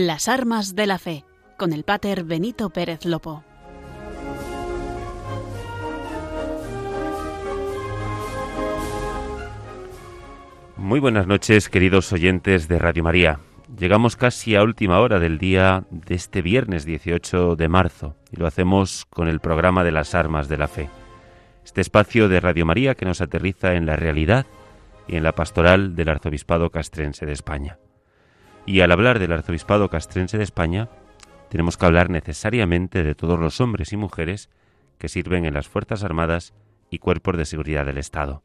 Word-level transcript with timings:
Las 0.00 0.28
armas 0.28 0.76
de 0.76 0.86
la 0.86 0.96
fe, 0.96 1.24
con 1.56 1.72
el 1.72 1.82
pater 1.82 2.22
Benito 2.22 2.70
Pérez 2.70 3.04
Lopo. 3.04 3.42
Muy 10.76 11.00
buenas 11.00 11.26
noches, 11.26 11.68
queridos 11.68 12.12
oyentes 12.12 12.68
de 12.68 12.78
Radio 12.78 13.02
María. 13.02 13.40
Llegamos 13.76 14.14
casi 14.14 14.54
a 14.54 14.62
última 14.62 15.00
hora 15.00 15.18
del 15.18 15.36
día 15.36 15.82
de 15.90 16.14
este 16.14 16.42
viernes 16.42 16.84
18 16.84 17.56
de 17.56 17.66
marzo 17.68 18.14
y 18.30 18.36
lo 18.36 18.46
hacemos 18.46 19.04
con 19.10 19.26
el 19.26 19.40
programa 19.40 19.82
de 19.82 19.90
las 19.90 20.14
armas 20.14 20.48
de 20.48 20.58
la 20.58 20.68
fe. 20.68 20.88
Este 21.64 21.80
espacio 21.80 22.28
de 22.28 22.38
Radio 22.38 22.64
María 22.64 22.94
que 22.94 23.04
nos 23.04 23.20
aterriza 23.20 23.74
en 23.74 23.84
la 23.84 23.96
realidad 23.96 24.46
y 25.08 25.16
en 25.16 25.24
la 25.24 25.32
pastoral 25.32 25.96
del 25.96 26.10
Arzobispado 26.10 26.70
Castrense 26.70 27.26
de 27.26 27.32
España. 27.32 27.78
Y 28.68 28.82
al 28.82 28.92
hablar 28.92 29.18
del 29.18 29.32
Arzobispado 29.32 29.88
Castrense 29.88 30.36
de 30.36 30.44
España, 30.44 30.90
tenemos 31.48 31.78
que 31.78 31.86
hablar 31.86 32.10
necesariamente 32.10 33.02
de 33.02 33.14
todos 33.14 33.40
los 33.40 33.62
hombres 33.62 33.94
y 33.94 33.96
mujeres 33.96 34.50
que 34.98 35.08
sirven 35.08 35.46
en 35.46 35.54
las 35.54 35.68
Fuerzas 35.68 36.04
Armadas 36.04 36.52
y 36.90 36.98
cuerpos 36.98 37.38
de 37.38 37.46
seguridad 37.46 37.86
del 37.86 37.96
Estado. 37.96 38.42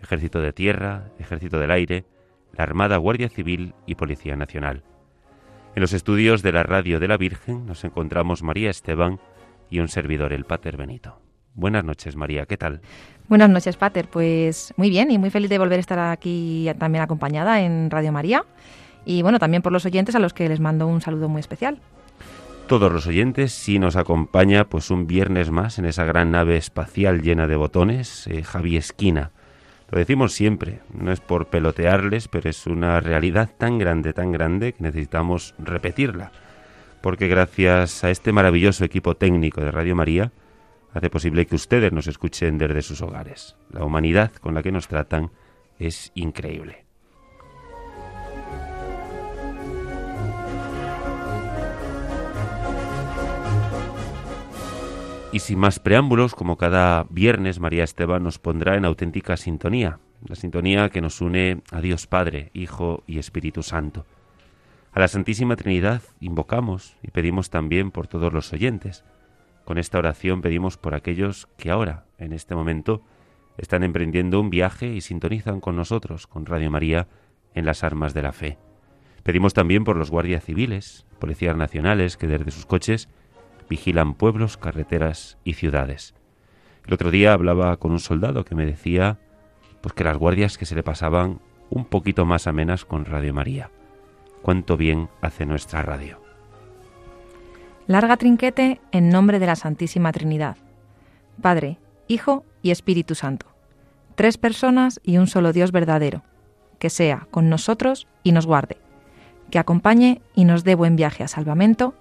Ejército 0.00 0.40
de 0.40 0.52
Tierra, 0.52 1.10
Ejército 1.20 1.60
del 1.60 1.70
Aire, 1.70 2.06
la 2.54 2.64
Armada, 2.64 2.96
Guardia 2.96 3.28
Civil 3.28 3.72
y 3.86 3.94
Policía 3.94 4.34
Nacional. 4.34 4.82
En 5.76 5.82
los 5.82 5.92
estudios 5.92 6.42
de 6.42 6.50
la 6.50 6.64
Radio 6.64 6.98
de 6.98 7.06
la 7.06 7.16
Virgen 7.16 7.64
nos 7.64 7.84
encontramos 7.84 8.42
María 8.42 8.68
Esteban 8.68 9.20
y 9.70 9.78
un 9.78 9.86
servidor, 9.86 10.32
el 10.32 10.44
Pater 10.44 10.76
Benito. 10.76 11.20
Buenas 11.54 11.84
noches, 11.84 12.16
María, 12.16 12.46
¿qué 12.46 12.56
tal? 12.56 12.80
Buenas 13.28 13.48
noches, 13.48 13.76
Pater. 13.76 14.08
Pues 14.08 14.74
muy 14.76 14.90
bien 14.90 15.12
y 15.12 15.18
muy 15.18 15.30
feliz 15.30 15.50
de 15.50 15.58
volver 15.58 15.78
a 15.78 15.80
estar 15.80 15.98
aquí 16.00 16.68
también 16.80 17.04
acompañada 17.04 17.60
en 17.60 17.92
Radio 17.92 18.10
María. 18.10 18.44
Y 19.04 19.22
bueno, 19.22 19.38
también 19.38 19.62
por 19.62 19.72
los 19.72 19.84
oyentes 19.84 20.14
a 20.14 20.18
los 20.18 20.32
que 20.32 20.48
les 20.48 20.60
mando 20.60 20.86
un 20.86 21.00
saludo 21.00 21.28
muy 21.28 21.40
especial. 21.40 21.78
Todos 22.66 22.92
los 22.92 23.06
oyentes, 23.06 23.52
si 23.52 23.78
nos 23.78 23.96
acompaña 23.96 24.64
pues 24.64 24.90
un 24.90 25.06
viernes 25.06 25.50
más 25.50 25.78
en 25.78 25.84
esa 25.84 26.04
gran 26.04 26.30
nave 26.30 26.56
espacial 26.56 27.20
llena 27.20 27.46
de 27.46 27.56
botones, 27.56 28.26
eh, 28.28 28.42
Javi 28.42 28.76
Esquina 28.76 29.32
lo 29.92 29.98
decimos 29.98 30.32
siempre, 30.32 30.80
no 30.94 31.12
es 31.12 31.20
por 31.20 31.48
pelotearles, 31.48 32.26
pero 32.26 32.48
es 32.48 32.66
una 32.66 32.98
realidad 33.00 33.50
tan 33.58 33.76
grande, 33.76 34.14
tan 34.14 34.32
grande 34.32 34.72
que 34.72 34.84
necesitamos 34.84 35.54
repetirla. 35.58 36.32
Porque 37.02 37.28
gracias 37.28 38.02
a 38.02 38.08
este 38.08 38.32
maravilloso 38.32 38.86
equipo 38.86 39.18
técnico 39.18 39.60
de 39.60 39.70
Radio 39.70 39.94
María, 39.94 40.32
hace 40.94 41.10
posible 41.10 41.44
que 41.44 41.56
ustedes 41.56 41.92
nos 41.92 42.06
escuchen 42.06 42.56
desde 42.56 42.80
sus 42.80 43.02
hogares. 43.02 43.54
La 43.70 43.84
humanidad 43.84 44.32
con 44.32 44.54
la 44.54 44.62
que 44.62 44.72
nos 44.72 44.88
tratan 44.88 45.30
es 45.78 46.10
increíble. 46.14 46.81
Y 55.32 55.38
sin 55.38 55.58
más 55.58 55.80
preámbulos, 55.80 56.34
como 56.34 56.58
cada 56.58 57.06
viernes, 57.08 57.58
María 57.58 57.84
Esteban 57.84 58.22
nos 58.22 58.38
pondrá 58.38 58.76
en 58.76 58.84
auténtica 58.84 59.38
sintonía, 59.38 59.98
la 60.28 60.36
sintonía 60.36 60.90
que 60.90 61.00
nos 61.00 61.22
une 61.22 61.62
a 61.70 61.80
Dios 61.80 62.06
Padre, 62.06 62.50
Hijo 62.52 63.02
y 63.06 63.18
Espíritu 63.18 63.62
Santo. 63.62 64.04
A 64.92 65.00
la 65.00 65.08
Santísima 65.08 65.56
Trinidad 65.56 66.02
invocamos 66.20 66.96
y 67.02 67.10
pedimos 67.12 67.48
también 67.48 67.90
por 67.90 68.08
todos 68.08 68.30
los 68.30 68.52
oyentes. 68.52 69.04
Con 69.64 69.78
esta 69.78 69.96
oración 69.96 70.42
pedimos 70.42 70.76
por 70.76 70.94
aquellos 70.94 71.48
que 71.56 71.70
ahora, 71.70 72.04
en 72.18 72.34
este 72.34 72.54
momento, 72.54 73.02
están 73.56 73.84
emprendiendo 73.84 74.38
un 74.38 74.50
viaje 74.50 74.88
y 74.88 75.00
sintonizan 75.00 75.60
con 75.60 75.76
nosotros, 75.76 76.26
con 76.26 76.44
Radio 76.44 76.70
María, 76.70 77.08
en 77.54 77.64
las 77.64 77.84
armas 77.84 78.12
de 78.12 78.20
la 78.20 78.32
fe. 78.32 78.58
Pedimos 79.22 79.54
también 79.54 79.84
por 79.84 79.96
los 79.96 80.10
guardias 80.10 80.44
civiles, 80.44 81.06
policías 81.18 81.56
nacionales 81.56 82.18
que 82.18 82.26
desde 82.26 82.50
sus 82.50 82.66
coches 82.66 83.08
vigilan 83.68 84.14
pueblos, 84.14 84.56
carreteras 84.56 85.38
y 85.44 85.54
ciudades. 85.54 86.14
El 86.86 86.94
otro 86.94 87.10
día 87.10 87.32
hablaba 87.32 87.76
con 87.76 87.92
un 87.92 88.00
soldado 88.00 88.44
que 88.44 88.54
me 88.54 88.66
decía 88.66 89.18
pues 89.80 89.94
que 89.94 90.04
las 90.04 90.16
guardias 90.16 90.58
que 90.58 90.66
se 90.66 90.74
le 90.74 90.82
pasaban 90.82 91.40
un 91.70 91.84
poquito 91.84 92.24
más 92.24 92.46
amenas 92.46 92.84
con 92.84 93.04
Radio 93.04 93.34
María. 93.34 93.70
Cuánto 94.42 94.76
bien 94.76 95.08
hace 95.20 95.46
nuestra 95.46 95.82
radio. 95.82 96.20
Larga 97.86 98.16
trinquete 98.16 98.80
en 98.92 99.08
nombre 99.08 99.38
de 99.38 99.46
la 99.46 99.56
Santísima 99.56 100.12
Trinidad. 100.12 100.56
Padre, 101.40 101.78
Hijo 102.08 102.44
y 102.62 102.70
Espíritu 102.70 103.14
Santo. 103.14 103.46
Tres 104.14 104.38
personas 104.38 105.00
y 105.02 105.18
un 105.18 105.26
solo 105.26 105.52
Dios 105.52 105.72
verdadero. 105.72 106.22
Que 106.78 106.90
sea 106.90 107.26
con 107.30 107.48
nosotros 107.48 108.06
y 108.22 108.32
nos 108.32 108.46
guarde. 108.46 108.78
Que 109.50 109.58
acompañe 109.58 110.20
y 110.34 110.44
nos 110.44 110.64
dé 110.64 110.74
buen 110.74 110.96
viaje 110.96 111.24
a 111.24 111.28
salvamento 111.28 111.94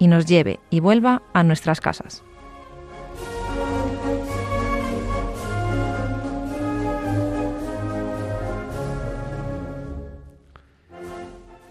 y 0.00 0.08
nos 0.08 0.26
lleve 0.26 0.58
y 0.70 0.80
vuelva 0.80 1.22
a 1.32 1.44
nuestras 1.44 1.80
casas. 1.80 2.24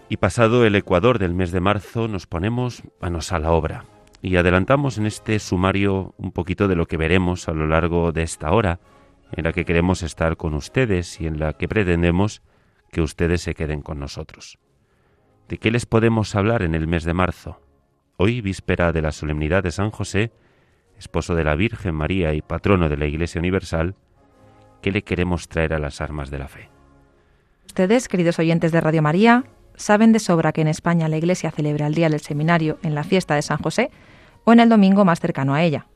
Y 0.08 0.16
pasado 0.16 0.64
el 0.64 0.74
Ecuador 0.74 1.18
del 1.18 1.34
mes 1.34 1.52
de 1.52 1.60
marzo 1.60 2.08
nos 2.08 2.26
ponemos 2.26 2.82
manos 3.00 3.32
a 3.32 3.38
la 3.38 3.52
obra 3.52 3.84
y 4.22 4.36
adelantamos 4.36 4.98
en 4.98 5.06
este 5.06 5.38
sumario 5.38 6.14
un 6.16 6.32
poquito 6.32 6.68
de 6.68 6.76
lo 6.76 6.86
que 6.86 6.96
veremos 6.96 7.48
a 7.48 7.52
lo 7.52 7.66
largo 7.66 8.12
de 8.12 8.22
esta 8.22 8.52
hora 8.52 8.80
en 9.32 9.44
la 9.44 9.52
que 9.52 9.64
queremos 9.64 10.02
estar 10.02 10.36
con 10.36 10.54
ustedes 10.54 11.20
y 11.20 11.26
en 11.26 11.38
la 11.38 11.52
que 11.54 11.68
pretendemos 11.68 12.42
que 12.90 13.02
ustedes 13.02 13.42
se 13.42 13.54
queden 13.54 13.82
con 13.82 13.98
nosotros. 13.98 14.58
¿De 15.48 15.58
qué 15.58 15.70
les 15.70 15.86
podemos 15.86 16.34
hablar 16.34 16.62
en 16.62 16.74
el 16.74 16.86
mes 16.86 17.04
de 17.04 17.14
marzo? 17.14 17.60
Hoy, 18.22 18.42
víspera 18.42 18.92
de 18.92 19.00
la 19.00 19.12
solemnidad 19.12 19.62
de 19.62 19.70
San 19.70 19.90
José, 19.90 20.30
esposo 20.98 21.34
de 21.34 21.42
la 21.42 21.54
Virgen 21.54 21.94
María 21.94 22.34
y 22.34 22.42
patrono 22.42 22.90
de 22.90 22.98
la 22.98 23.06
Iglesia 23.06 23.38
Universal, 23.38 23.94
¿qué 24.82 24.92
le 24.92 25.00
queremos 25.00 25.48
traer 25.48 25.72
a 25.72 25.78
las 25.78 26.02
armas 26.02 26.30
de 26.30 26.38
la 26.38 26.46
fe? 26.46 26.68
Ustedes, 27.64 28.08
queridos 28.08 28.38
oyentes 28.38 28.72
de 28.72 28.80
Radio 28.82 29.00
María, 29.00 29.44
saben 29.74 30.12
de 30.12 30.18
sobra 30.18 30.52
que 30.52 30.60
en 30.60 30.68
España 30.68 31.08
la 31.08 31.16
Iglesia 31.16 31.50
celebra 31.50 31.86
el 31.86 31.94
Día 31.94 32.10
del 32.10 32.20
Seminario 32.20 32.78
en 32.82 32.94
la 32.94 33.04
fiesta 33.04 33.36
de 33.36 33.40
San 33.40 33.56
José 33.56 33.90
o 34.44 34.52
en 34.52 34.60
el 34.60 34.68
domingo 34.68 35.06
más 35.06 35.18
cercano 35.18 35.54
a 35.54 35.62
ella. 35.62 35.86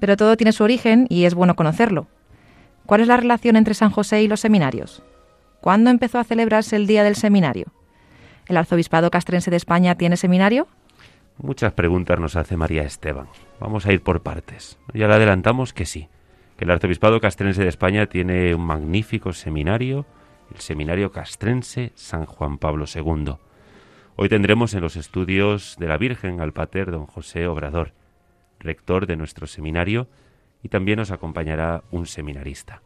Pero 0.00 0.16
todo 0.16 0.38
tiene 0.38 0.52
su 0.52 0.64
origen 0.64 1.06
y 1.10 1.26
es 1.26 1.34
bueno 1.34 1.54
conocerlo. 1.54 2.06
¿Cuál 2.86 3.02
es 3.02 3.08
la 3.08 3.18
relación 3.18 3.56
entre 3.56 3.74
San 3.74 3.90
José 3.90 4.22
y 4.22 4.26
los 4.26 4.40
seminarios? 4.40 5.02
¿Cuándo 5.60 5.90
empezó 5.90 6.18
a 6.18 6.24
celebrarse 6.24 6.76
el 6.76 6.86
Día 6.86 7.04
del 7.04 7.16
Seminario? 7.16 7.74
¿El 8.46 8.56
Arzobispado 8.56 9.10
Castrense 9.10 9.50
de 9.50 9.58
España 9.58 9.96
tiene 9.96 10.16
seminario? 10.16 10.66
Muchas 11.42 11.72
preguntas 11.72 12.20
nos 12.20 12.36
hace 12.36 12.56
María 12.56 12.84
Esteban. 12.84 13.26
Vamos 13.58 13.84
a 13.84 13.92
ir 13.92 14.00
por 14.00 14.22
partes. 14.22 14.78
Ya 14.94 15.08
le 15.08 15.14
adelantamos 15.14 15.72
que 15.72 15.86
sí, 15.86 16.08
que 16.56 16.64
el 16.64 16.70
Arzobispado 16.70 17.20
Castrense 17.20 17.64
de 17.64 17.68
España 17.68 18.06
tiene 18.06 18.54
un 18.54 18.64
magnífico 18.64 19.32
seminario, 19.32 20.06
el 20.54 20.60
Seminario 20.60 21.10
Castrense 21.10 21.90
San 21.96 22.26
Juan 22.26 22.58
Pablo 22.58 22.84
II. 22.86 23.38
Hoy 24.14 24.28
tendremos 24.28 24.72
en 24.74 24.82
los 24.82 24.94
estudios 24.94 25.74
de 25.80 25.88
la 25.88 25.98
Virgen 25.98 26.40
al 26.40 26.52
Pater 26.52 26.92
don 26.92 27.06
José 27.06 27.48
Obrador, 27.48 27.92
rector 28.60 29.08
de 29.08 29.16
nuestro 29.16 29.48
seminario, 29.48 30.06
y 30.62 30.68
también 30.68 30.98
nos 30.98 31.10
acompañará 31.10 31.82
un 31.90 32.06
seminarista. 32.06 32.82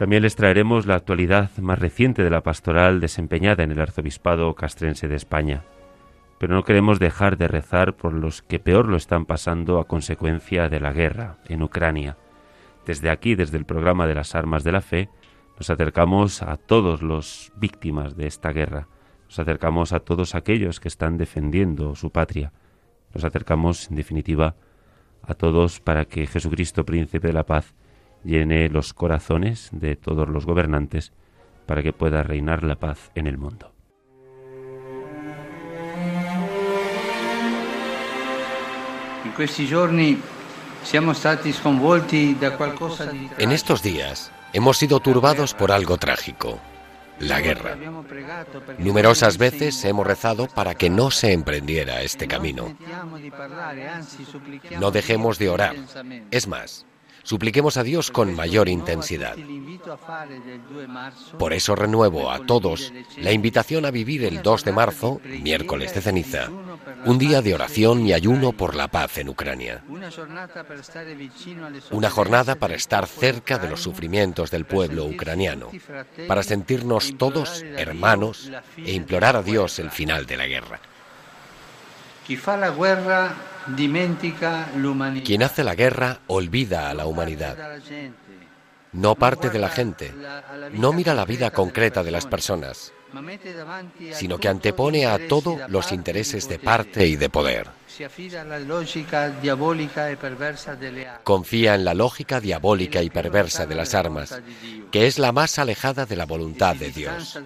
También 0.00 0.22
les 0.22 0.34
traeremos 0.34 0.86
la 0.86 0.94
actualidad 0.94 1.50
más 1.58 1.78
reciente 1.78 2.24
de 2.24 2.30
la 2.30 2.42
pastoral 2.42 3.00
desempeñada 3.00 3.64
en 3.64 3.70
el 3.70 3.82
Arzobispado 3.82 4.54
Castrense 4.54 5.08
de 5.08 5.14
España. 5.14 5.62
Pero 6.38 6.54
no 6.54 6.64
queremos 6.64 6.98
dejar 6.98 7.36
de 7.36 7.48
rezar 7.48 7.96
por 7.96 8.14
los 8.14 8.40
que 8.40 8.58
peor 8.58 8.88
lo 8.88 8.96
están 8.96 9.26
pasando 9.26 9.78
a 9.78 9.86
consecuencia 9.86 10.70
de 10.70 10.80
la 10.80 10.94
guerra 10.94 11.36
en 11.48 11.62
Ucrania. 11.62 12.16
Desde 12.86 13.10
aquí, 13.10 13.34
desde 13.34 13.58
el 13.58 13.66
programa 13.66 14.06
de 14.06 14.14
las 14.14 14.34
armas 14.34 14.64
de 14.64 14.72
la 14.72 14.80
fe, 14.80 15.10
nos 15.58 15.68
acercamos 15.68 16.40
a 16.40 16.56
todos 16.56 17.02
los 17.02 17.52
víctimas 17.56 18.16
de 18.16 18.26
esta 18.26 18.52
guerra. 18.52 18.88
Nos 19.26 19.38
acercamos 19.38 19.92
a 19.92 20.00
todos 20.00 20.34
aquellos 20.34 20.80
que 20.80 20.88
están 20.88 21.18
defendiendo 21.18 21.94
su 21.94 22.10
patria. 22.10 22.54
Nos 23.12 23.24
acercamos, 23.24 23.90
en 23.90 23.96
definitiva, 23.96 24.54
a 25.20 25.34
todos 25.34 25.78
para 25.78 26.06
que 26.06 26.26
Jesucristo, 26.26 26.86
Príncipe 26.86 27.26
de 27.26 27.34
la 27.34 27.44
Paz, 27.44 27.74
llene 28.24 28.68
los 28.68 28.94
corazones 28.94 29.68
de 29.72 29.96
todos 29.96 30.28
los 30.28 30.46
gobernantes 30.46 31.12
para 31.66 31.82
que 31.82 31.92
pueda 31.92 32.22
reinar 32.22 32.64
la 32.64 32.76
paz 32.76 33.10
en 33.14 33.26
el 33.26 33.38
mundo. 33.38 33.72
En 43.38 43.52
estos 43.52 43.82
días 43.82 44.32
hemos 44.52 44.76
sido 44.76 45.00
turbados 45.00 45.54
por 45.54 45.72
algo 45.72 45.98
trágico, 45.98 46.58
la 47.20 47.40
guerra. 47.40 47.76
Numerosas 48.78 49.38
veces 49.38 49.84
hemos 49.84 50.06
rezado 50.06 50.48
para 50.48 50.74
que 50.74 50.90
no 50.90 51.10
se 51.10 51.32
emprendiera 51.32 52.02
este 52.02 52.26
camino. 52.26 52.74
No 54.78 54.90
dejemos 54.90 55.38
de 55.38 55.48
orar. 55.48 55.76
Es 56.30 56.48
más, 56.48 56.86
supliquemos 57.22 57.76
a 57.76 57.82
Dios 57.82 58.10
con 58.10 58.34
mayor 58.34 58.68
intensidad. 58.68 59.36
Por 61.38 61.52
eso 61.52 61.74
renuevo 61.74 62.30
a 62.30 62.44
todos 62.46 62.92
la 63.16 63.32
invitación 63.32 63.84
a 63.86 63.90
vivir 63.90 64.24
el 64.24 64.42
2 64.42 64.64
de 64.64 64.72
marzo, 64.72 65.20
miércoles 65.24 65.94
de 65.94 66.00
ceniza, 66.00 66.48
un 67.04 67.18
día 67.18 67.42
de 67.42 67.54
oración 67.54 68.06
y 68.06 68.12
ayuno 68.12 68.52
por 68.52 68.74
la 68.74 68.88
paz 68.88 69.18
en 69.18 69.28
Ucrania. 69.28 69.82
Una 71.90 72.10
jornada 72.10 72.54
para 72.56 72.74
estar 72.74 73.06
cerca 73.06 73.58
de 73.58 73.68
los 73.68 73.82
sufrimientos 73.82 74.50
del 74.50 74.64
pueblo 74.64 75.04
ucraniano, 75.06 75.70
para 76.28 76.42
sentirnos 76.42 77.16
todos 77.16 77.62
hermanos 77.76 78.50
e 78.76 78.92
implorar 78.92 79.36
a 79.36 79.42
Dios 79.42 79.78
el 79.78 79.90
final 79.90 80.26
de 80.26 80.36
la 80.36 80.46
guerra. 80.46 80.80
Quien 82.26 82.40
hace 85.42 85.64
la 85.64 85.74
guerra 85.74 86.20
olvida 86.26 86.90
a 86.90 86.94
la 86.94 87.06
humanidad. 87.06 87.56
No 88.92 89.14
parte 89.14 89.50
de 89.50 89.58
la 89.58 89.68
gente, 89.68 90.12
no 90.72 90.92
mira 90.92 91.14
la 91.14 91.24
vida 91.24 91.50
concreta 91.50 92.02
de 92.02 92.10
las 92.10 92.26
personas, 92.26 92.92
sino 94.12 94.38
que 94.38 94.48
antepone 94.48 95.06
a 95.06 95.28
todo 95.28 95.58
los 95.68 95.92
intereses 95.92 96.48
de 96.48 96.58
parte 96.58 97.06
y 97.06 97.16
de 97.16 97.28
poder. 97.28 97.68
Confía 101.22 101.74
en 101.74 101.84
la 101.84 101.94
lógica 101.94 102.40
diabólica 102.40 103.02
y 103.02 103.10
perversa 103.10 103.66
de 103.66 103.74
las 103.74 103.94
armas, 103.94 104.40
que 104.90 105.06
es 105.06 105.18
la 105.18 105.32
más 105.32 105.58
alejada 105.58 106.06
de 106.06 106.16
la 106.16 106.26
voluntad 106.26 106.74
de 106.74 106.90
Dios, 106.90 107.38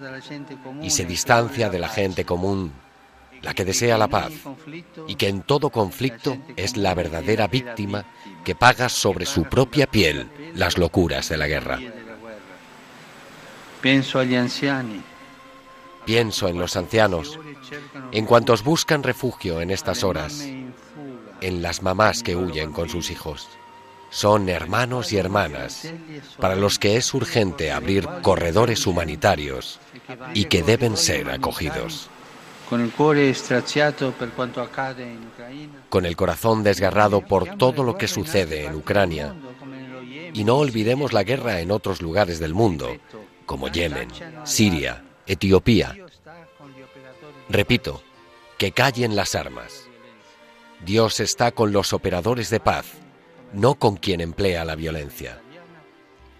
y 0.81 0.89
se 0.89 1.05
distancia 1.05 1.69
de 1.69 1.79
la 1.79 1.89
gente 1.89 2.25
común 2.25 2.84
la 3.45 3.53
que 3.53 3.63
desea 3.63 3.97
la 3.99 4.07
paz 4.07 4.33
y 5.07 5.15
que 5.15 5.27
en 5.27 5.43
todo 5.43 5.69
conflicto 5.69 6.35
es 6.55 6.77
la 6.77 6.95
verdadera 6.95 7.47
víctima 7.47 8.03
que 8.43 8.55
paga 8.55 8.89
sobre 8.89 9.27
su 9.27 9.43
propia 9.43 9.85
piel 9.85 10.27
las 10.55 10.79
locuras 10.79 11.29
de 11.29 11.37
la 11.37 11.47
guerra. 11.47 11.79
Pienso 16.05 16.47
en 16.47 16.57
los 16.57 16.75
ancianos, 16.75 17.39
en 18.11 18.25
cuantos 18.25 18.63
buscan 18.63 19.03
refugio 19.03 19.61
en 19.61 19.69
estas 19.69 20.03
horas, 20.03 20.43
en 21.39 21.61
las 21.61 21.83
mamás 21.83 22.23
que 22.23 22.35
huyen 22.35 22.71
con 22.71 22.89
sus 22.89 23.11
hijos. 23.11 23.47
Son 24.09 24.49
hermanos 24.49 25.13
y 25.13 25.17
hermanas 25.17 25.87
para 26.39 26.55
los 26.55 26.79
que 26.79 26.97
es 26.97 27.13
urgente 27.13 27.71
abrir 27.71 28.07
corredores 28.23 28.87
humanitarios 28.87 29.79
y 30.33 30.45
que 30.45 30.63
deben 30.63 30.97
ser 30.97 31.29
acogidos. 31.29 32.09
Con 35.89 36.05
el 36.05 36.15
corazón 36.15 36.63
desgarrado 36.63 37.21
por 37.21 37.57
todo 37.57 37.83
lo 37.83 37.97
que 37.97 38.07
sucede 38.07 38.65
en 38.65 38.75
Ucrania. 38.75 39.35
Y 40.33 40.43
no 40.43 40.57
olvidemos 40.57 41.13
la 41.13 41.23
guerra 41.23 41.61
en 41.61 41.71
otros 41.71 42.01
lugares 42.01 42.39
del 42.39 42.53
mundo, 42.53 42.97
como 43.45 43.69
Yemen, 43.69 44.09
Siria, 44.43 45.03
Etiopía. 45.25 45.95
Repito, 47.49 48.01
que 48.57 48.71
callen 48.71 49.15
las 49.15 49.35
armas. 49.35 49.87
Dios 50.85 51.19
está 51.19 51.51
con 51.51 51.71
los 51.71 51.93
operadores 51.93 52.49
de 52.49 52.59
paz, 52.59 52.85
no 53.53 53.75
con 53.75 53.97
quien 53.97 54.21
emplea 54.21 54.65
la 54.65 54.75
violencia. 54.75 55.39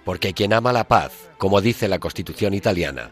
Porque 0.04 0.34
quien 0.34 0.54
ama 0.54 0.74
la 0.74 0.88
paz, 0.88 1.14
como 1.38 1.62
dice 1.62 1.88
la 1.88 2.00
Constitución 2.00 2.54
italiana, 2.54 3.12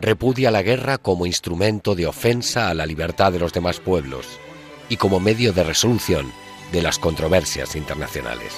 repudia 0.00 0.50
la 0.50 0.62
guerra 0.62 0.98
como 0.98 1.26
instrumento 1.26 1.94
de 1.94 2.06
ofensa 2.06 2.68
a 2.68 2.74
la 2.74 2.86
libertad 2.86 3.32
de 3.32 3.38
los 3.38 3.52
demás 3.52 3.80
pueblos 3.80 4.26
y 4.88 4.96
como 4.96 5.20
medio 5.20 5.52
de 5.52 5.64
resolución 5.64 6.32
de 6.72 6.82
las 6.82 6.98
controversias 6.98 7.76
internacionales. 7.76 8.52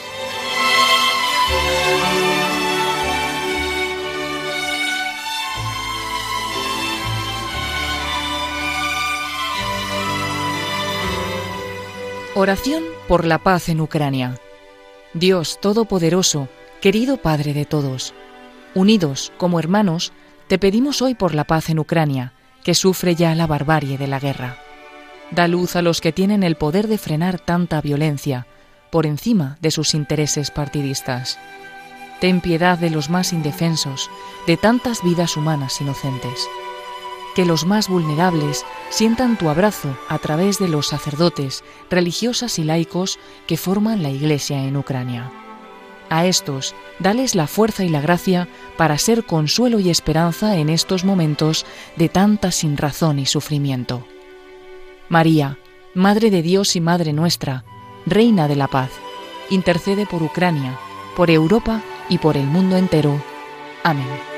Oración 12.36 12.82
por 13.06 13.24
la 13.24 13.38
paz 13.38 13.68
en 13.68 13.80
Ucrania. 13.80 14.40
Dios 15.12 15.60
Todopoderoso, 15.60 16.48
querido 16.80 17.16
Padre 17.16 17.54
de 17.54 17.64
todos, 17.64 18.12
unidos 18.74 19.32
como 19.38 19.60
hermanos, 19.60 20.12
te 20.48 20.58
pedimos 20.58 21.02
hoy 21.02 21.14
por 21.14 21.34
la 21.34 21.44
paz 21.44 21.70
en 21.70 21.78
Ucrania, 21.78 22.32
que 22.62 22.74
sufre 22.74 23.14
ya 23.14 23.34
la 23.34 23.46
barbarie 23.46 23.98
de 23.98 24.06
la 24.06 24.20
guerra. 24.20 24.58
Da 25.30 25.48
luz 25.48 25.76
a 25.76 25.82
los 25.82 26.00
que 26.00 26.12
tienen 26.12 26.42
el 26.42 26.56
poder 26.56 26.86
de 26.86 26.98
frenar 26.98 27.38
tanta 27.38 27.80
violencia, 27.80 28.46
por 28.90 29.06
encima 29.06 29.56
de 29.60 29.70
sus 29.70 29.94
intereses 29.94 30.50
partidistas. 30.50 31.38
Ten 32.20 32.40
piedad 32.40 32.78
de 32.78 32.90
los 32.90 33.10
más 33.10 33.32
indefensos, 33.32 34.10
de 34.46 34.56
tantas 34.56 35.02
vidas 35.02 35.36
humanas 35.36 35.80
inocentes. 35.80 36.48
Que 37.34 37.44
los 37.44 37.66
más 37.66 37.88
vulnerables 37.88 38.64
sientan 38.90 39.36
tu 39.36 39.48
abrazo 39.48 39.98
a 40.08 40.18
través 40.18 40.58
de 40.58 40.68
los 40.68 40.88
sacerdotes, 40.88 41.64
religiosas 41.90 42.58
y 42.58 42.64
laicos 42.64 43.18
que 43.48 43.56
forman 43.56 44.02
la 44.02 44.10
Iglesia 44.10 44.62
en 44.62 44.76
Ucrania. 44.76 45.32
A 46.14 46.26
estos, 46.26 46.76
dales 47.00 47.34
la 47.34 47.48
fuerza 47.48 47.82
y 47.82 47.88
la 47.88 48.00
gracia 48.00 48.46
para 48.76 48.98
ser 48.98 49.24
consuelo 49.24 49.80
y 49.80 49.90
esperanza 49.90 50.56
en 50.58 50.68
estos 50.68 51.04
momentos 51.04 51.66
de 51.96 52.08
tanta 52.08 52.52
sinrazón 52.52 53.18
y 53.18 53.26
sufrimiento. 53.26 54.06
María, 55.08 55.58
Madre 55.92 56.30
de 56.30 56.40
Dios 56.40 56.76
y 56.76 56.80
Madre 56.80 57.12
nuestra, 57.12 57.64
Reina 58.06 58.46
de 58.46 58.54
la 58.54 58.68
Paz, 58.68 58.90
intercede 59.50 60.06
por 60.06 60.22
Ucrania, 60.22 60.78
por 61.16 61.32
Europa 61.32 61.82
y 62.08 62.18
por 62.18 62.36
el 62.36 62.46
mundo 62.46 62.76
entero. 62.76 63.20
Amén. 63.82 64.33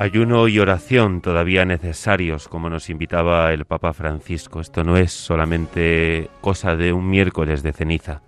Ayuno 0.00 0.48
y 0.48 0.58
oración 0.58 1.20
todavía 1.20 1.66
necesarios, 1.66 2.48
como 2.48 2.70
nos 2.70 2.88
invitaba 2.88 3.52
el 3.52 3.66
Papa 3.66 3.92
Francisco. 3.92 4.62
Esto 4.62 4.82
no 4.82 4.96
es 4.96 5.12
solamente 5.12 6.30
cosa 6.40 6.74
de 6.74 6.94
un 6.94 7.10
miércoles 7.10 7.62
de 7.62 7.74
ceniza. 7.74 8.22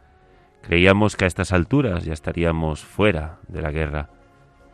Creíamos 0.61 1.17
que 1.17 1.25
a 1.25 1.29
estas 1.29 1.51
alturas 1.51 2.05
ya 2.05 2.13
estaríamos 2.13 2.85
fuera 2.85 3.39
de 3.49 3.63
la 3.63 3.71
guerra, 3.71 4.11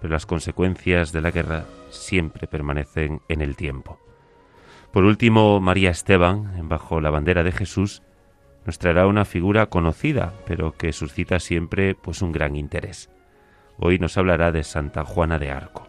pero 0.00 0.12
las 0.12 0.26
consecuencias 0.26 1.12
de 1.12 1.20
la 1.20 1.30
guerra 1.30 1.66
siempre 1.90 2.48
permanecen 2.48 3.20
en 3.28 3.42
el 3.42 3.54
tiempo. 3.54 4.00
Por 4.92 5.04
último, 5.04 5.60
María 5.60 5.90
Esteban, 5.90 6.68
bajo 6.68 7.00
la 7.00 7.10
bandera 7.10 7.44
de 7.44 7.52
Jesús, 7.52 8.02
nos 8.66 8.80
traerá 8.80 9.06
una 9.06 9.24
figura 9.24 9.66
conocida, 9.66 10.34
pero 10.46 10.72
que 10.72 10.92
suscita 10.92 11.38
siempre 11.38 11.94
pues 11.94 12.22
un 12.22 12.32
gran 12.32 12.56
interés. 12.56 13.08
Hoy 13.76 14.00
nos 14.00 14.18
hablará 14.18 14.50
de 14.50 14.64
Santa 14.64 15.04
Juana 15.04 15.38
de 15.38 15.52
Arco. 15.52 15.86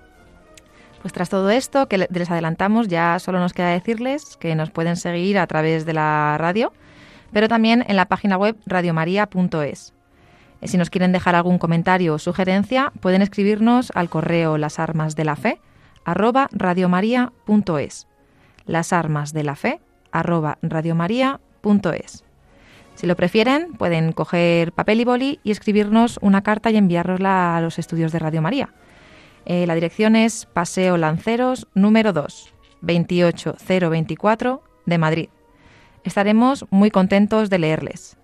Pues 1.01 1.13
tras 1.13 1.29
todo 1.29 1.49
esto 1.49 1.87
que 1.87 1.97
les 1.97 2.31
adelantamos, 2.31 2.89
ya 2.89 3.19
solo 3.19 3.39
nos 3.39 3.53
queda 3.53 3.69
decirles 3.69 4.35
que 4.37 4.55
nos 4.55 4.69
pueden 4.69 4.97
seguir 4.97 5.39
a 5.39 5.47
través 5.47 5.85
de 5.85 5.93
la 5.93 6.35
radio, 6.37 6.73
pero 7.31 7.47
también 7.47 7.85
en 7.87 7.95
la 7.95 8.05
página 8.05 8.37
web 8.37 8.57
radiomaria.es. 8.65 9.93
Eh, 10.61 10.67
si 10.67 10.77
nos 10.77 10.89
quieren 10.89 11.13
dejar 11.13 11.35
algún 11.35 11.57
comentario 11.57 12.13
o 12.13 12.19
sugerencia, 12.19 12.91
pueden 12.99 13.21
escribirnos 13.21 13.91
al 13.95 14.09
correo 14.09 14.57
las 14.57 14.77
armas 14.77 15.15
de 15.15 15.23
la 15.23 15.37
fe 15.37 15.61
arroba 16.03 16.49
radiomaria.es. 16.51 18.07
Las 18.65 18.91
armas 18.91 19.31
de 19.31 19.43
la 19.43 19.55
fe 19.55 19.79
arroba 20.11 20.57
radiomaria.es. 20.61 22.25
Si 22.95 23.07
lo 23.07 23.15
prefieren, 23.15 23.71
pueden 23.73 24.11
coger 24.11 24.73
papel 24.73 24.99
y 24.99 25.05
boli 25.05 25.39
y 25.43 25.51
escribirnos 25.51 26.19
una 26.21 26.41
carta 26.41 26.71
y 26.71 26.75
enviárnosla 26.75 27.55
a 27.55 27.61
los 27.61 27.79
estudios 27.79 28.11
de 28.11 28.19
Radio 28.19 28.41
María 28.41 28.69
eh, 29.45 29.65
la 29.65 29.75
dirección 29.75 30.15
es 30.15 30.45
Paseo 30.45 30.97
Lanceros 30.97 31.67
número 31.73 32.13
2, 32.13 32.53
28024 32.81 34.63
de 34.85 34.97
Madrid. 34.97 35.29
Estaremos 36.03 36.65
muy 36.69 36.91
contentos 36.91 37.49
de 37.49 37.59
leerles. 37.59 38.17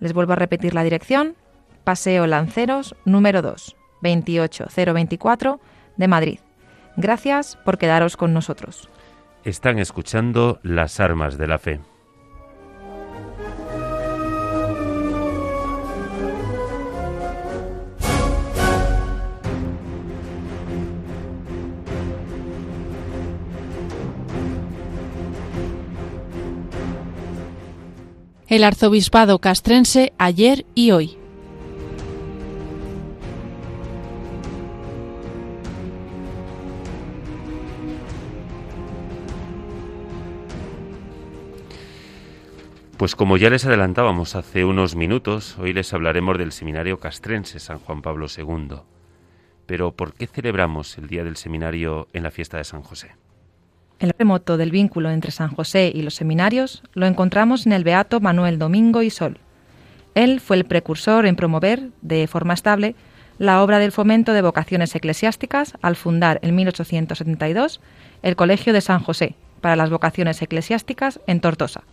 Les 0.00 0.12
vuelvo 0.12 0.32
a 0.32 0.36
repetir 0.36 0.74
la 0.74 0.82
dirección, 0.82 1.36
Paseo 1.84 2.26
Lanceros 2.26 2.94
número 3.04 3.42
2, 3.42 3.76
28024 4.02 5.60
de 5.96 6.08
Madrid. 6.08 6.38
Gracias 6.96 7.56
por 7.64 7.78
quedaros 7.78 8.16
con 8.16 8.32
nosotros. 8.32 8.88
Están 9.44 9.78
escuchando 9.78 10.60
las 10.62 11.00
armas 11.00 11.38
de 11.38 11.46
la 11.46 11.58
fe. 11.58 11.80
el 28.50 28.64
arzobispado 28.64 29.38
castrense 29.38 30.12
ayer 30.18 30.66
y 30.74 30.90
hoy. 30.90 31.16
Pues 42.96 43.14
como 43.14 43.36
ya 43.36 43.48
les 43.48 43.64
adelantábamos 43.64 44.34
hace 44.34 44.64
unos 44.64 44.96
minutos, 44.96 45.56
hoy 45.56 45.72
les 45.72 45.94
hablaremos 45.94 46.36
del 46.36 46.50
Seminario 46.50 46.98
Castrense 46.98 47.60
San 47.60 47.78
Juan 47.78 48.02
Pablo 48.02 48.26
II. 48.36 48.80
Pero 49.64 49.92
¿por 49.92 50.12
qué 50.12 50.26
celebramos 50.26 50.98
el 50.98 51.06
Día 51.06 51.22
del 51.22 51.36
Seminario 51.36 52.08
en 52.12 52.24
la 52.24 52.32
fiesta 52.32 52.58
de 52.58 52.64
San 52.64 52.82
José? 52.82 53.12
El 54.00 54.14
remoto 54.18 54.56
del 54.56 54.70
vínculo 54.70 55.10
entre 55.10 55.30
San 55.30 55.54
José 55.54 55.92
y 55.94 56.00
los 56.00 56.14
seminarios 56.14 56.82
lo 56.94 57.04
encontramos 57.04 57.66
en 57.66 57.72
el 57.72 57.84
Beato 57.84 58.18
Manuel 58.18 58.58
Domingo 58.58 59.02
y 59.02 59.10
Sol. 59.10 59.38
Él 60.14 60.40
fue 60.40 60.56
el 60.56 60.64
precursor 60.64 61.26
en 61.26 61.36
promover, 61.36 61.90
de 62.00 62.26
forma 62.26 62.54
estable, 62.54 62.96
la 63.38 63.62
obra 63.62 63.78
del 63.78 63.92
fomento 63.92 64.32
de 64.32 64.40
vocaciones 64.40 64.94
eclesiásticas 64.94 65.74
al 65.82 65.96
fundar 65.96 66.40
en 66.42 66.54
1872 66.54 67.80
el 68.22 68.36
Colegio 68.36 68.72
de 68.72 68.80
San 68.80 69.00
José 69.00 69.34
para 69.60 69.76
las 69.76 69.90
vocaciones 69.90 70.40
eclesiásticas 70.40 71.20
en 71.26 71.40
Tortosa 71.40 71.84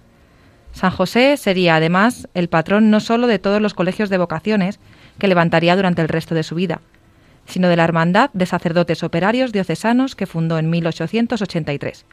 San 0.72 0.92
José 0.92 1.38
sería 1.38 1.76
además 1.76 2.28
el 2.34 2.50
patrón 2.50 2.90
no 2.90 3.00
sólo 3.00 3.28
de 3.28 3.40
todos 3.40 3.62
los 3.62 3.74
colegios 3.74 4.10
de 4.10 4.18
vocaciones 4.18 4.80
que 5.20 5.28
levantaría 5.28 5.76
durante 5.76 6.02
el 6.02 6.08
resto 6.08 6.36
de 6.36 6.44
su 6.44 6.56
vida, 6.56 6.82
sino 7.48 7.70
de 7.70 7.76
la 7.76 7.84
Hermandad 7.84 8.30
de 8.34 8.46
Sacerdotes 8.46 9.04
Operarios 9.04 9.52
Diocesanos 9.52 10.16
que 10.16 10.28
fundó 10.28 10.60
en 10.60 10.70
1883. 10.70 12.06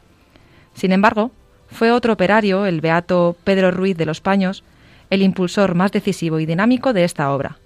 Sin 0.73 0.91
embargo, 0.91 1.31
fue 1.69 1.91
otro 1.91 2.13
operario, 2.13 2.65
el 2.65 2.81
beato 2.81 3.35
Pedro 3.43 3.71
Ruiz 3.71 3.97
de 3.97 4.05
los 4.05 4.21
Paños, 4.21 4.63
el 5.09 5.21
impulsor 5.21 5.75
más 5.75 5.91
decisivo 5.91 6.39
y 6.39 6.45
dinámico 6.45 6.93
de 6.93 7.03
esta 7.03 7.31
obra. 7.31 7.57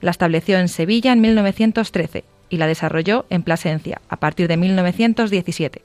La 0.00 0.10
estableció 0.10 0.58
en 0.58 0.68
Sevilla 0.68 1.12
en 1.12 1.20
1913 1.20 2.24
y 2.50 2.56
la 2.56 2.66
desarrolló 2.66 3.26
en 3.30 3.42
Plasencia 3.42 4.00
a 4.08 4.16
partir 4.16 4.48
de 4.48 4.56
1917. 4.56 5.82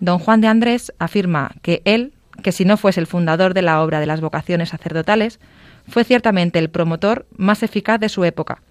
Don 0.00 0.18
Juan 0.18 0.40
de 0.40 0.48
Andrés 0.48 0.92
afirma 0.98 1.52
que 1.62 1.82
él 1.84 2.12
que 2.42 2.52
si 2.52 2.64
no 2.64 2.76
fuese 2.76 3.00
el 3.00 3.06
fundador 3.06 3.54
de 3.54 3.62
la 3.62 3.82
obra 3.82 4.00
de 4.00 4.06
las 4.06 4.20
vocaciones 4.20 4.70
sacerdotales, 4.70 5.38
fue 5.88 6.04
ciertamente 6.04 6.58
el 6.58 6.70
promotor 6.70 7.26
más 7.36 7.62
eficaz 7.62 8.00
de 8.00 8.08
su 8.08 8.24
época, 8.24 8.62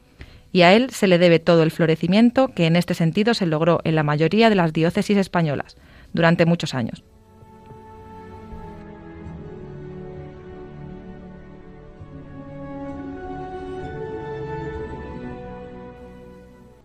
y 0.53 0.61
a 0.61 0.73
él 0.73 0.91
se 0.91 1.07
le 1.07 1.17
debe 1.17 1.39
todo 1.39 1.63
el 1.63 1.71
florecimiento 1.71 2.49
que 2.49 2.67
en 2.67 2.77
este 2.77 2.93
sentido 2.93 3.33
se 3.33 3.47
logró 3.47 3.81
en 3.83 3.95
la 3.95 4.03
mayoría 4.03 4.49
de 4.49 4.55
las 4.55 4.71
diócesis 4.71 5.17
españolas 5.17 5.75
durante 6.13 6.45
muchos 6.45 6.75
años. 6.75 7.03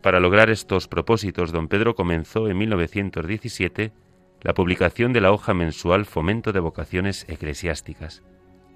Para 0.00 0.20
lograr 0.20 0.48
estos 0.48 0.88
propósitos, 0.88 1.52
don 1.52 1.68
Pedro 1.68 1.94
comenzó 1.94 2.48
en 2.48 2.56
1917 2.56 3.92
la 4.40 4.54
publicación 4.54 5.12
de 5.12 5.20
la 5.20 5.32
hoja 5.32 5.52
mensual 5.52 6.06
Fomento 6.06 6.52
de 6.52 6.60
Vocaciones 6.60 7.26
Eclesiásticas, 7.28 8.22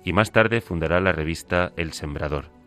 y 0.04 0.12
más 0.12 0.32
tarde 0.32 0.60
fundará 0.60 1.00
la 1.00 1.12
revista 1.12 1.72
El 1.76 1.94
Sembrador. 1.94 2.61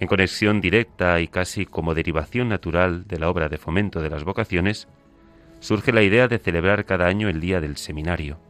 En 0.00 0.08
conexión 0.08 0.62
directa 0.62 1.20
y 1.20 1.28
casi 1.28 1.66
como 1.66 1.94
derivación 1.94 2.48
natural 2.48 3.06
de 3.06 3.18
la 3.18 3.28
obra 3.28 3.50
de 3.50 3.58
fomento 3.58 4.00
de 4.00 4.08
las 4.08 4.24
vocaciones, 4.24 4.88
surge 5.58 5.92
la 5.92 6.02
idea 6.02 6.26
de 6.26 6.38
celebrar 6.38 6.86
cada 6.86 7.06
año 7.06 7.28
el 7.28 7.38
Día 7.38 7.60
del 7.60 7.76
Seminario, 7.76 8.40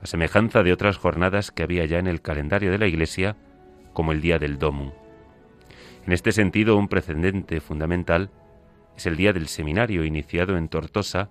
a 0.00 0.06
semejanza 0.06 0.62
de 0.62 0.72
otras 0.72 0.96
jornadas 0.96 1.50
que 1.50 1.62
había 1.62 1.84
ya 1.84 1.98
en 1.98 2.06
el 2.06 2.22
calendario 2.22 2.70
de 2.70 2.78
la 2.78 2.86
Iglesia, 2.86 3.36
como 3.92 4.12
el 4.12 4.22
Día 4.22 4.38
del 4.38 4.58
Domum. 4.58 4.92
En 6.06 6.14
este 6.14 6.32
sentido, 6.32 6.78
un 6.78 6.88
precedente 6.88 7.60
fundamental 7.60 8.30
es 8.96 9.04
el 9.04 9.16
Día 9.16 9.34
del 9.34 9.48
Seminario, 9.48 10.06
iniciado 10.06 10.56
en 10.56 10.68
Tortosa 10.68 11.28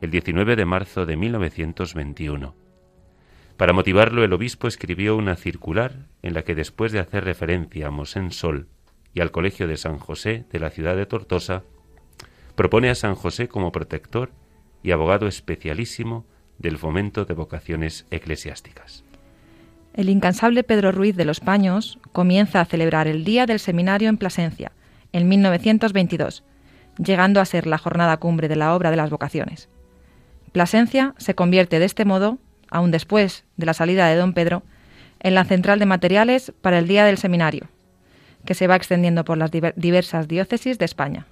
el 0.00 0.12
19 0.12 0.54
de 0.54 0.64
marzo 0.64 1.06
de 1.06 1.16
1921. 1.16 2.54
Para 3.56 3.72
motivarlo, 3.72 4.22
el 4.22 4.32
obispo 4.32 4.68
escribió 4.68 5.16
una 5.16 5.34
circular 5.34 6.06
en 6.22 6.34
la 6.34 6.42
que, 6.42 6.54
después 6.54 6.92
de 6.92 7.00
hacer 7.00 7.24
referencia 7.24 7.88
a 7.88 7.90
Mosén 7.90 8.30
Sol 8.30 8.68
y 9.18 9.20
al 9.20 9.32
Colegio 9.32 9.66
de 9.66 9.76
San 9.76 9.98
José 9.98 10.44
de 10.52 10.60
la 10.60 10.70
ciudad 10.70 10.94
de 10.94 11.04
Tortosa, 11.04 11.64
propone 12.54 12.88
a 12.88 12.94
San 12.94 13.16
José 13.16 13.48
como 13.48 13.72
protector 13.72 14.30
y 14.84 14.92
abogado 14.92 15.26
especialísimo 15.26 16.24
del 16.58 16.78
fomento 16.78 17.24
de 17.24 17.34
vocaciones 17.34 18.06
eclesiásticas. 18.12 19.02
El 19.92 20.08
incansable 20.08 20.62
Pedro 20.62 20.92
Ruiz 20.92 21.16
de 21.16 21.24
los 21.24 21.40
Paños 21.40 21.98
comienza 22.12 22.60
a 22.60 22.64
celebrar 22.64 23.08
el 23.08 23.24
Día 23.24 23.46
del 23.46 23.58
Seminario 23.58 24.08
en 24.08 24.18
Plasencia, 24.18 24.70
en 25.12 25.26
1922, 25.26 26.44
llegando 27.04 27.40
a 27.40 27.44
ser 27.44 27.66
la 27.66 27.78
jornada 27.78 28.18
cumbre 28.18 28.46
de 28.46 28.54
la 28.54 28.72
obra 28.72 28.92
de 28.92 28.98
las 28.98 29.10
vocaciones. 29.10 29.68
Plasencia 30.52 31.16
se 31.18 31.34
convierte 31.34 31.80
de 31.80 31.86
este 31.86 32.04
modo, 32.04 32.38
aún 32.70 32.92
después 32.92 33.44
de 33.56 33.66
la 33.66 33.74
salida 33.74 34.06
de 34.06 34.14
don 34.14 34.32
Pedro, 34.32 34.62
en 35.18 35.34
la 35.34 35.44
central 35.44 35.80
de 35.80 35.86
materiales 35.86 36.52
para 36.60 36.78
el 36.78 36.86
Día 36.86 37.04
del 37.04 37.18
Seminario, 37.18 37.68
que 38.48 38.54
se 38.54 38.66
va 38.66 38.76
extendiendo 38.76 39.26
por 39.26 39.36
las 39.36 39.50
diversas 39.50 40.26
diócesis 40.26 40.78
de 40.78 40.86
España. 40.86 41.26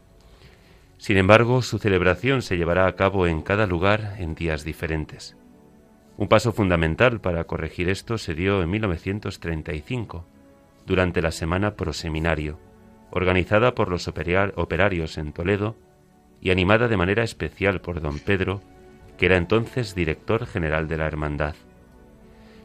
Sin 0.99 1.17
embargo, 1.17 1.63
su 1.63 1.79
celebración 1.79 2.43
se 2.43 2.59
llevará 2.59 2.87
a 2.87 2.95
cabo 2.95 3.27
en 3.27 3.41
cada 3.41 3.67
lugar 3.67 4.17
en 4.19 4.35
días 4.35 4.65
diferentes. 4.65 5.35
Un 6.19 6.29
paso 6.29 6.53
fundamental 6.53 7.23
para 7.23 7.45
corregir 7.45 7.89
esto 7.89 8.19
se 8.19 8.35
dio 8.35 8.63
en 8.63 8.69
1935, 8.69 10.27
durante 10.85 11.23
la 11.23 11.31
Semana 11.31 11.75
Proseminario, 11.75 12.59
organizada 13.11 13.75
por 13.75 13.89
los 13.89 14.09
operarios 14.09 15.17
en 15.17 15.33
Toledo 15.33 15.75
y 16.43 16.51
animada 16.51 16.87
de 16.87 16.99
manera 16.99 17.25
especial 17.25 17.81
por 17.81 18.03
don 18.03 18.19
Pedro 18.19 18.61
que 19.17 19.25
era 19.25 19.39
entonces 19.39 19.95
director 19.95 20.45
general 20.45 20.87
de 20.87 20.99
la 20.99 21.07
Hermandad. 21.07 21.55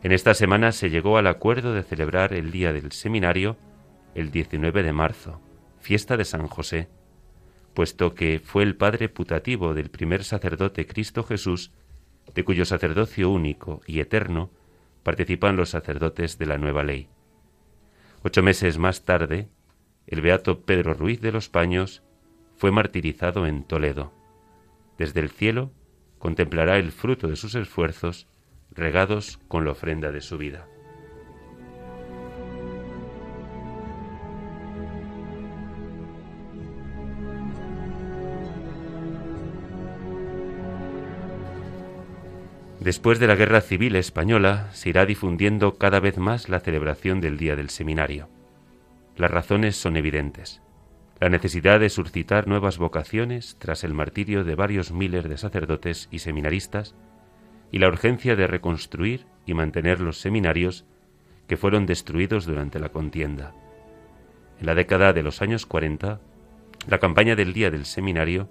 En 0.03 0.12
esta 0.12 0.34
semana 0.34 0.74
se 0.74 0.89
llegó 0.89 1.17
al 1.17 1.27
acuerdo 1.27 1.74
de 1.74 1.84
celebrar 1.84 2.34
el 2.34 2.51
Día 2.51 2.74
del 2.74 2.91
Seminario 2.91 3.55
el 4.15 4.32
19 4.32 4.84
de 4.84 4.94
marzo, 4.94 5.41
fiesta 5.80 6.18
de 6.18 6.25
San 6.25 6.48
José, 6.48 6.89
puesto 7.74 8.13
que 8.13 8.39
fue 8.39 8.63
el 8.63 8.75
padre 8.75 9.10
putativo 9.10 9.74
del 9.74 9.89
primer 9.89 10.24
sacerdote 10.24 10.86
Cristo 10.86 11.24
Jesús, 11.24 11.72
de 12.34 12.44
cuyo 12.44 12.65
sacerdocio 12.65 13.30
único 13.30 13.82
y 13.88 14.00
eterno 14.00 14.51
participan 15.03 15.56
los 15.56 15.70
sacerdotes 15.70 16.38
de 16.38 16.46
la 16.46 16.58
nueva 16.58 16.84
ley. 16.84 17.10
Ocho 18.24 18.44
meses 18.44 18.77
más 18.77 19.03
tarde, 19.03 19.50
el 20.08 20.22
beato 20.22 20.62
Pedro 20.62 20.94
Ruiz 20.94 21.22
de 21.22 21.32
los 21.32 21.50
Paños 21.50 22.03
fue 22.56 22.72
martirizado 22.72 23.48
en 23.48 23.63
Toledo. 23.63 24.13
Desde 24.98 25.22
el 25.22 25.30
cielo 25.30 25.72
contemplará 26.20 26.77
el 26.77 26.91
fruto 26.91 27.27
de 27.27 27.36
sus 27.36 27.56
esfuerzos 27.56 28.27
regados 28.70 29.39
con 29.48 29.65
la 29.65 29.72
ofrenda 29.72 30.12
de 30.12 30.22
su 30.22 30.38
vida. 30.38 30.68
Después 42.82 43.20
de 43.20 43.28
la 43.28 43.36
Guerra 43.36 43.62
Civil 43.62 43.96
Española 43.96 44.68
se 44.74 44.90
irá 44.90 45.06
difundiendo 45.06 45.78
cada 45.78 46.02
vez 46.02 46.18
más 46.18 46.50
la 46.50 46.60
celebración 46.60 47.22
del 47.22 47.38
Día 47.38 47.56
del 47.56 47.70
Seminario. 47.70 48.28
Las 49.16 49.32
razones 49.32 49.78
son 49.78 49.96
evidentes 49.96 50.62
la 51.22 51.30
necesidad 51.30 51.80
de 51.80 51.90
suscitar 51.90 52.48
nuevas 52.48 52.80
vocaciones 52.80 53.56
tras 53.60 53.84
el 53.84 53.94
martirio 53.94 54.44
de 54.44 54.56
varios 54.56 54.92
miles 54.92 55.30
de 55.30 55.38
sacerdotes 55.38 56.10
y 56.10 56.18
seminaristas, 56.18 56.96
y 57.72 57.78
la 57.78 57.90
urgencia 57.90 58.36
de 58.36 58.48
reconstruir 58.48 59.28
y 59.46 59.54
mantener 59.54 60.02
los 60.02 60.20
seminarios 60.20 60.84
que 61.46 61.58
fueron 61.58 61.86
destruidos 61.86 62.48
durante 62.48 62.80
la 62.80 62.90
contienda. 62.90 63.54
En 64.60 64.66
la 64.66 64.74
década 64.74 65.14
de 65.14 65.22
los 65.22 65.44
años 65.44 65.68
40, 65.68 66.20
la 66.88 66.98
campaña 66.98 67.36
del 67.36 67.54
Día 67.54 67.70
del 67.70 67.86
Seminario 67.86 68.50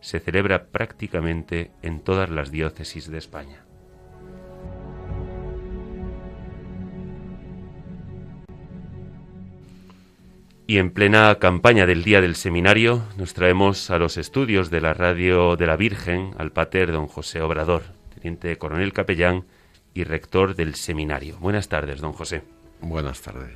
se 0.00 0.18
celebra 0.18 0.66
prácticamente 0.66 1.70
en 1.82 2.00
todas 2.00 2.30
las 2.30 2.50
diócesis 2.50 3.08
de 3.08 3.18
España. 3.18 3.67
Y 10.70 10.76
en 10.76 10.90
plena 10.90 11.34
campaña 11.36 11.86
del 11.86 12.04
Día 12.04 12.20
del 12.20 12.36
Seminario 12.36 13.02
nos 13.16 13.32
traemos 13.32 13.88
a 13.88 13.96
los 13.96 14.18
estudios 14.18 14.68
de 14.68 14.82
la 14.82 14.92
Radio 14.92 15.56
de 15.56 15.66
la 15.66 15.76
Virgen 15.76 16.32
al 16.36 16.52
pater 16.52 16.92
don 16.92 17.06
José 17.06 17.40
Obrador, 17.40 17.84
teniente 18.14 18.58
coronel 18.58 18.92
capellán 18.92 19.46
y 19.94 20.04
rector 20.04 20.54
del 20.56 20.74
seminario. 20.74 21.38
Buenas 21.38 21.70
tardes, 21.70 22.02
don 22.02 22.12
José. 22.12 22.42
Buenas 22.82 23.22
tardes. 23.22 23.48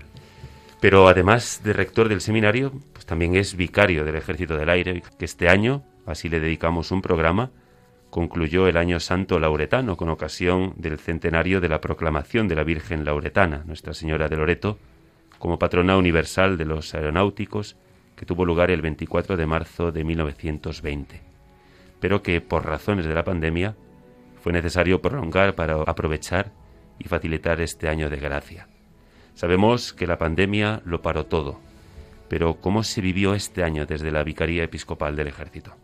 Pero 0.81 1.07
además 1.07 1.61
de 1.62 1.75
rector 1.75 2.09
del 2.09 2.23
seminario, 2.23 2.73
pues 2.95 3.04
también 3.04 3.37
es 3.37 3.57
vicario 3.57 4.07
del 4.07 4.16
Ejército 4.16 4.57
del 4.57 4.71
Aire, 4.71 5.02
que 5.19 5.26
este 5.26 5.50
año, 5.50 5.83
así 6.07 6.31
le 6.31 6.40
dedicamos 6.40 6.92
un 6.92 7.02
programa, 7.02 7.50
concluyó 8.09 8.69
el 8.69 8.78
año 8.78 9.00
santo 9.00 9.38
lauretano 9.38 9.99
con 9.99 10.09
ocasión 10.09 10.73
del 10.78 10.99
centenario 10.99 11.61
de 11.61 11.69
la 11.69 11.83
proclamación 11.83 12.49
de 12.49 12.54
la 12.54 12.64
Virgen 12.64 13.04
Lauretana, 13.04 13.64
Nuestra 13.66 13.92
Señora 13.92 14.31
de 14.31 14.37
Loreto, 14.38 14.78
como 15.42 15.58
patrona 15.58 15.96
universal 15.96 16.56
de 16.56 16.64
los 16.64 16.94
aeronáuticos 16.94 17.75
que 18.14 18.25
tuvo 18.25 18.44
lugar 18.44 18.70
el 18.70 18.80
24 18.80 19.37
de 19.37 19.44
marzo 19.44 19.90
de 19.90 20.04
1920, 20.04 21.20
pero 21.99 22.22
que 22.22 22.40
por 22.40 22.64
razones 22.64 23.06
de 23.06 23.12
la 23.12 23.25
pandemia 23.25 23.75
fue 24.40 24.52
necesario 24.52 25.02
prolongar 25.02 25.56
para 25.56 25.82
aprovechar 25.82 26.52
y 27.00 27.08
facilitar 27.08 27.61
este 27.61 27.88
año 27.88 28.08
de 28.08 28.18
gracia. 28.18 28.68
Sabemos 29.34 29.92
que 29.92 30.06
la 30.06 30.16
pandemia 30.16 30.80
lo 30.84 31.02
paró 31.02 31.26
todo, 31.26 31.58
pero 32.28 32.61
¿cómo 32.61 32.84
se 32.84 33.00
vivió 33.00 33.34
este 33.34 33.64
año 33.64 33.84
desde 33.84 34.12
la 34.12 34.22
Vicaría 34.22 34.62
Episcopal 34.62 35.16
del 35.16 35.26
Ejército? 35.26 35.75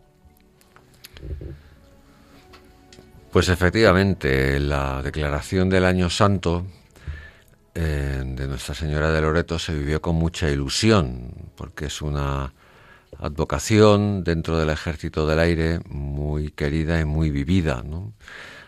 Pues 3.29 3.49
efectivamente, 3.49 4.57
la 4.61 5.01
declaración 5.01 5.69
del 5.69 5.83
Año 5.83 6.09
Santo 6.09 6.65
eh, 7.75 8.23
de 8.25 8.47
Nuestra 8.47 8.73
Señora 8.75 9.11
de 9.11 9.21
Loreto 9.21 9.59
se 9.59 9.73
vivió 9.73 10.01
con 10.01 10.15
mucha 10.15 10.49
ilusión, 10.49 11.31
porque 11.55 11.85
es 11.85 12.01
una 12.01 12.53
advocación 13.19 14.23
dentro 14.23 14.57
del 14.57 14.69
Ejército 14.69 15.27
del 15.27 15.39
Aire 15.39 15.79
muy 15.89 16.51
querida 16.51 16.99
y 16.99 17.05
muy 17.05 17.29
vivida, 17.29 17.83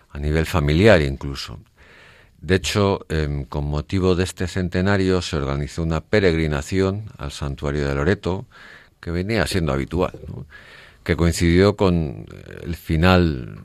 a 0.10 0.20
nivel 0.20 0.46
familiar 0.46 1.02
incluso. 1.02 1.60
De 2.40 2.56
hecho, 2.56 3.06
em, 3.10 3.46
con 3.46 3.66
motivo 3.66 4.16
de 4.16 4.24
este 4.24 4.48
centenario 4.48 5.22
se 5.22 5.38
organizó 5.38 5.84
una 5.84 6.02
peregrinación 6.02 7.06
al 7.18 7.32
santuario 7.32 7.88
de 7.88 7.94
Loreto, 7.94 8.48
que 9.00 9.12
venía 9.12 9.46
siendo 9.48 9.74
habitual, 9.74 10.20
que 11.04 11.16
coincidió 11.16 11.76
con 11.76 12.26
el 12.64 12.76
final, 12.76 13.60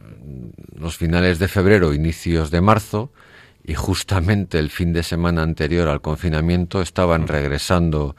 los 0.75 0.97
finales 0.97 1.39
de 1.39 1.49
febrero, 1.49 1.95
inicios 1.95 2.51
de 2.51 2.61
marzo, 2.61 3.11
y 3.67 3.75
justamente 3.75 4.59
el 4.59 4.71
fin 4.71 4.93
de 4.93 5.03
semana 5.03 5.43
anterior 5.43 5.89
al 5.89 6.01
confinamiento 6.01 6.81
estaban 6.81 7.27
regresando 7.27 8.15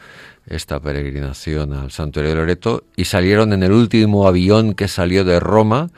esta 0.46 0.80
peregrinación 0.82 1.74
al 1.74 1.92
santuario 1.92 2.32
de 2.32 2.36
Loreto 2.36 2.84
y 2.98 3.06
salieron 3.06 3.54
en 3.54 3.64
el 3.64 3.72
último 3.72 4.28
avión 4.28 4.74
que 4.74 4.90
salió 4.90 5.24
de 5.24 5.40
Roma 5.40 5.90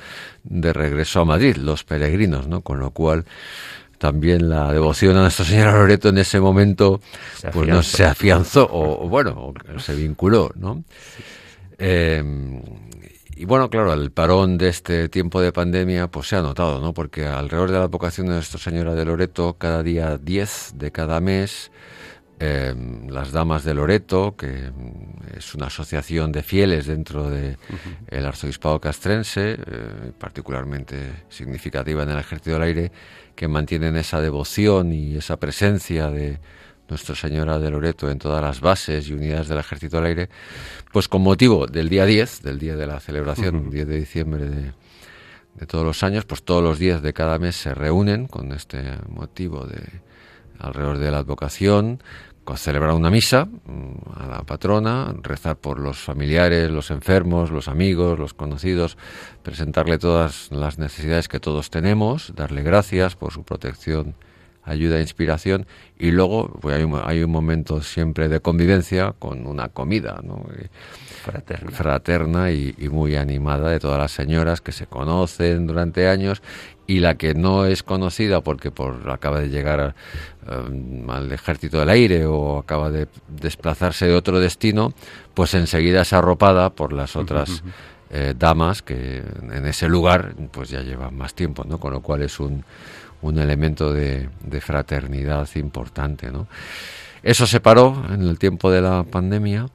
de 0.43 0.71
regreso 0.71 1.21
a 1.21 1.25
Madrid, 1.25 1.55
los 1.57 1.83
peregrinos, 1.83 2.47
¿no? 2.47 2.61
Con 2.61 2.79
lo 2.79 2.91
cual 2.91 3.25
también 3.97 4.49
la 4.49 4.71
devoción 4.71 5.17
a 5.17 5.21
Nuestra 5.21 5.45
Señora 5.45 5.73
Loreto 5.73 6.09
en 6.09 6.19
ese 6.19 6.39
momento 6.39 7.01
se 7.35 7.49
pues 7.49 7.67
no 7.67 7.83
se 7.83 8.05
afianzó 8.05 8.67
o, 8.71 9.09
bueno 9.09 9.53
se 9.77 9.93
vinculó 9.93 10.51
no 10.55 10.83
eh, 11.77 12.23
y 13.39 13.45
bueno 13.45 13.69
claro 13.69 13.93
el 13.93 14.11
parón 14.11 14.57
de 14.57 14.67
este 14.67 15.07
tiempo 15.07 15.39
de 15.39 15.53
pandemia 15.53 16.11
pues 16.11 16.27
se 16.27 16.35
ha 16.35 16.41
notado 16.41 16.81
no 16.81 16.93
porque 16.93 17.25
alrededor 17.25 17.71
de 17.71 17.79
la 17.79 17.87
vocación 17.87 18.27
de 18.27 18.33
Nuestra 18.33 18.59
Señora 18.59 18.95
de 18.95 19.05
Loreto 19.05 19.55
cada 19.57 19.81
día 19.81 20.17
10 20.17 20.73
de 20.75 20.91
cada 20.91 21.21
mes 21.21 21.71
eh, 22.41 22.73
las 23.07 23.31
Damas 23.33 23.65
de 23.65 23.73
Loreto, 23.73 24.35
que 24.37 24.71
es 25.35 25.55
una 25.55 25.67
asociación 25.67 26.31
de 26.31 26.41
fieles 26.41 26.87
dentro 26.87 27.29
del 27.29 27.57
de 28.09 28.17
arzobispado 28.17 28.79
castrense, 28.79 29.57
eh, 29.59 30.11
particularmente 30.17 31.25
significativa 31.27 32.03
en 32.03 32.11
el 32.11 32.19
Ejército 32.19 32.51
del 32.51 32.61
Aire, 32.61 32.91
que 33.35 33.49
mantienen 33.49 33.97
esa 33.97 34.21
devoción 34.21 34.93
y 34.93 35.17
esa 35.17 35.37
presencia 35.37 36.09
de 36.09 36.39
Nuestra 36.89 37.15
Señora 37.15 37.59
de 37.59 37.69
Loreto 37.69 38.09
en 38.09 38.19
todas 38.19 38.41
las 38.41 38.61
bases 38.61 39.07
y 39.07 39.13
unidades 39.13 39.47
del 39.47 39.59
Ejército 39.59 39.97
del 39.97 40.05
Aire, 40.07 40.29
pues 40.91 41.07
con 41.07 41.21
motivo 41.21 41.67
del 41.67 41.89
día 41.89 42.05
10, 42.05 42.41
del 42.41 42.59
día 42.59 42.75
de 42.75 42.87
la 42.87 42.99
celebración, 42.99 43.69
10 43.69 43.87
de 43.87 43.99
diciembre 43.99 44.45
de, 44.49 44.73
de 45.55 45.65
todos 45.67 45.85
los 45.85 46.03
años, 46.03 46.25
pues 46.25 46.43
todos 46.43 46.63
los 46.63 46.79
días 46.79 47.01
de 47.01 47.13
cada 47.13 47.39
mes 47.39 47.55
se 47.55 47.73
reúnen 47.73 48.27
con 48.27 48.51
este 48.51 48.97
motivo 49.07 49.65
de 49.65 50.01
alrededor 50.59 50.97
de 50.97 51.11
la 51.11 51.19
advocación, 51.19 52.01
celebrar 52.57 52.93
una 52.93 53.09
misa 53.09 53.45
mm, 53.45 54.21
a 54.21 54.27
la 54.27 54.43
patrona, 54.43 55.13
rezar 55.21 55.57
por 55.57 55.79
los 55.79 55.97
familiares, 55.97 56.69
los 56.69 56.91
enfermos, 56.91 57.51
los 57.51 57.67
amigos, 57.67 58.17
los 58.17 58.33
conocidos, 58.33 58.97
presentarle 59.43 59.97
todas 59.97 60.51
las 60.51 60.77
necesidades 60.77 61.27
que 61.27 61.39
todos 61.39 61.69
tenemos, 61.69 62.33
darle 62.35 62.63
gracias 62.63 63.15
por 63.15 63.33
su 63.33 63.43
protección, 63.43 64.15
ayuda 64.69 64.97
e 64.97 65.01
inspiración 65.01 65.65
y 65.97 66.11
luego 66.11 66.49
pues 66.61 66.75
hay, 66.75 66.83
un, 66.83 66.99
hay 67.03 67.23
un 67.23 67.31
momento 67.31 67.81
siempre 67.81 68.27
de 68.27 68.39
convivencia 68.39 69.13
con 69.17 69.45
una 69.45 69.69
comida 69.69 70.21
¿no? 70.23 70.45
fraterna, 71.23 71.71
fraterna 71.71 72.51
y, 72.51 72.75
y, 72.77 72.89
muy 72.89 73.15
animada 73.15 73.69
de 73.69 73.79
todas 73.79 73.99
las 73.99 74.11
señoras 74.11 74.61
que 74.61 74.71
se 74.71 74.87
conocen 74.87 75.67
durante 75.67 76.07
años 76.07 76.41
y 76.89 77.01
la 77.01 77.15
que 77.15 77.35
no 77.35 77.65
es 77.65 77.83
conocida 77.83 78.41
porque 78.41 78.71
por 78.71 79.11
acaba 79.11 79.39
de 79.39 79.49
llegar 79.49 79.93
eh, 80.47 81.05
al 81.07 81.31
ejército 81.31 81.79
del 81.79 81.89
aire 81.89 82.25
o 82.25 82.57
acaba 82.57 82.89
de 82.89 83.07
desplazarse 83.27 84.07
de 84.07 84.15
otro 84.15 84.39
destino, 84.39 84.93
pues 85.35 85.53
enseguida 85.53 86.01
es 86.01 86.13
arropada 86.13 86.71
por 86.71 86.91
las 86.91 87.15
otras 87.15 87.63
eh, 88.09 88.33
damas 88.35 88.81
que 88.81 89.21
en 89.51 89.67
ese 89.67 89.87
lugar 89.87 90.33
pues 90.51 90.69
ya 90.69 90.81
llevan 90.81 91.15
más 91.15 91.35
tiempo, 91.35 91.63
¿no? 91.63 91.79
Con 91.79 91.93
lo 91.93 92.01
cual 92.01 92.23
es 92.23 92.39
un, 92.39 92.65
un 93.21 93.39
elemento 93.39 93.93
de, 93.93 94.29
fraternidad 94.61 95.47
importante, 95.55 96.31
¿no? 96.31 96.47
Eso 97.21 97.45
se 97.45 97.59
paró 97.59 98.05
en 98.09 98.21
el 98.21 98.39
tiempo 98.39 98.71
de 98.71 98.81
la 98.81 99.03
pandemia 99.03 99.67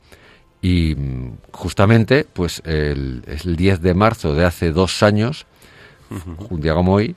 y 0.62 0.94
mm, 0.94 1.36
justamente 1.52 2.24
pues 2.24 2.62
el, 2.64 3.22
el 3.26 3.56
10 3.56 3.82
de 3.82 3.94
marzo 3.94 4.34
de 4.34 4.44
hace 4.46 4.72
dos 4.72 5.02
años 5.02 5.46
un 6.50 6.60
día 6.60 6.74
como 6.74 6.94
hoy, 6.94 7.14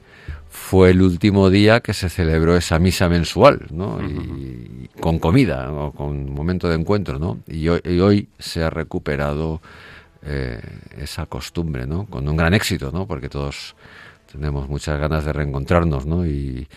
fue 0.49 0.91
el 0.91 1.01
último 1.01 1.49
día 1.49 1.81
que 1.81 1.93
se 1.93 2.09
celebró 2.09 2.55
esa 2.55 2.79
misa 2.79 3.09
mensual, 3.09 3.67
¿no? 3.71 3.99
y, 4.01 4.89
con 4.99 5.19
comida, 5.19 5.69
con 5.95 6.33
momento 6.33 6.67
de 6.67 6.75
encuentro, 6.75 7.19
¿no? 7.19 7.39
Y 7.47 7.67
hoy, 7.67 8.27
se 8.39 8.63
ha 8.63 8.69
recuperado 8.69 9.61
eh, 10.23 10.59
esa 10.97 11.27
costumbre, 11.27 11.85
¿no? 11.85 12.05
Con 12.05 12.27
un 12.27 12.35
gran 12.35 12.53
éxito, 12.53 12.91
¿no? 12.91 13.05
Porque 13.05 13.29
todos 13.29 13.75
tenemos 14.31 14.69
muchas 14.69 14.99
ganas 14.99 15.25
de 15.25 15.33
reencontrarnos, 15.33 16.05
¿no? 16.05 16.25
Y, 16.25 16.67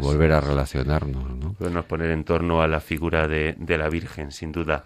volver 0.00 0.32
a 0.32 0.40
relacionarnos, 0.40 1.36
¿no? 1.36 1.52
Podemos 1.54 1.84
poner 1.84 2.10
en 2.10 2.24
torno 2.24 2.60
a 2.60 2.66
la 2.66 2.80
figura 2.80 3.28
de, 3.28 3.54
de 3.58 3.78
la 3.78 3.88
Virgen, 3.88 4.32
sin 4.32 4.52
duda. 4.52 4.84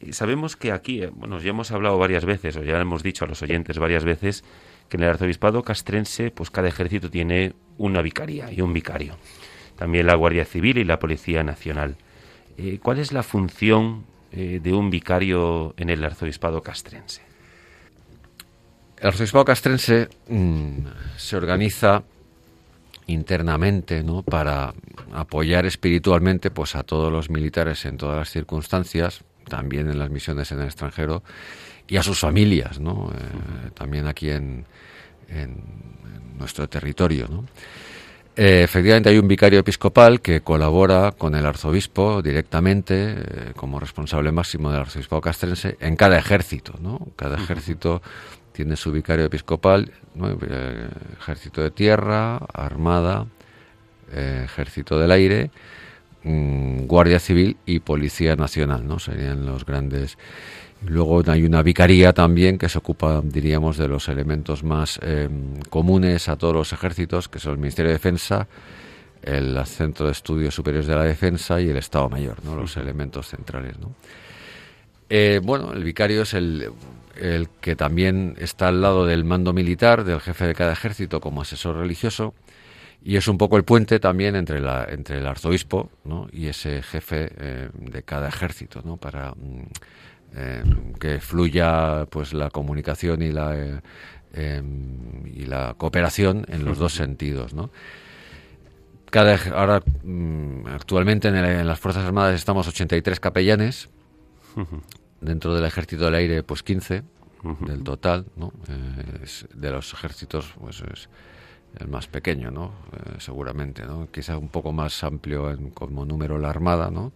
Y 0.00 0.12
sabemos 0.12 0.56
que 0.56 0.72
aquí, 0.72 1.02
eh, 1.02 1.10
bueno, 1.12 1.38
ya 1.38 1.50
hemos 1.50 1.70
hablado 1.70 1.96
varias 1.98 2.24
veces, 2.24 2.56
o 2.56 2.62
ya 2.62 2.80
hemos 2.80 3.02
dicho 3.02 3.24
a 3.24 3.28
los 3.28 3.42
oyentes 3.42 3.78
varias 3.78 4.04
veces, 4.04 4.44
que 4.88 4.96
en 4.96 5.04
el 5.04 5.10
arzobispado 5.10 5.62
castrense, 5.62 6.30
pues 6.30 6.50
cada 6.50 6.68
ejército 6.68 7.10
tiene 7.10 7.54
una 7.78 8.02
vicaría 8.02 8.52
y 8.52 8.60
un 8.60 8.72
vicario. 8.72 9.16
También 9.76 10.06
la 10.06 10.14
Guardia 10.14 10.44
Civil 10.44 10.78
y 10.78 10.84
la 10.84 10.98
Policía 10.98 11.42
Nacional. 11.42 11.96
Eh, 12.58 12.78
¿Cuál 12.82 12.98
es 12.98 13.12
la 13.12 13.22
función 13.22 14.04
eh, 14.32 14.60
de 14.62 14.72
un 14.74 14.90
vicario 14.90 15.74
en 15.76 15.88
el 15.88 16.04
arzobispado 16.04 16.62
castrense? 16.62 17.31
El 19.02 19.08
arzobispado 19.08 19.44
castrense 19.44 20.08
mm, 20.28 20.86
se 21.16 21.36
organiza 21.36 22.04
internamente 23.08 24.04
¿no? 24.04 24.22
para 24.22 24.72
apoyar 25.12 25.66
espiritualmente 25.66 26.52
pues 26.52 26.76
a 26.76 26.84
todos 26.84 27.10
los 27.10 27.28
militares 27.28 27.84
en 27.84 27.96
todas 27.96 28.16
las 28.16 28.30
circunstancias 28.30 29.24
también 29.48 29.90
en 29.90 29.98
las 29.98 30.08
misiones 30.08 30.52
en 30.52 30.60
el 30.60 30.66
extranjero 30.66 31.24
y 31.88 31.96
a 31.96 32.04
sus 32.04 32.20
familias 32.20 32.78
¿no? 32.78 33.10
Eh, 33.12 33.70
también 33.74 34.06
aquí 34.06 34.30
en, 34.30 34.66
nuestro 36.38 36.68
territorio. 36.68 37.26
¿no? 37.28 37.44
Eh, 38.36 38.62
efectivamente 38.62 39.08
hay 39.08 39.18
un 39.18 39.26
vicario 39.26 39.58
episcopal 39.58 40.20
que 40.20 40.42
colabora 40.42 41.10
con 41.10 41.34
el 41.34 41.44
arzobispo 41.44 42.22
directamente 42.22 43.14
eh, 43.16 43.52
como 43.56 43.80
responsable 43.80 44.30
máximo 44.30 44.70
del 44.70 44.82
arzobispo 44.82 45.20
castrense 45.20 45.76
en 45.80 45.96
cada 45.96 46.18
ejército. 46.18 46.74
¿no? 46.80 47.08
Cada 47.16 47.36
ejército 47.36 48.00
tiene 48.52 48.76
su 48.76 48.92
vicario 48.92 49.24
episcopal, 49.26 49.90
eh, 50.22 50.88
ejército 51.18 51.62
de 51.62 51.70
tierra, 51.70 52.36
armada, 52.52 53.26
ejército 54.14 54.98
del 54.98 55.10
aire, 55.10 55.50
mm, 56.22 56.84
guardia 56.86 57.18
civil 57.18 57.56
y 57.64 57.80
policía 57.80 58.36
nacional. 58.36 58.86
¿no? 58.86 58.98
Serían 58.98 59.46
los 59.46 59.64
grandes 59.64 60.18
Luego 60.86 61.22
hay 61.26 61.44
una 61.44 61.62
vicaría 61.62 62.12
también 62.12 62.58
que 62.58 62.68
se 62.68 62.78
ocupa, 62.78 63.20
diríamos, 63.22 63.76
de 63.76 63.86
los 63.86 64.08
elementos 64.08 64.64
más 64.64 64.98
eh, 65.02 65.28
comunes 65.70 66.28
a 66.28 66.36
todos 66.36 66.54
los 66.54 66.72
ejércitos, 66.72 67.28
que 67.28 67.38
son 67.38 67.52
el 67.52 67.58
Ministerio 67.58 67.90
de 67.90 67.94
Defensa, 67.94 68.48
el 69.22 69.64
Centro 69.64 70.06
de 70.06 70.12
Estudios 70.12 70.54
Superiores 70.54 70.88
de 70.88 70.96
la 70.96 71.04
Defensa 71.04 71.60
y 71.60 71.68
el 71.68 71.76
Estado 71.76 72.08
Mayor, 72.08 72.44
¿no? 72.44 72.56
los 72.56 72.76
elementos 72.76 73.28
centrales. 73.28 73.78
¿no? 73.78 73.94
Eh, 75.08 75.40
bueno, 75.42 75.72
el 75.72 75.84
vicario 75.84 76.22
es 76.22 76.34
el, 76.34 76.68
el 77.16 77.48
que 77.60 77.76
también 77.76 78.36
está 78.38 78.68
al 78.68 78.80
lado 78.80 79.06
del 79.06 79.24
mando 79.24 79.52
militar, 79.52 80.04
del 80.04 80.20
jefe 80.20 80.46
de 80.46 80.54
cada 80.54 80.72
ejército 80.72 81.20
como 81.20 81.42
asesor 81.42 81.76
religioso, 81.76 82.34
y 83.04 83.16
es 83.16 83.26
un 83.28 83.38
poco 83.38 83.56
el 83.56 83.64
puente 83.64 83.98
también 83.98 84.36
entre, 84.36 84.60
la, 84.60 84.86
entre 84.88 85.18
el 85.18 85.26
arzobispo 85.26 85.90
¿no? 86.04 86.28
y 86.32 86.46
ese 86.46 86.82
jefe 86.82 87.30
eh, 87.36 87.68
de 87.74 88.02
cada 88.02 88.28
ejército, 88.28 88.82
¿no? 88.84 88.96
para... 88.96 89.32
Mm, 89.32 89.66
eh, 90.34 90.64
que 90.98 91.20
fluya 91.20 92.06
pues 92.08 92.32
la 92.32 92.48
comunicación 92.48 93.20
y 93.20 93.32
la 93.32 93.54
eh, 93.54 93.80
em, 94.32 95.26
y 95.26 95.44
la 95.44 95.74
cooperación 95.76 96.46
en 96.48 96.64
los 96.64 96.78
dos 96.78 96.94
sentidos, 96.94 97.52
¿no? 97.52 97.70
Cada, 99.10 99.38
ahora, 99.54 99.82
mm, 100.02 100.68
actualmente 100.68 101.28
en, 101.28 101.66
las 101.66 101.78
Fuerzas 101.78 102.06
Armadas 102.06 102.34
estamos 102.34 102.66
83 102.66 103.20
capellanes, 103.20 103.90
dentro 105.22 105.54
del 105.54 105.64
Ejército 105.64 106.04
del 106.04 106.16
Aire, 106.16 106.42
pues 106.42 106.62
15 106.62 107.02
del 107.66 107.82
total, 107.82 108.26
¿no? 108.36 108.52
Eh, 108.68 109.26
de 109.54 109.70
los 109.70 109.92
ejércitos, 109.94 110.54
pues 110.60 110.82
es 110.92 111.08
el 111.78 111.88
más 111.88 112.06
pequeño, 112.06 112.50
¿no? 112.50 112.72
Eh, 112.92 113.16
seguramente, 113.18 113.84
¿no? 113.84 114.08
Quizá 114.12 114.38
un 114.38 114.48
poco 114.48 114.72
más 114.72 115.02
amplio 115.02 115.50
en, 115.50 115.70
como 115.70 116.04
número 116.04 116.38
la 116.38 116.50
Armada, 116.50 116.90
¿no? 116.90 117.12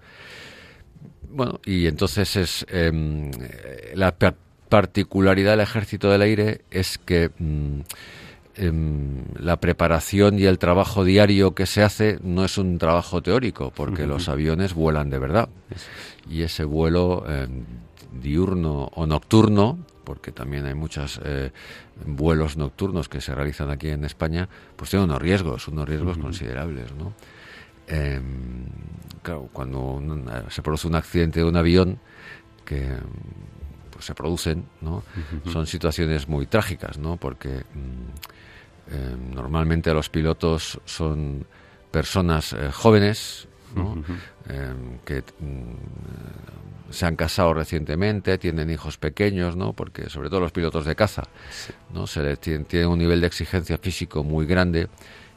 Bueno, 1.30 1.60
y 1.64 1.86
entonces 1.86 2.36
es 2.36 2.66
em, 2.68 3.30
la 3.94 4.16
particularidad 4.68 5.52
del 5.52 5.60
Ejército 5.60 6.10
del 6.10 6.22
Aire 6.22 6.62
es 6.70 6.98
que 6.98 7.30
mm, 7.38 7.80
em, 8.56 9.24
la 9.38 9.60
preparación 9.60 10.38
y 10.38 10.44
el 10.44 10.58
trabajo 10.58 11.04
diario 11.04 11.54
que 11.54 11.66
se 11.66 11.82
hace 11.82 12.18
no 12.22 12.44
es 12.44 12.58
un 12.58 12.78
trabajo 12.78 13.22
teórico, 13.22 13.70
porque 13.70 14.06
los 14.06 14.28
aviones 14.28 14.74
vuelan 14.74 15.10
de 15.10 15.18
verdad. 15.18 15.48
Y 16.28 16.42
ese 16.42 16.64
vuelo 16.64 17.24
em, 17.28 17.64
diurno 18.20 18.90
o 18.94 19.06
nocturno, 19.06 19.78
porque 20.04 20.32
también 20.32 20.66
hay 20.66 20.74
muchos 20.74 21.20
eh, 21.24 21.52
vuelos 22.04 22.56
nocturnos 22.56 23.08
que 23.08 23.20
se 23.20 23.34
realizan 23.34 23.70
aquí 23.70 23.88
en 23.88 24.04
España, 24.04 24.48
pues 24.76 24.90
tiene 24.90 25.04
unos 25.04 25.20
riesgos, 25.20 25.68
unos 25.68 25.88
riesgos 25.88 26.18
considerables, 26.18 26.94
¿no? 26.94 27.12
Em, 27.88 28.66
claro, 29.22 29.48
cuando 29.52 30.02
se 30.48 30.62
produce 30.62 30.88
un 30.88 30.94
accidente 30.94 31.40
de 31.40 31.46
un 31.46 31.56
avión, 31.56 31.98
que 32.64 32.96
pues, 33.90 34.04
se 34.04 34.14
producen, 34.14 34.66
¿no? 34.80 35.02
Son 35.52 35.66
situaciones 35.66 36.28
muy 36.28 36.46
trágicas, 36.46 36.98
¿no? 36.98 37.16
Porque 37.16 37.64
mm, 37.74 38.94
em, 38.94 39.34
normalmente 39.34 39.92
los 39.94 40.08
pilotos 40.10 40.80
son 40.84 41.46
personas 41.90 42.54
em, 44.48 44.98
que 45.04 45.22
mm, 45.40 46.90
se 46.90 47.06
han 47.06 47.16
casado 47.16 47.54
recientemente, 47.54 48.38
tienen 48.38 48.70
hijos 48.70 48.96
pequeños, 48.98 49.56
¿no? 49.56 49.72
Porque 49.72 50.08
sobre 50.08 50.30
todo 50.30 50.40
los 50.40 50.52
pilotos 50.52 50.84
de 50.84 50.94
caza, 50.94 51.24
¿no? 51.92 52.06
Se 52.06 52.22
les 52.22 52.40
tienen, 52.40 52.64
tienen 52.64 52.88
un 52.88 52.98
nivel 52.98 53.20
de 53.20 53.26
exigencia 53.26 53.78
físico 53.78 54.22
muy 54.24 54.46
grande 54.46 54.88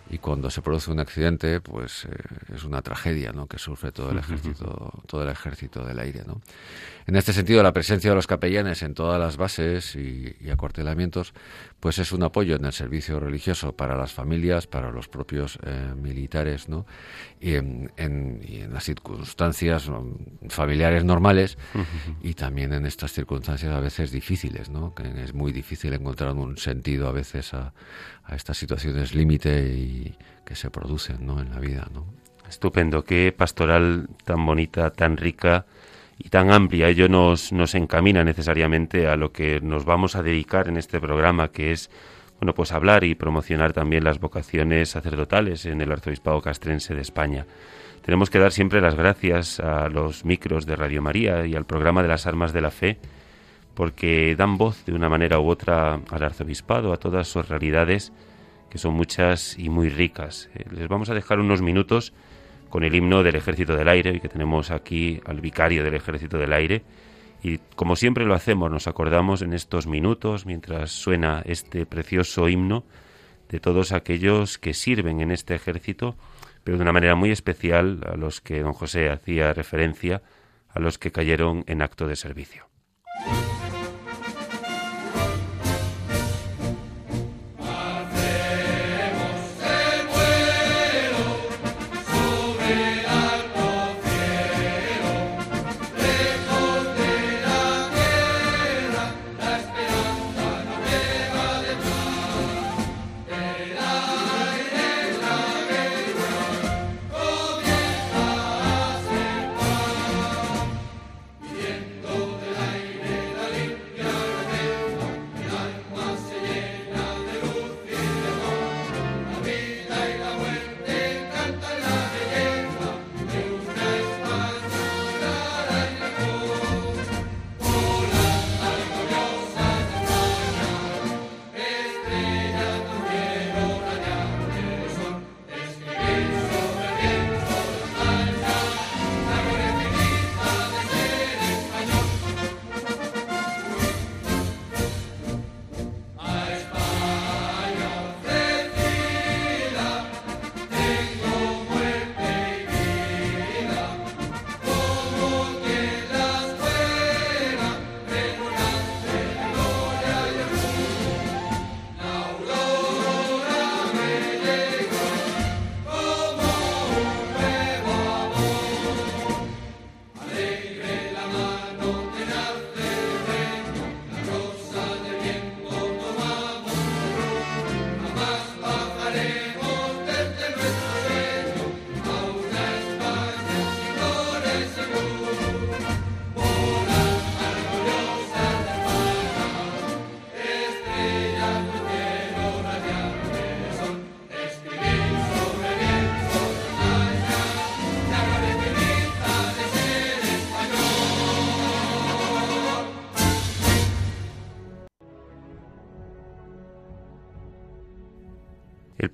y 0.09 0.17
cuando 0.17 0.49
se 0.49 0.61
produce 0.61 0.91
un 0.91 0.99
accidente 0.99 1.61
pues 1.61 2.05
eh, 2.05 2.55
es 2.55 2.63
una 2.63 2.81
tragedia 2.81 3.31
¿no? 3.31 3.47
que 3.47 3.59
sufre 3.59 3.91
todo 3.91 4.11
el 4.11 4.17
ejército 4.17 4.91
todo 5.05 5.23
el 5.23 5.29
ejército 5.29 5.85
del 5.85 5.99
aire 5.99 6.23
¿no? 6.25 6.41
en 7.05 7.15
este 7.15 7.31
sentido 7.31 7.61
la 7.61 7.73
presencia 7.73 8.09
de 8.09 8.15
los 8.15 8.25
capellanes 8.25 8.81
en 8.81 8.93
todas 8.93 9.19
las 9.19 9.37
bases 9.37 9.95
y, 9.95 10.35
acuartelamientos 10.49 11.33
pues 11.79 11.97
es 11.99 12.11
un 12.11 12.23
apoyo 12.23 12.55
en 12.55 12.65
el 12.65 12.73
servicio 12.73 13.19
religioso 13.19 13.73
para 13.73 13.95
las 13.95 14.11
familias 14.11 14.67
para 14.67 14.91
los 14.91 15.07
propios 15.07 15.57
eh, 15.63 15.93
militares 15.95 16.69
¿no? 16.69 16.85
y, 17.39 17.55
en, 17.55 17.91
en, 17.97 18.69
las 18.71 18.83
circunstancias 18.83 19.89
familiares 20.49 21.03
normales 21.03 21.57
y 22.21 22.33
también 22.33 22.73
en 22.73 22.85
estas 22.85 23.13
circunstancias 23.13 23.73
a 23.73 23.79
veces 23.79 24.11
difíciles 24.11 24.69
¿no? 24.69 24.93
que 24.93 25.03
es 25.23 25.33
muy 25.33 25.51
difícil 25.51 25.93
encontrar 25.93 26.33
un 26.33 26.57
sentido 26.57 27.07
a 27.07 27.11
veces 27.11 27.53
a, 27.53 27.73
a 28.23 28.35
estas 28.35 28.57
situaciones 28.57 29.15
límite 29.15 29.67
y 29.73 30.15
que 30.45 30.55
se 30.55 30.69
producen 30.69 31.25
¿no? 31.25 31.39
en 31.39 31.51
la 31.51 31.59
vida. 31.59 31.87
¿no? 31.93 32.05
Estupendo, 32.47 33.03
qué 33.03 33.33
pastoral 33.35 34.09
tan 34.23 34.45
bonita, 34.45 34.89
tan 34.89 35.17
rica 35.17 35.65
y 36.19 36.29
tan 36.29 36.51
amplia. 36.51 36.89
Ello 36.89 37.07
nos, 37.07 37.51
nos 37.51 37.73
encamina 37.73 38.23
necesariamente 38.23 39.07
a 39.07 39.15
lo 39.15 39.31
que 39.31 39.61
nos 39.61 39.85
vamos 39.85 40.15
a 40.15 40.21
dedicar 40.21 40.67
en 40.67 40.77
este 40.77 40.99
programa, 40.99 41.47
que 41.47 41.71
es 41.71 41.89
bueno, 42.39 42.53
pues 42.53 42.71
hablar 42.71 43.03
y 43.03 43.15
promocionar 43.15 43.73
también 43.73 44.03
las 44.03 44.19
vocaciones 44.19 44.89
sacerdotales 44.89 45.65
en 45.65 45.81
el 45.81 45.91
Arzobispado 45.91 46.41
Castrense 46.41 46.95
de 46.95 47.01
España. 47.01 47.45
Tenemos 48.01 48.29
que 48.29 48.39
dar 48.39 48.51
siempre 48.53 48.79
las 48.79 48.95
gracias 48.95 49.59
a 49.59 49.89
los 49.89 50.23
micros 50.23 50.65
de 50.65 50.75
Radio 50.77 51.01
María 51.01 51.45
y 51.45 51.55
al 51.55 51.65
programa 51.65 52.01
de 52.01 52.07
las 52.07 52.27
Armas 52.27 52.53
de 52.53 52.61
la 52.61 52.71
Fe, 52.71 52.97
porque 53.73 54.35
dan 54.37 54.57
voz 54.57 54.85
de 54.85 54.93
una 54.93 55.09
manera 55.09 55.39
u 55.39 55.49
otra 55.49 55.99
al 56.09 56.23
arzobispado, 56.23 56.93
a 56.93 56.97
todas 56.97 57.27
sus 57.27 57.47
realidades, 57.49 58.13
que 58.69 58.77
son 58.77 58.93
muchas 58.93 59.59
y 59.59 59.69
muy 59.69 59.89
ricas. 59.89 60.49
Eh, 60.55 60.63
les 60.71 60.87
vamos 60.87 61.09
a 61.09 61.13
dejar 61.13 61.39
unos 61.39 61.61
minutos 61.61 62.13
con 62.69 62.83
el 62.83 62.95
himno 62.95 63.23
del 63.23 63.35
Ejército 63.35 63.75
del 63.75 63.89
Aire, 63.89 64.11
y 64.15 64.19
que 64.19 64.29
tenemos 64.29 64.71
aquí 64.71 65.19
al 65.25 65.41
vicario 65.41 65.83
del 65.83 65.95
Ejército 65.95 66.37
del 66.37 66.53
Aire. 66.53 66.83
Y 67.41 67.59
como 67.75 67.95
siempre 67.95 68.25
lo 68.25 68.33
hacemos, 68.33 68.69
nos 68.69 68.87
acordamos 68.87 69.41
en 69.41 69.53
estos 69.53 69.87
minutos, 69.87 70.45
mientras 70.45 70.91
suena 70.91 71.41
este 71.45 71.85
precioso 71.85 72.47
himno, 72.49 72.83
de 73.49 73.59
todos 73.59 73.91
aquellos 73.91 74.57
que 74.57 74.73
sirven 74.73 75.21
en 75.21 75.31
este 75.31 75.55
ejército, 75.55 76.15
pero 76.63 76.77
de 76.77 76.83
una 76.83 76.93
manera 76.93 77.15
muy 77.15 77.31
especial 77.31 78.01
a 78.05 78.15
los 78.15 78.41
que 78.41 78.61
don 78.61 78.73
José 78.73 79.09
hacía 79.09 79.53
referencia, 79.53 80.21
a 80.69 80.79
los 80.79 80.97
que 80.97 81.11
cayeron 81.11 81.63
en 81.67 81.81
acto 81.81 82.07
de 82.07 82.15
servicio. 82.15 82.67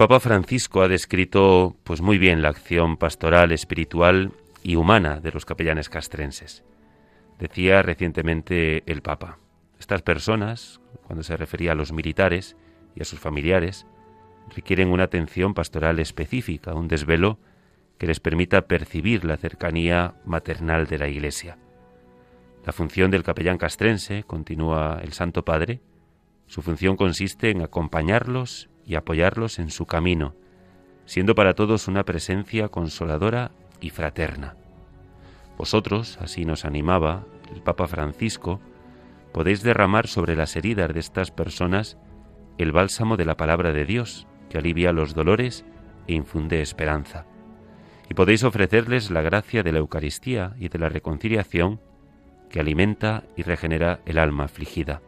Papa 0.07 0.19
Francisco 0.19 0.83
ha 0.83 0.87
descrito 0.87 1.77
pues 1.83 1.99
muy 1.99 2.19
bien 2.19 2.43
la 2.43 2.49
acción 2.49 2.95
pastoral, 2.95 3.51
espiritual 3.51 4.33
y 4.61 4.75
humana 4.75 5.19
de 5.19 5.31
los 5.31 5.45
capellanes 5.45 5.89
castrenses. 5.89 6.63
Decía 7.39 7.81
recientemente 7.81 8.83
el 8.85 9.01
Papa, 9.01 9.39
estas 9.79 10.03
personas, 10.03 10.79
cuando 11.07 11.23
se 11.23 11.35
refería 11.35 11.71
a 11.71 11.75
los 11.75 11.91
militares 11.91 12.55
y 12.93 13.01
a 13.01 13.05
sus 13.05 13.19
familiares, 13.19 13.87
requieren 14.55 14.89
una 14.89 15.05
atención 15.05 15.55
pastoral 15.55 15.97
específica, 15.97 16.75
un 16.75 16.87
desvelo 16.87 17.39
que 17.97 18.05
les 18.05 18.19
permita 18.19 18.67
percibir 18.67 19.25
la 19.25 19.37
cercanía 19.37 20.13
maternal 20.23 20.85
de 20.85 20.99
la 20.99 21.07
Iglesia. 21.07 21.57
La 22.63 22.73
función 22.73 23.09
del 23.09 23.23
capellán 23.23 23.57
castrense, 23.57 24.23
continúa 24.23 24.99
el 25.01 25.13
Santo 25.13 25.43
Padre, 25.43 25.81
su 26.45 26.61
función 26.61 26.95
consiste 26.95 27.49
en 27.49 27.63
acompañarlos 27.63 28.69
y 28.85 28.95
apoyarlos 28.95 29.59
en 29.59 29.69
su 29.69 29.85
camino, 29.85 30.35
siendo 31.05 31.35
para 31.35 31.53
todos 31.53 31.87
una 31.87 32.03
presencia 32.03 32.69
consoladora 32.69 33.51
y 33.79 33.89
fraterna. 33.89 34.55
Vosotros, 35.57 36.17
así 36.21 36.45
nos 36.45 36.65
animaba 36.65 37.25
el 37.53 37.61
Papa 37.61 37.87
Francisco, 37.87 38.59
podéis 39.31 39.63
derramar 39.63 40.07
sobre 40.07 40.35
las 40.35 40.55
heridas 40.55 40.93
de 40.93 40.99
estas 40.99 41.31
personas 41.31 41.97
el 42.57 42.71
bálsamo 42.71 43.17
de 43.17 43.25
la 43.25 43.37
palabra 43.37 43.73
de 43.73 43.85
Dios, 43.85 44.27
que 44.49 44.57
alivia 44.57 44.93
los 44.93 45.13
dolores 45.13 45.65
e 46.07 46.13
infunde 46.13 46.61
esperanza. 46.61 47.25
Y 48.09 48.13
podéis 48.13 48.43
ofrecerles 48.43 49.11
la 49.11 49.21
gracia 49.21 49.63
de 49.63 49.71
la 49.71 49.79
Eucaristía 49.79 50.55
y 50.59 50.69
de 50.69 50.79
la 50.79 50.89
reconciliación 50.89 51.81
que 52.49 52.59
alimenta 52.59 53.23
y 53.35 53.43
regenera 53.43 53.99
el 54.05 54.17
alma 54.17 54.45
afligida. 54.45 55.01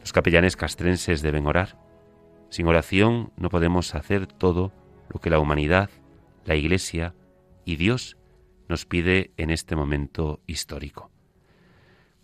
Los 0.00 0.12
capellanes 0.12 0.56
castrenses 0.56 1.22
deben 1.22 1.46
orar. 1.46 1.78
Sin 2.50 2.66
oración 2.66 3.32
no 3.36 3.48
podemos 3.48 3.94
hacer 3.94 4.26
todo 4.26 4.72
lo 5.08 5.20
que 5.20 5.30
la 5.30 5.38
humanidad, 5.38 5.90
la 6.44 6.54
Iglesia 6.54 7.14
y 7.64 7.76
Dios 7.76 8.16
nos 8.68 8.86
pide 8.86 9.32
en 9.36 9.50
este 9.50 9.76
momento 9.76 10.40
histórico. 10.46 11.10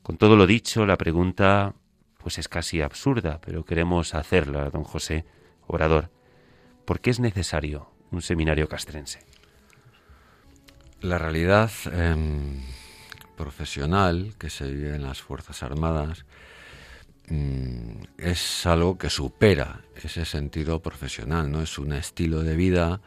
Con 0.02 0.16
todo 0.16 0.36
lo 0.36 0.46
dicho, 0.46 0.86
la 0.86 0.96
pregunta 0.96 1.74
pues 2.18 2.38
es 2.38 2.48
casi 2.48 2.82
absurda, 2.82 3.40
pero 3.40 3.64
queremos 3.64 4.14
hacerla, 4.14 4.68
don 4.70 4.84
José, 4.84 5.24
orador. 5.66 6.10
¿Por 6.84 7.00
qué 7.00 7.10
es 7.10 7.20
necesario 7.20 7.90
un 8.10 8.20
seminario 8.22 8.68
castrense? 8.68 9.20
La 11.00 11.16
realidad 11.16 11.70
em, 11.92 12.60
profesional 13.36 14.34
que 14.38 14.50
se 14.50 14.70
vive 14.70 14.94
en 14.94 15.02
las 15.02 15.22
Fuerzas 15.22 15.62
Armadas 15.62 16.26
es 18.18 18.66
algo 18.66 18.98
que 18.98 19.08
supera 19.08 19.80
ese 20.02 20.24
sentido 20.24 20.80
profesional, 20.80 21.50
¿no? 21.50 21.62
Es 21.62 21.78
un 21.78 21.92
estilo 21.92 22.42
de 22.42 22.56
vida 22.56 23.00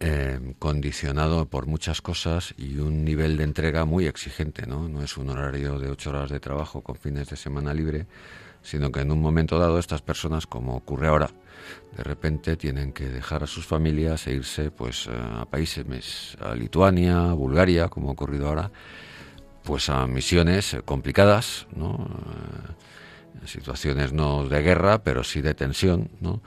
em, 0.00 0.54
condicionado 0.54 1.46
por 1.46 1.66
muchas 1.66 2.00
cosas 2.00 2.54
y 2.56 2.78
un 2.78 3.04
nivel 3.04 3.36
de 3.36 3.44
entrega 3.44 3.84
muy 3.84 4.06
exigente, 4.06 4.66
¿no? 4.66 4.88
No 4.88 5.02
es 5.02 5.16
un 5.16 5.30
horario 5.30 5.78
de 5.78 5.90
ocho 5.90 6.10
horas 6.10 6.30
de 6.30 6.40
trabajo 6.40 6.82
con 6.82 6.96
fines 6.96 7.28
de 7.28 7.36
semana 7.36 7.74
libre, 7.74 8.06
sino 8.62 8.90
que 8.90 9.00
en 9.00 9.12
un 9.12 9.20
momento 9.20 9.58
dado 9.58 9.78
estas 9.78 10.02
personas, 10.02 10.46
como 10.46 10.76
ocurre 10.76 11.08
ahora, 11.08 11.30
de 11.96 12.02
repente 12.02 12.56
tienen 12.56 12.92
que 12.92 13.08
dejar 13.08 13.42
a 13.42 13.46
sus 13.46 13.66
familias 13.66 14.26
e 14.26 14.34
irse 14.34 14.70
pues 14.70 15.08
a 15.08 15.44
países, 15.46 16.36
a 16.40 16.54
Lituania, 16.54 17.30
a 17.30 17.34
Bulgaria, 17.34 17.88
como 17.88 18.08
ha 18.08 18.12
ocurrido 18.12 18.48
ahora, 18.48 18.70
pues 19.62 19.88
a 19.88 20.06
misiones 20.06 20.76
complicadas, 20.84 21.66
¿no? 21.74 22.08
Eh, 23.46 23.48
situaciones 23.48 24.12
no 24.12 24.48
de 24.48 24.62
guerra, 24.62 25.02
pero 25.02 25.24
sí 25.24 25.40
de 25.40 25.54
tensión, 25.54 26.10
¿no? 26.20 26.40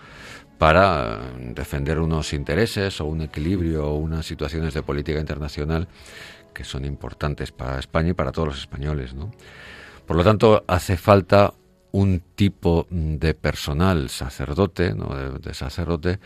para 0.57 1.21
defender 1.37 1.99
unos 1.99 2.33
intereses 2.33 2.99
o 2.99 3.05
un 3.05 3.21
equilibrio 3.21 3.87
o 3.87 3.95
unas 3.95 4.25
situaciones 4.25 4.73
de 4.73 4.83
política 4.83 5.19
internacional 5.19 5.87
que 6.53 6.65
son 6.65 6.83
importantes 6.83 7.53
para 7.53 7.79
España 7.79 8.09
y 8.09 8.13
para 8.13 8.33
todos 8.33 8.49
los 8.49 8.59
españoles. 8.59 9.13
¿no? 9.13 9.31
Por 10.05 10.17
lo 10.17 10.23
tanto, 10.23 10.65
hace 10.67 10.97
falta 10.97 11.53
un 11.91 12.21
tipo 12.35 12.87
de 12.89 13.33
personal 13.33 14.09
sacerdote, 14.09 14.93
¿no? 14.93 15.15
de, 15.39 15.53
sacerdote, 15.53 16.17
mm, 16.17 16.19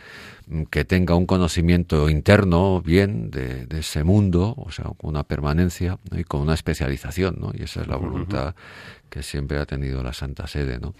que 0.70 0.84
tenga 0.84 1.14
un 1.14 1.26
conocimiento 1.26 2.10
interno 2.10 2.82
bien 2.82 3.30
de, 3.30 3.66
ese 3.70 4.04
mundo, 4.04 4.54
o 4.58 4.70
sea, 4.70 4.84
con 4.96 5.10
una 5.10 5.24
permanencia 5.24 5.98
y 6.12 6.24
con 6.24 6.42
una 6.42 6.54
especialización, 6.54 7.36
¿no? 7.40 7.52
Y 7.54 7.62
esa 7.62 7.80
es 7.80 7.88
la 7.88 7.96
voluntad 7.96 8.54
que 9.08 9.22
siempre 9.22 9.58
ha 9.58 9.64
tenido 9.64 10.02
la 10.02 10.12
Santa 10.12 10.46
Sede, 10.46 10.78
¿no? 10.78 10.94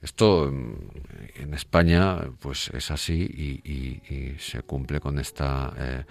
Esto 0.00 0.50
mm, 0.52 1.42
en 1.42 1.54
España, 1.54 2.18
pues 2.38 2.70
es 2.72 2.90
así 2.90 3.22
y, 3.22 4.36
se 4.38 4.62
cumple 4.62 5.00
con 5.00 5.18
esta 5.18 5.72
eh, 5.76 6.04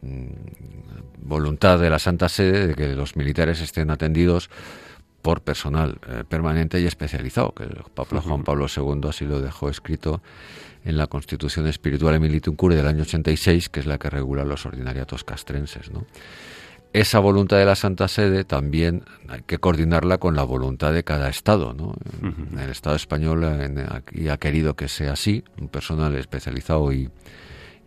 mm, 0.00 1.28
voluntad 1.28 1.78
de 1.78 1.90
la 1.90 1.98
Santa 1.98 2.28
Sede 2.30 2.68
de 2.68 2.74
que 2.74 2.94
los 2.94 3.16
militares 3.16 3.60
estén 3.60 3.90
atendidos 3.90 4.48
por 5.20 5.42
personal 5.42 5.98
eh, 6.08 6.24
permanente 6.28 6.80
y 6.80 6.86
especializado, 6.86 7.52
que 7.52 7.64
el 7.64 7.82
Papa 7.94 8.20
Juan 8.20 8.44
Pablo 8.44 8.66
II 8.74 9.08
así 9.08 9.24
lo 9.24 9.40
dejó 9.40 9.68
escrito 9.68 10.22
en 10.84 10.96
la 10.96 11.06
Constitución 11.06 11.66
Espiritual 11.66 12.14
Emilitum 12.14 12.56
Cure 12.56 12.76
del 12.76 12.86
año 12.86 13.02
86, 13.02 13.68
que 13.68 13.80
es 13.80 13.86
la 13.86 13.98
que 13.98 14.10
regula 14.10 14.44
los 14.44 14.66
ordinariatos 14.66 15.24
castrenses. 15.24 15.90
¿no? 15.90 16.04
Esa 16.92 17.18
voluntad 17.18 17.58
de 17.58 17.64
la 17.64 17.74
Santa 17.74 18.06
Sede 18.06 18.44
también 18.44 19.02
hay 19.28 19.42
que 19.42 19.58
coordinarla 19.58 20.18
con 20.18 20.36
la 20.36 20.44
voluntad 20.44 20.92
de 20.92 21.02
cada 21.02 21.28
Estado. 21.28 21.74
¿no? 21.74 21.94
El 22.60 22.70
Estado 22.70 22.96
español 22.96 23.44
aquí 23.90 24.28
ha 24.28 24.36
querido 24.36 24.76
que 24.76 24.88
sea 24.88 25.14
así, 25.14 25.42
un 25.58 25.68
personal 25.68 26.14
especializado 26.14 26.92
y, 26.92 27.10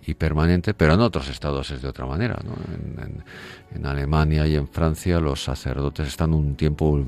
y 0.07 0.13
permanente, 0.13 0.73
pero 0.73 0.93
en 0.93 1.01
otros 1.01 1.29
estados 1.29 1.69
es 1.69 1.81
de 1.81 1.89
otra 1.89 2.05
manera. 2.05 2.39
¿no? 2.43 2.53
En, 3.73 3.85
Alemania 3.85 4.47
y 4.47 4.55
en 4.55 4.67
Francia 4.67 5.19
los 5.19 5.43
sacerdotes 5.43 6.07
están 6.07 6.33
un 6.33 6.55
tiempo 6.55 7.05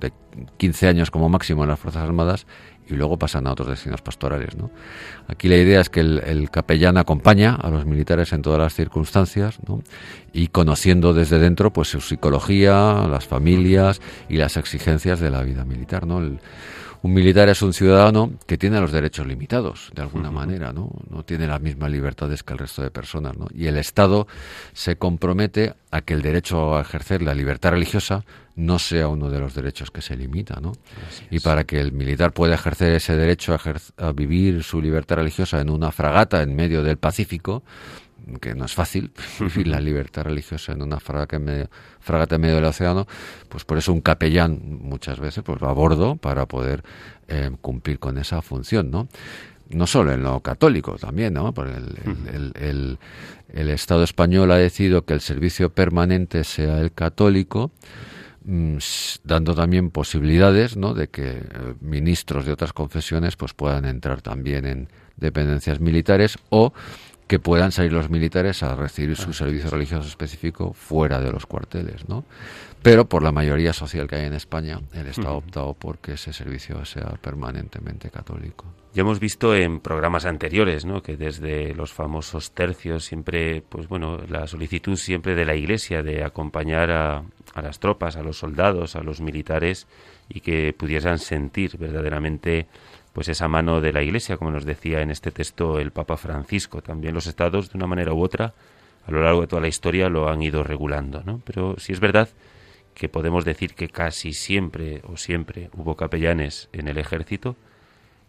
de 0.00 0.12
15 0.56 0.88
años 0.88 1.10
como 1.10 1.28
máximo 1.28 1.62
en 1.62 1.70
las 1.70 1.78
Fuerzas 1.78 2.02
Armadas 2.02 2.46
y 2.90 2.94
luego 2.94 3.18
pasan 3.18 3.46
a 3.46 3.52
otros 3.52 3.68
destinos 3.68 4.02
pastorales. 4.02 4.56
¿no? 4.56 4.70
Aquí 5.28 5.48
la 5.48 5.56
idea 5.56 5.80
es 5.80 5.88
que 5.88 6.00
el, 6.00 6.50
capellán 6.50 6.96
acompaña 6.96 7.54
a 7.54 7.70
los 7.70 7.86
militares 7.86 8.32
en 8.32 8.42
todas 8.42 8.58
las 8.58 8.74
circunstancias 8.74 9.58
¿no? 9.66 9.82
y 10.32 10.48
conociendo 10.48 11.14
desde 11.14 11.38
dentro 11.38 11.72
pues 11.72 11.88
su 11.88 12.00
psicología, 12.00 13.06
las 13.08 13.26
familias 13.26 14.00
y 14.28 14.36
las 14.36 14.56
exigencias 14.56 15.20
de 15.20 15.30
la 15.30 15.42
vida 15.42 15.64
militar. 15.64 16.06
¿no? 16.06 16.20
Un 17.02 17.14
militar 17.14 17.48
es 17.48 17.62
un 17.62 17.72
ciudadano 17.72 18.32
que 18.46 18.58
tiene 18.58 18.80
los 18.80 18.92
derechos 18.92 19.26
limitados, 19.26 19.90
de 19.94 20.02
alguna 20.02 20.30
manera, 20.30 20.72
¿no? 20.72 20.90
No 21.08 21.24
tiene 21.24 21.46
las 21.46 21.60
mismas 21.60 21.90
libertades 21.90 22.42
que 22.42 22.52
el 22.52 22.58
resto 22.58 22.82
de 22.82 22.90
personas, 22.90 23.36
¿no? 23.36 23.46
Y 23.54 23.66
el 23.66 23.78
Estado 23.78 24.26
se 24.74 24.96
compromete 24.96 25.74
a 25.90 26.02
que 26.02 26.14
el 26.14 26.22
derecho 26.22 26.76
a 26.76 26.82
ejercer 26.82 27.22
la 27.22 27.34
libertad 27.34 27.70
religiosa 27.70 28.24
no 28.54 28.78
sea 28.78 29.08
uno 29.08 29.30
de 29.30 29.38
los 29.38 29.54
derechos 29.54 29.90
que 29.90 30.02
se 30.02 30.16
limita, 30.16 30.60
¿no? 30.60 30.72
Y 31.30 31.40
para 31.40 31.64
que 31.64 31.80
el 31.80 31.92
militar 31.92 32.32
pueda 32.32 32.54
ejercer 32.54 32.92
ese 32.94 33.16
derecho 33.16 33.54
a, 33.54 34.06
a 34.06 34.12
vivir 34.12 34.62
su 34.62 34.82
libertad 34.82 35.16
religiosa 35.16 35.60
en 35.60 35.70
una 35.70 35.92
fragata 35.92 36.42
en 36.42 36.54
medio 36.54 36.82
del 36.82 36.98
Pacífico, 36.98 37.62
que 38.38 38.54
no 38.54 38.64
es 38.64 38.74
fácil 38.74 39.10
vivir 39.40 39.66
la 39.66 39.80
libertad 39.80 40.24
religiosa 40.24 40.72
en 40.72 40.82
una 40.82 41.00
fragata 41.00 41.36
en 41.36 41.44
medio, 41.44 41.70
fragata 42.00 42.36
en 42.36 42.40
medio 42.40 42.56
del 42.56 42.64
océano, 42.64 43.06
pues 43.48 43.64
por 43.64 43.78
eso 43.78 43.92
un 43.92 44.00
capellán 44.00 44.60
muchas 44.82 45.18
veces 45.18 45.42
pues 45.44 45.62
va 45.62 45.70
a 45.70 45.74
bordo 45.74 46.16
para 46.16 46.46
poder 46.46 46.82
eh, 47.28 47.50
cumplir 47.60 47.98
con 47.98 48.18
esa 48.18 48.42
función, 48.42 48.90
¿no? 48.90 49.08
No 49.68 49.86
solo 49.86 50.12
en 50.12 50.24
lo 50.24 50.40
católico, 50.40 50.96
también, 50.98 51.34
¿no? 51.34 51.54
Porque 51.54 51.76
el, 51.76 52.52
el, 52.58 52.98
el, 53.52 53.68
Estado 53.68 54.02
español 54.02 54.50
ha 54.50 54.56
decidido 54.56 55.04
que 55.04 55.14
el 55.14 55.20
servicio 55.20 55.70
permanente 55.70 56.42
sea 56.42 56.80
el 56.80 56.90
católico, 56.90 57.70
mm, 58.44 58.78
dando 59.22 59.54
también 59.54 59.90
posibilidades, 59.90 60.76
¿no? 60.76 60.92
De 60.92 61.08
que 61.08 61.28
eh, 61.28 61.44
ministros 61.80 62.46
de 62.46 62.52
otras 62.52 62.72
confesiones 62.72 63.36
pues 63.36 63.54
puedan 63.54 63.84
entrar 63.84 64.22
también 64.22 64.66
en 64.66 64.88
dependencias 65.16 65.78
militares 65.78 66.36
o 66.48 66.72
que 67.30 67.38
puedan 67.38 67.70
salir 67.70 67.92
los 67.92 68.10
militares 68.10 68.64
a 68.64 68.74
recibir 68.74 69.14
su 69.14 69.32
servicio 69.32 69.70
religioso 69.70 70.08
específico 70.08 70.72
fuera 70.72 71.20
de 71.20 71.30
los 71.30 71.46
cuarteles, 71.46 72.08
¿no? 72.08 72.24
Pero 72.82 73.04
por 73.04 73.22
la 73.22 73.30
mayoría 73.30 73.72
social 73.72 74.08
que 74.08 74.16
hay 74.16 74.24
en 74.24 74.32
España, 74.32 74.80
el 74.92 75.06
Estado 75.06 75.28
ha 75.28 75.36
optado 75.36 75.74
por 75.74 75.98
que 75.98 76.14
ese 76.14 76.32
servicio 76.32 76.84
sea 76.84 77.10
permanentemente 77.22 78.10
católico. 78.10 78.64
Ya 78.94 79.02
hemos 79.02 79.20
visto 79.20 79.54
en 79.54 79.78
programas 79.78 80.26
anteriores, 80.26 80.84
¿no? 80.84 81.04
Que 81.04 81.16
desde 81.16 81.72
los 81.72 81.92
famosos 81.92 82.50
tercios 82.50 83.04
siempre, 83.04 83.62
pues 83.62 83.86
bueno, 83.86 84.18
la 84.28 84.48
solicitud 84.48 84.96
siempre 84.96 85.36
de 85.36 85.44
la 85.44 85.54
Iglesia 85.54 86.02
de 86.02 86.24
acompañar 86.24 86.90
a, 86.90 87.22
a 87.54 87.62
las 87.62 87.78
tropas, 87.78 88.16
a 88.16 88.24
los 88.24 88.38
soldados, 88.38 88.96
a 88.96 89.04
los 89.04 89.20
militares 89.20 89.86
y 90.28 90.40
que 90.40 90.72
pudiesen 90.72 91.18
sentir 91.18 91.76
verdaderamente 91.78 92.66
pues 93.12 93.28
esa 93.28 93.48
mano 93.48 93.80
de 93.80 93.92
la 93.92 94.02
Iglesia, 94.02 94.36
como 94.36 94.50
nos 94.50 94.64
decía 94.64 95.00
en 95.00 95.10
este 95.10 95.30
texto 95.30 95.78
el 95.78 95.90
Papa 95.90 96.16
Francisco. 96.16 96.82
También 96.82 97.14
los 97.14 97.26
estados, 97.26 97.70
de 97.70 97.78
una 97.78 97.86
manera 97.86 98.12
u 98.12 98.22
otra, 98.22 98.54
a 99.06 99.10
lo 99.10 99.22
largo 99.22 99.40
de 99.40 99.46
toda 99.46 99.62
la 99.62 99.68
historia 99.68 100.08
lo 100.08 100.28
han 100.28 100.42
ido 100.42 100.62
regulando, 100.62 101.22
¿no? 101.24 101.40
Pero 101.44 101.76
sí 101.78 101.92
es 101.92 102.00
verdad 102.00 102.28
que 102.94 103.08
podemos 103.08 103.44
decir 103.44 103.74
que 103.74 103.88
casi 103.88 104.32
siempre 104.32 105.02
o 105.06 105.16
siempre 105.16 105.70
hubo 105.76 105.96
capellanes 105.96 106.68
en 106.72 106.88
el 106.88 106.98
ejército, 106.98 107.56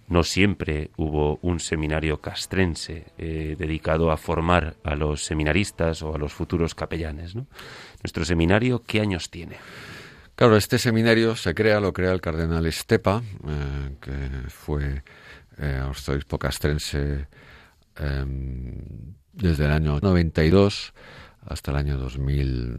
no 0.08 0.24
siempre 0.24 0.92
hubo 0.98 1.40
un 1.42 1.60
seminario 1.60 2.20
castrense 2.20 3.06
eh, 3.18 3.56
dedicado 3.58 4.12
a 4.12 4.18
formar 4.18 4.76
a 4.84 4.96
los 4.96 5.24
seminaristas 5.24 6.02
o 6.02 6.14
a 6.14 6.18
los 6.18 6.34
futuros 6.34 6.76
capellanes. 6.76 7.36
¿no? 7.36 7.48
Nuestro 8.04 8.26
seminario, 8.26 8.84
¿qué 8.86 9.00
años 9.00 9.30
tiene? 9.30 9.58
Claro, 10.36 10.58
este 10.58 10.80
seminario 10.80 11.36
se 11.36 11.54
crea, 11.54 11.80
lo 11.80 11.94
crea 11.94 12.12
el 12.12 12.22
cardenal 12.22 12.66
Estepa, 12.66 13.22
eh, 13.48 13.96
que 14.02 14.50
fue 14.50 15.04
eh, 15.58 15.82
arzobispo 15.84 16.40
castrense 16.40 17.28
em, 17.98 18.76
desde 19.34 19.66
el 19.66 19.72
año 19.72 20.00
92 20.02 20.94
hasta 21.46 21.72
el 21.72 21.78
año 21.78 21.98
2000, 21.98 22.78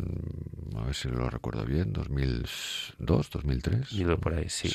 a 0.77 0.85
ver 0.87 0.95
si 0.95 1.09
lo 1.09 1.29
recuerdo 1.29 1.65
bien, 1.65 1.93
2002, 1.93 3.31
2003. 3.31 3.93
Ido 3.93 4.19
por 4.19 4.35
ahí, 4.35 4.49
sí. 4.49 4.73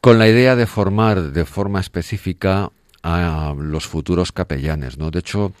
con 0.00 0.18
la 0.18 0.28
idea 0.28 0.56
de 0.56 0.66
formar 0.66 1.32
de 1.32 1.44
forma 1.44 1.80
específica 1.80 2.70
a 3.02 3.54
los 3.56 3.86
futuros 3.86 4.32
capellanes, 4.32 4.98
¿no? 4.98 5.10
De 5.10 5.20
hecho, 5.20 5.52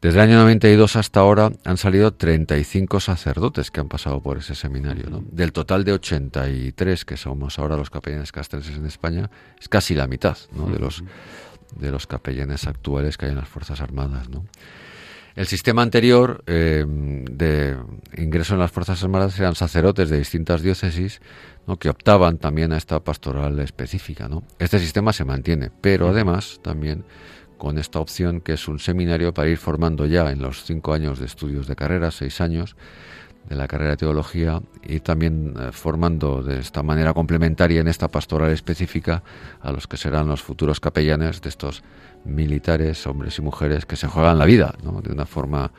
desde 0.00 0.18
el 0.18 0.30
año 0.30 0.38
92 0.38 0.96
hasta 0.96 1.20
ahora 1.20 1.52
han 1.64 1.76
salido 1.76 2.14
35 2.14 3.00
sacerdotes 3.00 3.70
que 3.70 3.80
han 3.80 3.88
pasado 3.88 4.22
por 4.22 4.38
ese 4.38 4.54
seminario. 4.54 5.10
¿no? 5.10 5.22
Del 5.30 5.52
total 5.52 5.84
de 5.84 5.92
83 5.92 7.04
que 7.04 7.18
somos 7.18 7.58
ahora 7.58 7.76
los 7.76 7.90
capellanes 7.90 8.32
castrenses 8.32 8.76
en 8.76 8.86
España, 8.86 9.30
es 9.60 9.68
casi 9.68 9.94
la 9.94 10.06
mitad 10.06 10.38
¿no? 10.52 10.66
de, 10.70 10.78
los, 10.78 11.04
de 11.76 11.90
los 11.90 12.06
capellanes 12.06 12.66
actuales 12.66 13.18
que 13.18 13.26
hay 13.26 13.32
en 13.32 13.38
las 13.38 13.48
Fuerzas 13.48 13.82
Armadas. 13.82 14.30
¿no? 14.30 14.46
El 15.36 15.46
sistema 15.46 15.82
anterior 15.82 16.42
eh, 16.46 16.84
de 16.88 17.76
ingreso 18.16 18.54
en 18.54 18.60
las 18.60 18.72
Fuerzas 18.72 19.02
Armadas 19.02 19.38
eran 19.38 19.54
sacerdotes 19.54 20.08
de 20.08 20.16
distintas 20.16 20.62
diócesis 20.62 21.20
¿no? 21.66 21.78
que 21.78 21.90
optaban 21.90 22.38
también 22.38 22.72
a 22.72 22.78
esta 22.78 23.00
pastoral 23.00 23.58
específica. 23.60 24.28
¿no? 24.28 24.44
Este 24.58 24.78
sistema 24.78 25.12
se 25.12 25.26
mantiene, 25.26 25.70
pero 25.82 26.08
además 26.08 26.58
también 26.62 27.04
con 27.60 27.76
esta 27.76 28.00
opción 28.00 28.40
que 28.40 28.54
es 28.54 28.68
un 28.68 28.78
seminario 28.78 29.34
para 29.34 29.50
ir 29.50 29.58
formando 29.58 30.06
ya 30.06 30.30
en 30.32 30.40
los 30.40 30.64
cinco 30.64 30.94
años 30.94 31.18
de 31.18 31.26
estudios 31.26 31.66
de 31.66 31.76
carrera, 31.76 32.10
seis 32.10 32.40
años 32.40 32.74
de 33.50 33.54
la 33.54 33.68
carrera 33.68 33.90
de 33.90 33.96
teología 33.98 34.62
y 34.82 35.00
también 35.00 35.54
eh, 35.60 35.68
formando 35.70 36.42
de 36.42 36.58
esta 36.58 36.82
manera 36.82 37.12
complementaria 37.12 37.82
en 37.82 37.88
esta 37.88 38.08
pastoral 38.08 38.50
específica 38.50 39.22
a 39.60 39.72
los 39.72 39.86
que 39.86 39.98
serán 39.98 40.26
los 40.26 40.40
futuros 40.40 40.80
capellanes 40.80 41.42
de 41.42 41.50
estos 41.50 41.84
militares, 42.24 43.06
hombres 43.06 43.38
y 43.38 43.42
mujeres 43.42 43.84
que 43.84 43.96
se 43.96 44.08
juegan 44.08 44.38
la 44.38 44.46
vida 44.46 44.74
de 44.80 45.12
una 45.12 45.26
forma 45.26 45.70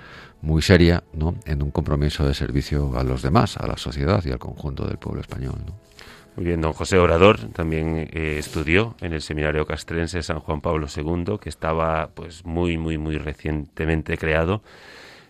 muy 0.43 0.61
seria 0.61 1.03
¿no? 1.13 1.33
en 1.45 1.63
un 1.63 1.71
compromiso 1.71 2.27
de 2.27 2.35
servicio 2.35 2.95
a 2.95 3.03
los 3.03 3.23
demás, 3.23 3.57
a 3.57 3.65
la 3.65 3.77
sociedad 3.77 4.23
y 4.23 4.31
al 4.31 4.39
conjunto 4.39 4.85
del 4.85 4.99
pueblo 4.99 5.21
español. 5.21 5.55
Muy 6.37 6.45
bien, 6.45 6.61
don 6.61 6.71
José 6.71 6.97
Orador 6.97 7.39
también 7.51 8.09
eh, 8.13 8.37
estudió 8.39 8.95
en 9.01 9.11
el 9.11 9.21
Seminario 9.21 9.65
Castrense 9.65 10.23
San 10.23 10.39
Juan 10.39 10.61
Pablo 10.61 10.87
II, 10.95 11.37
que 11.41 11.49
estaba 11.49 12.11
pues 12.13 12.45
muy, 12.45 12.77
muy, 12.77 12.97
muy 12.97 13.17
recientemente 13.17 14.17
creado. 14.17 14.63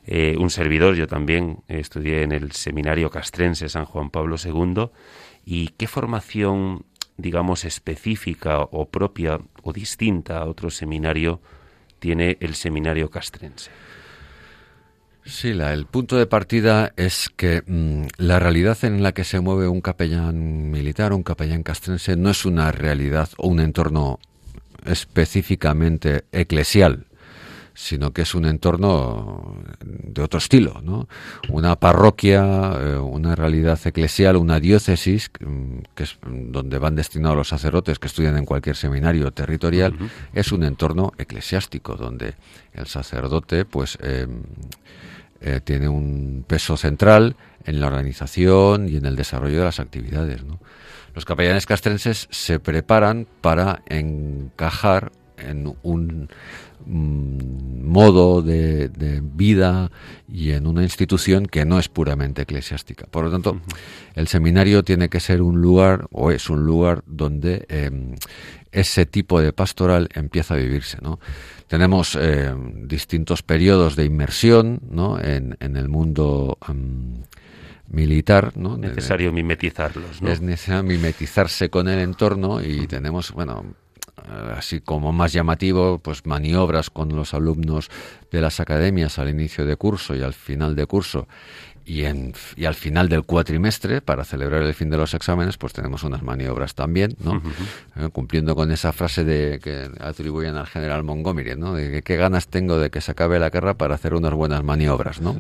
Eh, 0.06 0.36
un 0.38 0.52
servidor, 0.52 0.94
yo 0.96 1.08
también 1.08 1.64
estudié 1.68 2.22
en 2.22 2.32
el 2.32 2.52
Seminario 2.52 3.10
Castrense 3.10 3.68
San 3.68 3.86
Juan 3.86 4.12
Pablo 4.12 4.36
II. 4.44 4.92
¿Y 5.44 5.70
qué 5.70 5.88
formación, 5.88 6.86
digamos, 7.18 7.66
específica 7.66 8.62
o 8.62 8.88
propia 8.90 9.40
o 9.64 9.74
distinta 9.74 10.38
a 10.38 10.46
otro 10.46 10.70
seminario 10.70 11.42
tiene 11.98 12.38
el 12.42 12.54
Seminario 12.54 13.10
Castrense? 13.10 13.72
Sí, 15.24 15.54
la, 15.54 15.74
el 15.74 15.86
punto 15.86 16.18
de 16.18 16.26
partida 16.26 16.94
es 16.98 17.30
que 17.36 17.64
mm, 17.66 18.08
la 18.18 18.40
realidad 18.40 18.78
en 18.84 19.04
la 19.04 19.12
que 19.12 19.24
se 19.24 19.40
mueve 19.40 19.68
un 19.68 19.82
capellán 19.82 20.72
militar, 20.72 21.14
un 21.14 21.24
capellán 21.24 21.64
castrense, 21.64 22.16
no 22.16 22.32
es 22.32 22.46
una 22.46 22.72
realidad 22.72 23.30
o 23.38 23.48
un 23.48 23.60
entorno 23.60 24.20
específicamente 24.86 26.26
eclesial, 26.32 27.06
sino 27.74 28.12
que 28.12 28.24
es 28.24 28.36
un 28.36 28.46
entorno 28.46 29.56
de 29.84 30.22
otro 30.22 30.40
estilo, 30.40 30.82
¿no? 30.84 31.08
Una 31.50 31.76
parroquia, 31.76 32.74
eh, 32.80 32.98
una 32.98 33.36
realidad 33.36 33.80
eclesial, 33.86 34.36
una 34.38 34.60
diócesis, 34.60 35.32
mm, 35.40 35.78
que 35.96 36.04
es 36.04 36.18
donde 36.26 36.80
van 36.80 36.96
destinados 36.96 37.38
los 37.38 37.48
sacerdotes 37.48 38.00
que 38.00 38.08
estudian 38.08 38.38
en 38.38 38.46
cualquier 38.46 38.76
seminario 38.76 39.32
territorial, 39.32 39.96
es 40.34 40.52
un 40.52 40.64
entorno 40.64 41.14
eclesiástico, 41.18 41.96
donde 41.96 42.34
el 42.74 42.88
sacerdote, 42.88 43.66
pues, 43.66 43.98
eh, 44.02 44.28
eh, 45.42 45.60
tiene 45.64 45.90
un 45.90 46.46
peso 46.48 46.78
central 46.78 47.36
en 47.66 47.80
la 47.80 47.88
organización 47.88 48.88
y 48.88 48.98
en 48.98 49.06
el 49.06 49.16
desarrollo 49.16 49.60
de 49.60 49.66
las 49.66 49.80
actividades. 49.80 50.42
Los 51.14 51.26
capellanes 51.26 51.66
castrenses 51.66 52.28
se 52.32 52.60
preparan 52.60 53.28
para 53.42 53.82
encajar 53.88 55.12
en 55.38 55.76
un 55.82 56.30
mm, 56.86 57.84
modo 57.88 58.42
de, 58.42 58.90
vida 59.34 59.92
y 60.28 60.52
en 60.52 60.68
una 60.68 60.84
institución 60.84 61.48
que 61.48 61.66
no 61.66 61.80
es 61.80 61.90
puramente 61.90 62.44
eclesiástica. 62.44 63.08
Por 63.08 63.26
lo 63.26 63.32
tanto, 63.32 63.60
el 64.14 64.28
seminario 64.28 64.84
tiene 64.84 65.10
que 65.10 65.20
ser 65.20 65.42
un 65.42 65.60
lugar, 65.62 66.08
o 66.12 66.32
es 66.32 66.50
un 66.50 66.66
lugar, 66.66 67.04
donde 67.08 67.66
em, 67.70 68.16
ese 68.72 69.06
tipo 69.06 69.42
de 69.42 69.52
pastoral 69.54 70.10
empieza 70.14 70.54
a 70.54 70.58
vivirse. 70.58 70.98
¿no? 71.02 71.20
Tenemos 71.72 72.18
eh, 72.20 72.54
distintos 72.84 73.44
periodos 73.44 73.96
de 73.96 74.04
inmersión 74.04 74.82
¿no? 74.90 75.18
en, 75.18 75.56
el 75.62 75.88
mundo 75.88 76.58
militar. 77.88 78.52
¿no? 78.58 78.78
Necesario 78.78 79.32
mimetizarlos. 79.32 80.22
¿no? 80.22 80.30
Es 80.30 80.42
necesario 80.42 80.84
mimetizarse 80.84 81.70
con 81.70 81.88
el 81.88 82.00
entorno 82.00 82.62
y 82.62 82.88
tenemos, 82.88 83.32
bueno, 83.32 83.64
así 84.54 84.82
como 84.82 85.14
más 85.14 85.32
llamativo, 85.32 86.00
pues 86.00 86.26
maniobras 86.26 86.90
con 86.90 87.16
los 87.16 87.34
alumnos 87.34 87.90
de 88.32 88.42
las 88.42 88.60
academias 88.60 89.18
al 89.18 89.30
inicio 89.30 89.66
de 89.66 89.78
curso 89.78 90.14
y 90.14 90.24
al 90.24 90.34
final 90.34 90.76
de 90.76 90.86
curso 90.88 91.30
y, 91.86 92.04
en, 92.06 92.34
y 92.56 92.66
al 92.66 92.76
final 92.76 93.10
del 93.10 93.24
cuatrimestre, 93.24 94.02
para 94.02 94.24
celebrar 94.24 94.64
el 94.64 94.74
fin 94.74 94.90
de 94.90 94.98
los 94.98 95.14
exámenes, 95.14 95.58
pues 95.58 95.74
tenemos 95.74 96.04
unas 96.04 96.22
maniobras 96.24 96.76
también, 96.76 97.16
¿no? 97.24 97.42
Eh, 97.96 98.10
cumpliendo 98.12 98.56
con 98.56 98.72
esa 98.72 98.92
frase 98.92 99.24
de 99.24 99.60
que 99.60 99.90
atribuyen 100.00 100.56
al 100.56 100.68
general 100.68 101.04
Montgomery, 101.04 101.56
¿no? 101.56 101.74
De 101.74 101.92
que 101.92 102.02
qué 102.02 102.18
ganas 102.18 102.48
tengo 102.48 102.78
de 102.80 102.90
que 102.90 103.02
se 103.02 103.12
acabe 103.12 103.40
la 103.40 103.50
guerra 103.50 103.74
para 103.76 103.96
hacer 103.96 104.14
unas 104.14 104.34
buenas 104.34 104.64
maniobras, 104.64 105.22
¿no? 105.22 105.38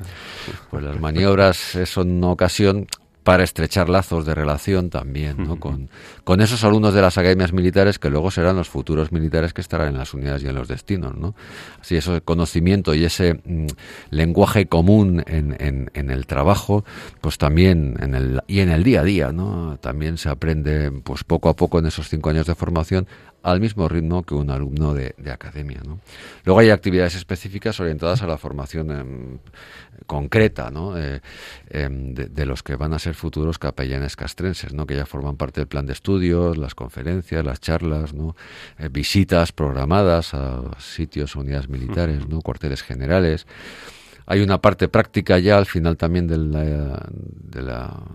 Pues 0.69 0.84
las 0.84 0.99
maniobras 0.99 1.58
son 1.86 2.12
una 2.12 2.27
ocasión 2.27 2.88
para 3.23 3.43
estrechar 3.43 3.89
lazos 3.89 4.25
de 4.25 4.34
relación 4.34 4.89
también 4.89 5.36
¿no? 5.38 5.60
con, 5.60 5.89
con, 6.23 6.41
esos 6.41 6.63
alumnos 6.63 6.93
de 6.93 7.01
las 7.01 7.17
academias 7.17 7.53
militares 7.53 7.99
que 7.99 8.10
luego 8.10 8.31
serán 8.31 8.55
los 8.55 8.69
futuros 8.69 9.12
militares 9.12 9.53
que 9.53 9.62
estarán 9.62 9.89
en 9.89 9.97
las 9.97 10.13
unidades 10.13 10.43
y 10.43 10.47
en 10.47 10.55
los 10.55 10.67
destinos. 10.67 11.15
¿no? 11.15 11.36
Así, 11.79 11.95
ese 11.95 12.21
conocimiento 12.21 12.95
y 12.95 13.05
ese 13.05 13.36
mm, 13.36 13.67
lenguaje 14.10 14.65
común 14.65 15.23
en, 15.27 15.55
en, 15.60 15.91
en, 15.93 16.10
el 16.10 16.25
trabajo, 16.25 16.84
pues 17.21 17.38
también 17.38 17.95
en 17.99 18.15
el, 18.15 18.41
y 18.47 18.60
en 18.60 18.69
el 18.69 18.84
día 18.84 19.01
a 19.01 19.03
día, 19.03 19.31
¿no? 19.31 19.77
también 19.77 20.17
se 20.17 20.29
aprende 20.29 20.91
pues 20.91 21.23
poco 21.23 21.49
a 21.49 21.55
poco 21.55 21.79
en 21.79 21.86
esos 21.86 22.10
cinco 22.10 22.31
años 22.31 22.47
de 22.47 22.55
formación 22.55 23.07
al 23.43 23.60
mismo 23.60 23.88
ritmo 23.88 24.23
que 24.23 24.36
un 24.36 24.49
alumno 24.49 24.93
de, 24.93 25.13
academia. 25.32 25.82
¿no? 25.86 25.99
Luego 26.43 26.60
hay 26.60 26.69
actividades 26.69 27.15
específicas 27.15 27.80
orientadas 27.80 28.21
a 28.21 28.27
la 28.27 28.38
formación 28.38 28.91
em, 28.91 29.39
concreta 30.06 30.69
¿no? 30.71 30.97
Eh, 30.97 31.21
em, 31.69 32.13
de, 32.13 32.45
los 32.45 32.63
que 32.63 32.75
van 32.75 32.93
a 32.93 32.99
ser 32.99 33.15
futuros 33.15 33.58
capellanes 33.58 34.15
castrenses, 34.15 34.73
¿no? 34.73 34.86
que 34.86 34.95
ya 34.95 35.06
forman 35.06 35.38
parte 35.38 35.62
del 35.62 35.67
plan 35.67 35.86
de 35.86 35.93
estudios, 35.93 36.58
las 36.58 36.75
conferencias, 36.75 37.43
las 37.45 37.60
charlas, 37.60 38.13
¿no? 38.13 38.36
Eh, 38.77 38.89
visitas 38.89 39.51
programadas 39.51 40.34
a 40.34 40.62
sitios, 40.80 41.36
unidades 41.36 41.69
militares, 41.69 42.27
¿no? 42.27 42.41
cuarteles 42.41 42.84
generales. 42.84 43.47
Hay 44.32 44.39
una 44.39 44.60
parte 44.62 44.88
práctica 44.88 45.40
ya 45.40 45.58
al 45.58 45.65
final 45.65 45.98
también 45.98 46.25
de, 46.25 46.38
la, 46.38 47.06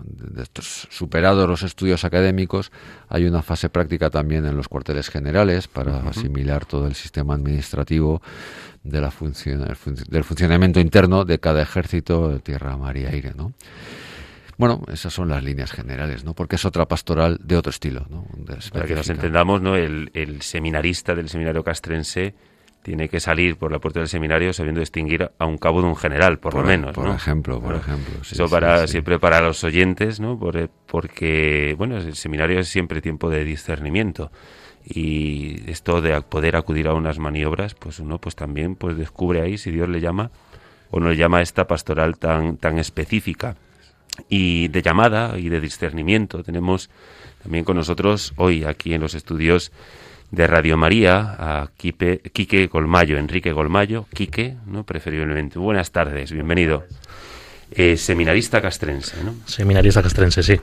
de, 0.03 0.41
estos 0.41 0.87
superados 0.89 1.47
los 1.47 1.61
estudios 1.61 2.05
académicos. 2.05 2.71
Hay 3.07 3.25
una 3.25 3.43
fase 3.43 3.69
práctica 3.69 4.09
también 4.09 4.43
en 4.47 4.57
los 4.57 4.67
cuarteles 4.67 5.09
generales 5.09 5.67
para 5.67 5.99
asimilar 6.09 6.65
todo 6.65 6.87
el 6.87 6.95
sistema 6.95 7.35
administrativo 7.35 8.23
de 8.83 8.99
la 8.99 9.11
función, 9.11 9.63
del 10.09 10.23
funcionamiento 10.23 10.79
interno 10.79 11.23
de 11.23 11.37
cada 11.37 11.61
ejército 11.61 12.29
de 12.29 12.39
tierra, 12.39 12.75
mar 12.77 12.97
y 12.97 13.05
aire, 13.05 13.33
¿no? 13.37 13.53
Bueno, 14.57 14.81
esas 14.91 15.13
son 15.13 15.29
las 15.29 15.43
líneas 15.43 15.71
generales, 15.71 16.23
¿no? 16.23 16.33
Porque 16.33 16.55
es 16.55 16.65
otra 16.65 16.87
pastoral 16.87 17.39
de 17.43 17.57
otro 17.57 17.69
estilo, 17.69 18.07
¿no? 18.09 18.25
Para 18.73 18.87
que 18.87 18.95
nos 18.95 19.09
entendamos, 19.11 19.61
¿no? 19.61 19.75
El, 19.75 20.09
el 20.15 20.41
seminarista 20.41 21.13
del 21.13 21.29
seminario 21.29 21.63
castrense 21.63 22.33
tiene 22.87 23.09
que 23.09 23.19
salir 23.19 23.57
por 23.57 23.69
la 23.69 23.79
puerta 23.79 23.99
del 23.99 24.07
seminario 24.07 24.53
sabiendo 24.53 24.79
distinguir 24.79 25.29
a 25.37 25.45
un 25.45 25.57
cabo 25.57 25.81
de 25.81 25.87
un 25.89 25.97
general, 25.97 26.39
por, 26.39 26.53
lo 26.53 26.63
menos. 26.63 26.95
Por 26.95 27.09
ejemplo, 27.09 27.59
por 27.59 27.75
ejemplo. 27.75 28.21
Eso 28.21 28.47
para, 28.47 28.87
siempre 28.87 29.19
para 29.19 29.41
los 29.41 29.61
oyentes, 29.65 30.21
¿no? 30.21 30.39
porque, 30.85 31.75
bueno, 31.77 31.97
el 31.97 32.15
seminario 32.15 32.61
es 32.61 32.69
siempre 32.69 33.01
tiempo 33.01 33.29
de 33.29 33.43
discernimiento. 33.43 34.31
Y 34.85 35.69
esto 35.69 35.99
de 35.99 36.21
poder 36.21 36.55
acudir 36.55 36.87
a 36.87 36.93
unas 36.93 37.19
maniobras, 37.19 37.75
pues 37.75 37.99
uno 37.99 38.19
pues 38.19 38.37
también 38.37 38.75
pues 38.75 38.95
descubre 38.95 39.41
ahí 39.41 39.57
si 39.57 39.69
Dios 39.69 39.89
le 39.89 39.99
llama 39.99 40.31
o 40.89 41.01
no 41.01 41.09
le 41.09 41.17
llama 41.17 41.39
a 41.39 41.41
esta 41.41 41.67
pastoral 41.67 42.17
tan, 42.17 42.55
tan 42.55 42.77
específica. 42.77 43.57
Y 44.29 44.69
de 44.69 44.81
llamada 44.81 45.37
y 45.37 45.49
de 45.49 45.59
discernimiento 45.59 46.41
tenemos 46.41 46.89
también 47.43 47.65
con 47.65 47.75
nosotros 47.75 48.31
hoy 48.37 48.63
aquí 48.63 48.93
en 48.93 49.01
los 49.01 49.13
estudios 49.13 49.73
de 50.31 50.47
Radio 50.47 50.77
María 50.77 51.35
a 51.37 51.69
Quique 51.77 52.67
Golmayo, 52.67 53.17
Enrique 53.17 53.51
Golmayo, 53.51 54.05
Quique, 54.13 54.55
¿no? 54.65 54.83
preferiblemente. 54.83 55.59
Buenas 55.59 55.91
tardes, 55.91 56.31
bienvenido. 56.31 56.83
Eh, 57.71 57.97
seminarista 57.97 58.61
castrense, 58.61 59.23
¿no? 59.23 59.35
Seminarista 59.45 60.01
castrense, 60.01 60.43
sí. 60.43 60.59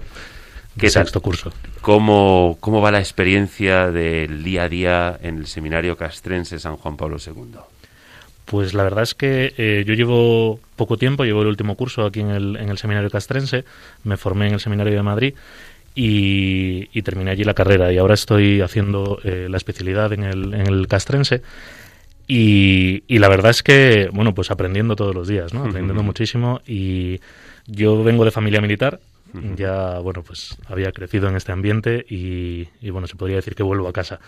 ¿Qué 0.78 0.90
sexto 0.90 1.20
curso. 1.20 1.52
¿Cómo, 1.82 2.56
¿Cómo 2.60 2.80
va 2.80 2.90
la 2.90 2.98
experiencia 2.98 3.90
del 3.90 4.42
día 4.42 4.64
a 4.64 4.68
día 4.68 5.18
en 5.22 5.38
el 5.38 5.46
seminario 5.46 5.96
castrense 5.96 6.58
San 6.58 6.76
Juan 6.76 6.96
Pablo 6.96 7.18
II? 7.24 7.60
Pues 8.44 8.74
la 8.74 8.82
verdad 8.82 9.04
es 9.04 9.14
que 9.14 9.54
eh, 9.56 9.84
yo 9.86 9.94
llevo 9.94 10.60
poco 10.76 10.96
tiempo, 10.96 11.24
llevo 11.24 11.42
el 11.42 11.48
último 11.48 11.76
curso 11.76 12.04
aquí 12.04 12.20
en 12.20 12.30
el, 12.30 12.56
en 12.56 12.68
el 12.68 12.78
seminario 12.78 13.08
castrense, 13.08 13.64
me 14.02 14.16
formé 14.16 14.48
en 14.48 14.54
el 14.54 14.60
seminario 14.60 14.94
de 14.94 15.02
Madrid 15.02 15.34
y, 15.94 17.02
terminé 17.02 17.30
allí 17.30 17.44
la 17.44 17.54
carrera. 17.54 17.92
Y 17.92 17.98
ahora 17.98 18.14
estoy 18.14 18.60
haciendo 18.60 19.20
eh, 19.22 19.46
la 19.48 19.56
especialidad 19.56 20.12
en 20.12 20.24
el, 20.24 20.54
en 20.54 20.66
el 20.66 20.88
castrense. 20.88 21.42
Y, 22.26 23.02
la 23.08 23.28
verdad 23.28 23.50
es 23.50 23.62
que, 23.62 24.08
bueno, 24.12 24.34
pues 24.34 24.50
aprendiendo 24.50 24.96
todos 24.96 25.14
los 25.14 25.28
días, 25.28 25.52
¿no? 25.52 25.64
Aprendiendo 25.64 26.02
muchísimo. 26.02 26.60
Y 26.66 27.20
yo 27.66 28.02
vengo 28.02 28.24
de 28.24 28.30
familia 28.30 28.60
militar, 28.60 29.00
ya, 29.56 29.98
bueno, 29.98 30.22
pues 30.22 30.56
había 30.68 30.92
crecido 30.92 31.28
en 31.28 31.36
este 31.36 31.52
ambiente 31.52 32.04
y, 32.08 32.68
bueno, 32.90 33.06
se 33.06 33.16
podría 33.16 33.36
decir 33.36 33.54
que 33.54 33.62
vuelvo 33.62 33.88
a 33.88 33.92
casa. 33.92 34.20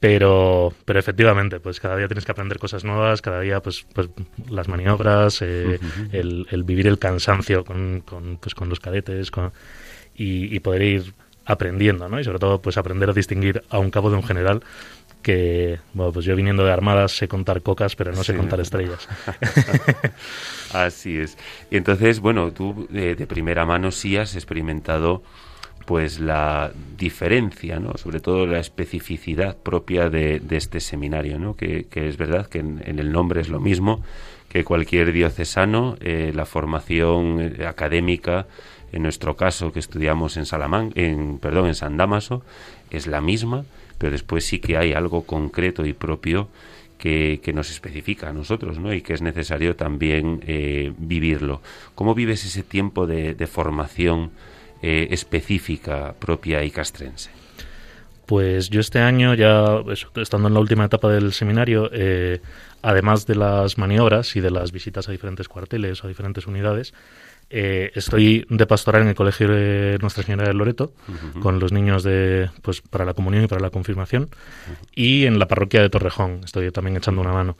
Pero, 0.00 0.74
pero 0.84 0.98
efectivamente, 0.98 1.60
pues 1.60 1.78
cada 1.78 1.96
día 1.96 2.08
tienes 2.08 2.24
que 2.24 2.32
aprender 2.32 2.58
cosas 2.58 2.82
nuevas, 2.82 3.22
cada 3.22 3.40
día 3.40 3.60
pues, 3.60 3.86
pues 3.94 4.08
las 4.50 4.66
maniobras, 4.66 5.40
eh, 5.42 5.78
el, 6.10 6.44
el, 6.50 6.64
vivir 6.64 6.88
el 6.88 6.98
cansancio 6.98 7.64
con, 7.64 8.00
con, 8.00 8.36
pues, 8.38 8.56
con 8.56 8.68
los 8.68 8.80
cadetes 8.80 9.30
con, 9.30 9.52
y, 10.14 10.54
y, 10.54 10.60
poder 10.60 10.82
ir 10.82 11.14
aprendiendo, 11.44 12.08
¿no? 12.08 12.20
Y 12.20 12.24
sobre 12.24 12.38
todo 12.38 12.60
pues 12.60 12.76
aprender 12.76 13.10
a 13.10 13.12
distinguir 13.12 13.62
a 13.70 13.78
un 13.78 13.90
cabo 13.90 14.10
de 14.10 14.16
un 14.16 14.22
general 14.22 14.62
que, 15.22 15.78
bueno, 15.94 16.12
pues 16.12 16.26
yo 16.26 16.36
viniendo 16.36 16.64
de 16.64 16.72
armadas 16.72 17.12
sé 17.12 17.28
contar 17.28 17.62
cocas, 17.62 17.96
pero 17.96 18.12
no 18.12 18.22
sé 18.24 18.36
contar 18.36 18.60
estrellas. 18.60 19.08
Así 20.72 21.16
es. 21.16 21.38
Y 21.70 21.76
entonces, 21.76 22.20
bueno, 22.20 22.52
tú 22.52 22.86
de, 22.90 23.14
primera 23.26 23.64
mano 23.64 23.90
sí 23.92 24.16
has 24.16 24.34
experimentado 24.34 25.22
pues 25.86 26.20
la 26.20 26.72
diferencia, 26.96 27.80
¿no? 27.80 27.96
sobre 27.96 28.20
todo 28.20 28.46
la 28.46 28.58
especificidad 28.58 29.56
propia 29.56 30.10
de, 30.10 30.40
este 30.50 30.80
seminario, 30.80 31.38
¿no? 31.38 31.56
que, 31.56 31.86
es 31.92 32.16
verdad 32.16 32.46
que 32.46 32.58
en, 32.58 32.82
el 32.84 33.10
nombre 33.10 33.40
es 33.40 33.48
lo 33.48 33.60
mismo 33.60 34.02
que 34.48 34.64
cualquier 34.64 35.12
diocesano, 35.12 35.96
eh, 36.00 36.30
la 36.34 36.44
formación 36.44 37.40
eh, 37.40 37.66
académica, 37.66 38.46
en 38.92 39.02
nuestro 39.02 39.36
caso 39.36 39.72
que 39.72 39.78
estudiamos 39.78 40.36
en 40.36 40.46
Salamán, 40.46 40.92
en, 40.94 41.38
perdón, 41.38 41.66
en 41.66 41.74
San 41.74 41.96
Damaso, 41.96 42.42
es 42.90 43.06
la 43.06 43.20
misma, 43.20 43.64
pero 43.98 44.12
después 44.12 44.44
sí 44.44 44.58
que 44.58 44.76
hay 44.76 44.92
algo 44.92 45.24
concreto 45.24 45.84
y 45.86 45.94
propio 45.94 46.48
que, 46.98 47.52
nos 47.52 47.70
especifica 47.70 48.28
a 48.28 48.32
nosotros, 48.32 48.78
¿no? 48.78 48.94
Y 48.94 49.02
que 49.02 49.14
es 49.14 49.22
necesario 49.22 49.74
también 49.74 50.40
eh, 50.46 50.92
vivirlo. 50.98 51.60
¿Cómo 51.96 52.14
vives 52.14 52.44
ese 52.44 52.62
tiempo 52.62 53.06
de, 53.06 53.46
formación 53.46 54.30
eh, 54.82 55.08
específica, 55.10 56.14
propia 56.18 56.62
y 56.62 56.70
castrense? 56.70 57.30
Pues 58.26 58.70
yo 58.70 58.80
este 58.80 59.00
año, 59.00 59.34
ya 59.34 59.82
estando 60.16 60.46
en 60.46 60.54
la 60.54 60.60
última 60.60 60.84
etapa 60.84 61.08
del 61.08 61.32
seminario, 61.32 61.90
eh, 61.92 62.40
además 62.80 63.26
de 63.26 63.34
las 63.34 63.78
maniobras 63.78 64.36
y 64.36 64.40
de 64.40 64.50
las 64.50 64.70
visitas 64.70 65.08
a 65.08 65.12
diferentes 65.12 65.48
cuarteles 65.48 66.02
o 66.02 66.06
a 66.06 66.08
diferentes 66.08 66.46
unidades, 66.46 66.94
eh, 67.54 67.92
estoy 67.94 68.46
de 68.48 68.66
pastoral 68.66 69.02
en 69.02 69.08
el 69.08 69.14
colegio 69.14 69.46
de 69.48 69.98
Nuestra 70.00 70.22
Señora 70.22 70.48
de 70.48 70.54
Loreto, 70.54 70.94
con 71.40 71.58
los 71.58 71.70
niños 71.70 72.02
de, 72.02 72.50
pues, 72.62 72.80
para 72.80 73.04
la 73.04 73.12
comunión 73.12 73.44
y 73.44 73.46
para 73.46 73.60
la 73.60 73.70
confirmación, 73.70 74.30
y 74.94 75.26
en 75.26 75.38
la 75.38 75.46
parroquia 75.46 75.82
de 75.82 75.90
Torrejón 75.90 76.40
estoy 76.44 76.70
también 76.70 76.96
echando 76.96 77.20
una 77.20 77.32
mano. 77.32 77.58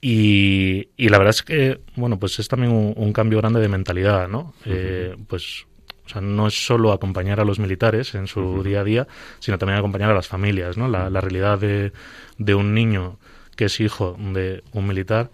Y, 0.00 0.88
la 0.98 1.16
verdad 1.16 1.30
es 1.30 1.42
que, 1.42 1.80
bueno, 1.96 2.18
pues 2.18 2.38
es 2.38 2.48
también 2.48 2.70
un, 2.70 3.12
cambio 3.14 3.38
grande 3.38 3.60
de 3.60 3.68
mentalidad, 3.68 4.28
¿no? 4.28 4.52
Eh, 4.66 5.16
pues 5.26 5.64
o 6.04 6.08
sea, 6.08 6.20
no 6.20 6.46
es 6.46 6.66
solo 6.66 6.92
acompañar 6.92 7.40
a 7.40 7.44
los 7.44 7.58
militares 7.58 8.14
en 8.14 8.26
su 8.26 8.62
día 8.62 8.80
a 8.80 8.84
día, 8.84 9.06
sino 9.38 9.56
también 9.56 9.78
acompañar 9.78 10.10
a 10.10 10.14
las 10.14 10.28
familias, 10.28 10.76
¿no? 10.76 10.88
La, 10.88 11.08
la 11.08 11.22
realidad 11.22 11.58
de, 11.58 11.92
de, 12.36 12.54
un 12.54 12.74
niño 12.74 13.18
que 13.56 13.66
es 13.66 13.80
hijo 13.80 14.14
de 14.18 14.62
un 14.72 14.86
militar 14.86 15.30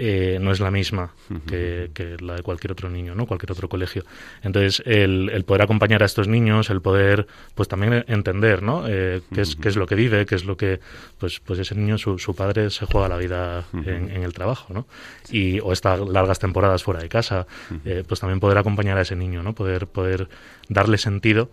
eh, 0.00 0.38
no 0.40 0.52
es 0.52 0.60
la 0.60 0.70
misma 0.70 1.12
que, 1.46 2.16
la 2.20 2.36
de 2.36 2.42
cualquier 2.42 2.70
otro 2.70 2.88
niño, 2.88 3.16
¿no? 3.16 3.26
Cualquier 3.26 3.50
otro 3.50 3.68
colegio. 3.68 4.04
Entonces, 4.42 4.80
el, 4.86 5.44
poder 5.44 5.62
acompañar 5.62 6.04
a 6.04 6.06
estos 6.06 6.28
niños, 6.28 6.70
el 6.70 6.80
poder, 6.80 7.26
pues 7.56 7.68
también 7.68 8.04
entender, 8.06 8.62
¿no? 8.62 8.84
Eh, 8.86 9.22
qué, 9.34 9.40
es, 9.40 9.56
qué 9.56 9.68
es 9.68 9.74
lo 9.74 9.86
que 9.86 9.96
vive, 9.96 10.24
qué 10.24 10.36
es 10.36 10.44
lo 10.44 10.56
que, 10.56 10.78
pues, 11.18 11.40
pues 11.40 11.58
ese 11.58 11.74
niño, 11.74 11.98
su, 11.98 12.16
su 12.18 12.36
padre 12.36 12.70
se 12.70 12.86
juega 12.86 13.08
la 13.08 13.16
vida 13.16 13.64
en, 13.72 14.22
el 14.22 14.32
trabajo, 14.32 14.72
¿no? 14.72 14.86
Y, 15.30 15.58
o 15.58 15.72
está 15.72 15.96
largas 15.96 16.38
temporadas 16.38 16.84
fuera 16.84 17.00
de 17.00 17.08
casa, 17.08 17.48
eh, 17.84 18.04
pues 18.06 18.20
también 18.20 18.38
poder 18.38 18.58
acompañar 18.58 18.98
a 18.98 19.00
ese 19.00 19.16
niño, 19.16 19.42
¿no? 19.42 19.52
Poder, 19.52 19.88
poder 19.88 20.28
darle 20.68 20.98
sentido 20.98 21.50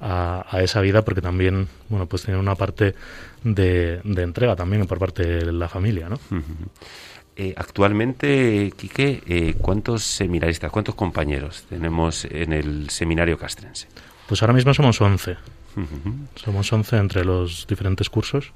a, 0.00 0.60
esa 0.62 0.80
vida 0.80 1.02
porque 1.02 1.20
también, 1.20 1.68
bueno, 1.88 2.06
pues 2.06 2.22
tiene 2.22 2.40
una 2.40 2.54
parte 2.54 2.94
de, 3.44 4.00
de 4.02 4.22
entrega 4.22 4.56
también 4.56 4.86
por 4.86 4.98
parte 4.98 5.44
de 5.44 5.52
la 5.52 5.68
familia, 5.68 6.08
¿no? 6.08 6.18
Eh, 7.36 7.54
actualmente, 7.56 8.72
Quique, 8.76 9.22
eh, 9.26 9.54
¿cuántos 9.58 10.02
seminaristas, 10.02 10.70
cuántos 10.70 10.94
compañeros 10.94 11.64
tenemos 11.68 12.26
en 12.26 12.52
el 12.52 12.90
seminario 12.90 13.38
castrense? 13.38 13.88
Pues 14.26 14.42
ahora 14.42 14.52
mismo 14.52 14.74
somos 14.74 15.00
11. 15.00 15.36
Somos 16.34 16.72
11 16.72 16.96
entre 16.98 17.24
los 17.24 17.66
diferentes 17.66 18.10
cursos. 18.10 18.52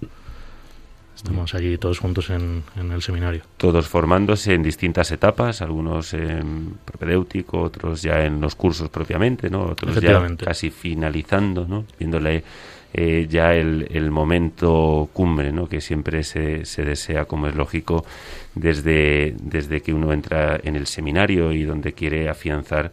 Estamos 1.16 1.54
allí 1.54 1.78
todos 1.78 1.98
juntos 1.98 2.28
en, 2.28 2.62
el 2.76 3.00
seminario. 3.00 3.42
Todos 3.56 3.88
formándose 3.88 4.52
en 4.52 4.62
distintas 4.62 5.10
etapas, 5.10 5.62
algunos 5.62 6.12
en 6.12 6.74
propedéutico, 6.84 7.62
otros 7.62 8.02
ya 8.02 8.24
en 8.26 8.42
los 8.42 8.54
cursos 8.54 8.90
propiamente, 8.90 9.48
¿no? 9.48 9.64
Otros 9.64 9.98
ya 9.98 10.22
casi 10.36 10.68
finalizando, 10.68 11.66
¿no? 11.66 11.86
Viéndole 11.98 12.44
eh, 12.92 13.26
ya 13.28 13.52
el, 13.54 14.10
momento 14.10 15.10
cumbre, 15.12 15.52
¿no? 15.52 15.68
Que 15.68 15.80
siempre 15.80 16.22
se, 16.24 16.64
se 16.64 16.84
desea, 16.84 17.26
como 17.26 17.46
es 17.46 17.54
lógico, 17.54 18.06
desde, 18.54 19.34
desde 19.38 19.82
que 19.82 19.92
uno 19.92 20.12
entra 20.12 20.58
en 20.62 20.76
el 20.76 20.86
seminario 20.86 21.52
y 21.52 21.64
donde 21.64 21.92
quiere 21.92 22.28
afianzar, 22.28 22.92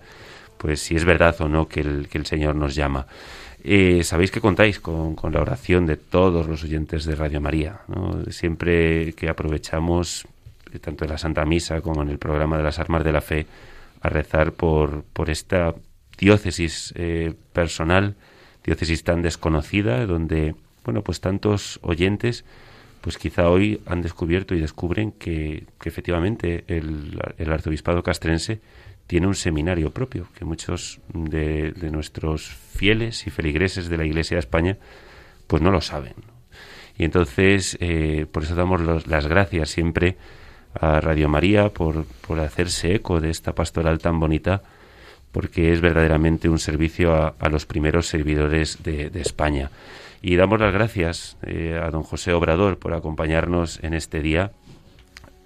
pues 0.57 0.81
si 0.81 0.95
es 0.95 1.05
verdad 1.05 1.35
o 1.41 1.47
no 1.47 1.67
que 1.67 1.81
el, 1.81 2.07
que 2.09 2.17
el 2.17 2.25
Señor 2.25 2.55
nos 2.55 2.75
llama. 2.75 3.07
Eh, 3.63 4.03
sabéis 4.03 4.31
que 4.31 4.41
contáis 4.41 4.81
con, 4.81 5.15
con, 5.15 5.31
la 5.31 5.41
oración 5.41 5.85
de 5.85 5.95
todos 5.95 6.47
los 6.47 6.63
oyentes 6.63 7.05
de 7.05 7.15
Radio 7.15 7.39
María. 7.39 7.79
Siempre 8.29 9.13
que 9.13 9.29
aprovechamos, 9.29 10.27
eh, 10.73 10.79
tanto 10.79 11.05
en 11.05 11.11
la 11.11 11.17
Santa 11.17 11.45
Misa 11.45 11.79
como 11.79 12.01
en 12.01 12.09
el 12.09 12.17
programa 12.17 12.57
de 12.57 12.63
las 12.63 12.79
Armas 12.79 13.05
de 13.05 13.11
la 13.13 13.21
Fe, 13.21 13.45
a 14.01 14.09
rezar 14.09 14.51
por, 14.51 15.03
por 15.13 15.29
esta 15.29 15.73
diócesis 16.17 16.93
personal, 17.53 18.15
diócesis 18.63 19.03
tan 19.03 19.21
desconocida, 19.21 20.05
donde, 20.05 20.55
bueno, 20.83 21.01
pues 21.01 21.21
tantos 21.21 21.79
oyentes 21.81 22.45
pues 23.03 23.17
quizá 23.17 23.49
hoy 23.49 23.81
han 23.85 24.01
descubierto 24.01 24.55
y 24.55 24.61
descubren 24.61 25.11
que, 25.11 25.65
efectivamente 25.83 26.63
el, 26.67 27.19
arzobispado 27.51 28.01
castrense 28.01 28.61
tiene 29.07 29.27
un 29.27 29.35
seminario 29.35 29.91
propio, 29.91 30.27
que 30.37 30.45
muchos 30.45 31.01
de, 31.13 31.73
nuestros 31.91 32.47
fieles 32.47 33.27
y 33.27 33.29
feligreses 33.29 33.89
de 33.89 33.97
la 33.97 34.05
Iglesia 34.05 34.35
de 34.35 34.39
España 34.39 34.77
pues 35.47 35.61
no 35.61 35.69
lo 35.69 35.81
saben. 35.81 36.13
Y 36.97 37.03
entonces, 37.03 37.77
eh, 37.81 38.25
por 38.31 38.43
eso 38.43 38.55
damos 38.55 39.05
las 39.05 39.27
gracias 39.27 39.69
siempre 39.69 40.15
a 40.73 41.01
Radio 41.01 41.27
María 41.27 41.73
por, 41.73 42.05
por, 42.05 42.39
hacerse 42.39 42.95
eco 42.95 43.19
de 43.19 43.31
esta 43.31 43.53
pastoral 43.53 43.99
tan 43.99 44.17
bonita, 44.17 44.63
porque 45.33 45.73
es 45.73 45.81
verdaderamente 45.81 46.47
un 46.47 46.59
servicio 46.59 47.13
a, 47.13 47.49
los 47.49 47.65
primeros 47.65 48.07
servidores 48.07 48.81
de 48.83 49.11
España. 49.15 49.69
Y 50.25 50.37
damos 50.37 50.61
las 50.61 50.71
gracias 50.71 51.37
eh, 51.41 51.77
a 51.77 51.91
don 51.91 52.01
José 52.01 52.31
Obrador 52.31 52.79
por 52.79 52.93
acompañarnos 52.93 53.83
en 53.83 53.93
este 53.93 54.21
día. 54.21 54.53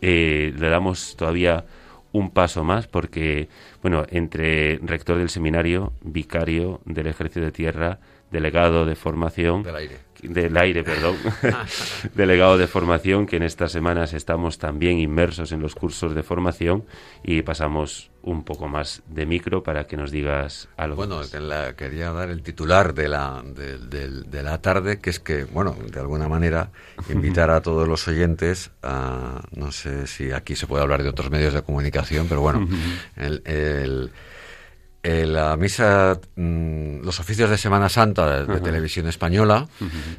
Eh, 0.02 0.54
le 0.56 0.70
damos 0.70 1.16
todavía 1.18 1.66
un 2.12 2.30
paso 2.30 2.64
más 2.64 2.86
porque, 2.86 3.50
bueno, 3.82 4.06
entre 4.12 4.78
rector 4.84 5.18
del 5.18 5.30
seminario, 5.30 5.94
vicario 6.02 6.80
del 6.86 7.08
ejército 7.08 7.44
de 7.44 7.52
tierra, 7.52 7.98
delegado 8.30 8.86
de 8.86 8.96
formación, 8.96 9.64
del 9.64 9.78
aire, 9.78 9.98
del 10.22 10.58
aire, 10.58 10.84
perdón, 10.84 11.16
delegado 12.16 12.58
de 12.58 12.68
formación, 12.68 13.26
que 13.26 13.38
en 13.38 13.44
estas 13.44 13.72
semanas 13.72 14.14
estamos 14.14 14.58
también 14.58 15.00
inmersos 15.00 15.52
en 15.52 15.62
los 15.62 15.76
cursos 15.76 16.16
de 16.16 16.24
formación 16.24 16.86
y 17.24 17.42
pasamos 17.42 18.12
un 18.24 18.44
poco 18.44 18.68
más 18.68 19.04
de 19.08 19.26
micro 19.26 19.64
para 19.64 19.86
que 19.86 19.96
nos 19.96 20.12
digas 20.12 20.68
algo. 20.76 20.98
Bueno, 20.98 21.22
quería 21.78 22.12
dar 22.12 22.30
el 22.30 22.42
titular 22.42 22.94
de 22.94 23.08
la, 23.08 23.42
de, 23.44 24.44
la 24.44 24.62
tarde, 24.62 25.00
que 25.00 25.10
es 25.10 25.20
que, 25.20 25.46
bueno, 25.46 25.76
de 25.92 26.00
alguna 26.00 26.28
manera, 26.28 26.72
invitar 27.10 27.50
a 27.52 27.62
todos 27.62 27.88
los 27.88 28.08
oyentes 28.08 28.72
a, 28.84 29.42
no 29.56 29.72
sé 29.72 30.08
si 30.08 30.32
aquí 30.32 30.56
se 30.56 30.68
puede 30.68 30.84
hablar 30.84 31.04
de 31.04 31.10
otros 31.10 31.32
medios 31.32 31.54
de 31.54 31.62
comunicación, 31.62 32.28
pero 32.28 32.42
bueno, 32.42 32.68
el 33.16 34.12
eh, 35.10 35.26
la 35.26 35.56
misa, 35.56 36.20
mm, 36.36 37.00
los 37.02 37.22
oficios 37.22 37.50
de 37.50 37.58
Semana 37.58 37.88
Santa 37.88 38.44
de, 38.44 38.60
televisión 38.60 39.08
española 39.08 39.66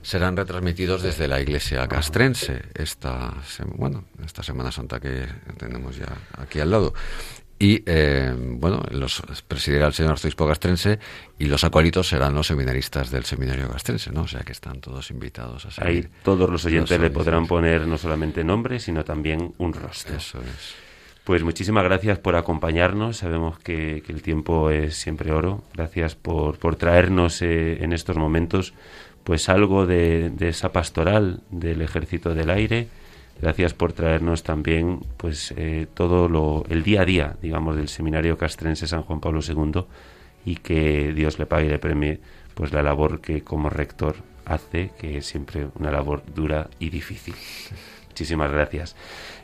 serán 0.00 0.34
retransmitidos 0.34 1.02
desde 1.02 1.28
la 1.28 1.42
iglesia 1.42 1.86
castrense 1.86 2.62
esta, 2.72 3.34
bueno, 3.74 4.04
esta 4.24 4.42
Semana 4.42 4.72
Santa 4.72 4.98
que 4.98 5.26
tenemos 5.58 5.94
ya 5.98 6.08
aquí 6.38 6.60
al 6.60 6.70
lado. 6.70 6.94
Y 7.58 7.82
eh, 7.84 8.32
bueno, 8.34 8.82
los 8.92 9.22
presidirá 9.46 9.88
el 9.88 9.92
señor 9.92 10.12
arzobispo 10.12 10.48
castrense 10.48 10.98
y 11.38 11.44
los 11.44 11.64
acólitos 11.64 12.08
serán 12.08 12.34
los 12.34 12.46
seminaristas 12.46 13.10
del 13.10 13.26
seminario 13.26 13.68
castrense, 13.68 14.10
¿no? 14.10 14.22
O 14.22 14.28
sea 14.28 14.40
que 14.40 14.52
están 14.52 14.80
todos 14.80 15.10
invitados 15.10 15.66
a 15.66 15.70
seguir. 15.70 16.04
Ahí 16.06 16.10
todos 16.22 16.48
los 16.48 16.64
oyentes 16.64 16.98
le 16.98 17.10
podrán 17.10 17.46
poner 17.46 17.86
no 17.86 17.98
solamente 17.98 18.42
nombre, 18.42 18.80
sino 18.80 19.04
también 19.04 19.52
un 19.58 19.74
rostro. 19.74 20.16
Eso 20.16 20.38
es. 20.38 20.87
Pues 21.28 21.44
muchísimas 21.44 21.84
gracias 21.84 22.18
por 22.18 22.36
acompañarnos. 22.36 23.18
Sabemos 23.18 23.58
que, 23.58 24.02
el 24.08 24.22
tiempo 24.22 24.70
es 24.70 24.96
siempre 24.96 25.30
oro. 25.30 25.62
Gracias 25.74 26.14
por, 26.14 26.58
por 26.58 26.76
traernos 26.76 27.42
eh, 27.42 27.84
en 27.84 27.92
estos 27.92 28.16
momentos 28.16 28.72
pues 29.24 29.50
algo 29.50 29.84
de, 29.84 30.32
esa 30.40 30.72
pastoral 30.72 31.42
del 31.50 31.82
Ejército 31.82 32.34
del 32.34 32.48
Aire. 32.48 32.88
Gracias 33.42 33.74
por 33.74 33.92
traernos 33.92 34.42
también 34.42 35.00
pues 35.18 35.52
eh, 35.58 35.86
todo 35.92 36.30
lo, 36.30 36.64
el 36.70 36.82
día 36.82 37.02
a 37.02 37.04
día, 37.04 37.36
digamos, 37.42 37.76
del 37.76 37.88
Seminario 37.88 38.38
Castrense 38.38 38.86
San 38.86 39.02
Juan 39.02 39.20
Pablo 39.20 39.40
II 39.46 39.84
y 40.46 40.56
que 40.56 41.12
Dios 41.12 41.38
le 41.38 41.44
pague 41.44 41.66
y 41.66 41.68
le 41.68 41.78
premie 41.78 42.20
pues 42.54 42.72
la 42.72 42.82
labor 42.82 43.20
que 43.20 43.42
como 43.42 43.68
rector 43.68 44.16
hace, 44.46 44.92
que 44.98 45.18
es 45.18 45.26
siempre 45.26 45.66
una 45.78 45.90
labor 45.90 46.22
dura 46.34 46.70
y 46.78 46.88
difícil. 46.88 47.34
Muchísimas 48.18 48.50
gracias. 48.50 48.96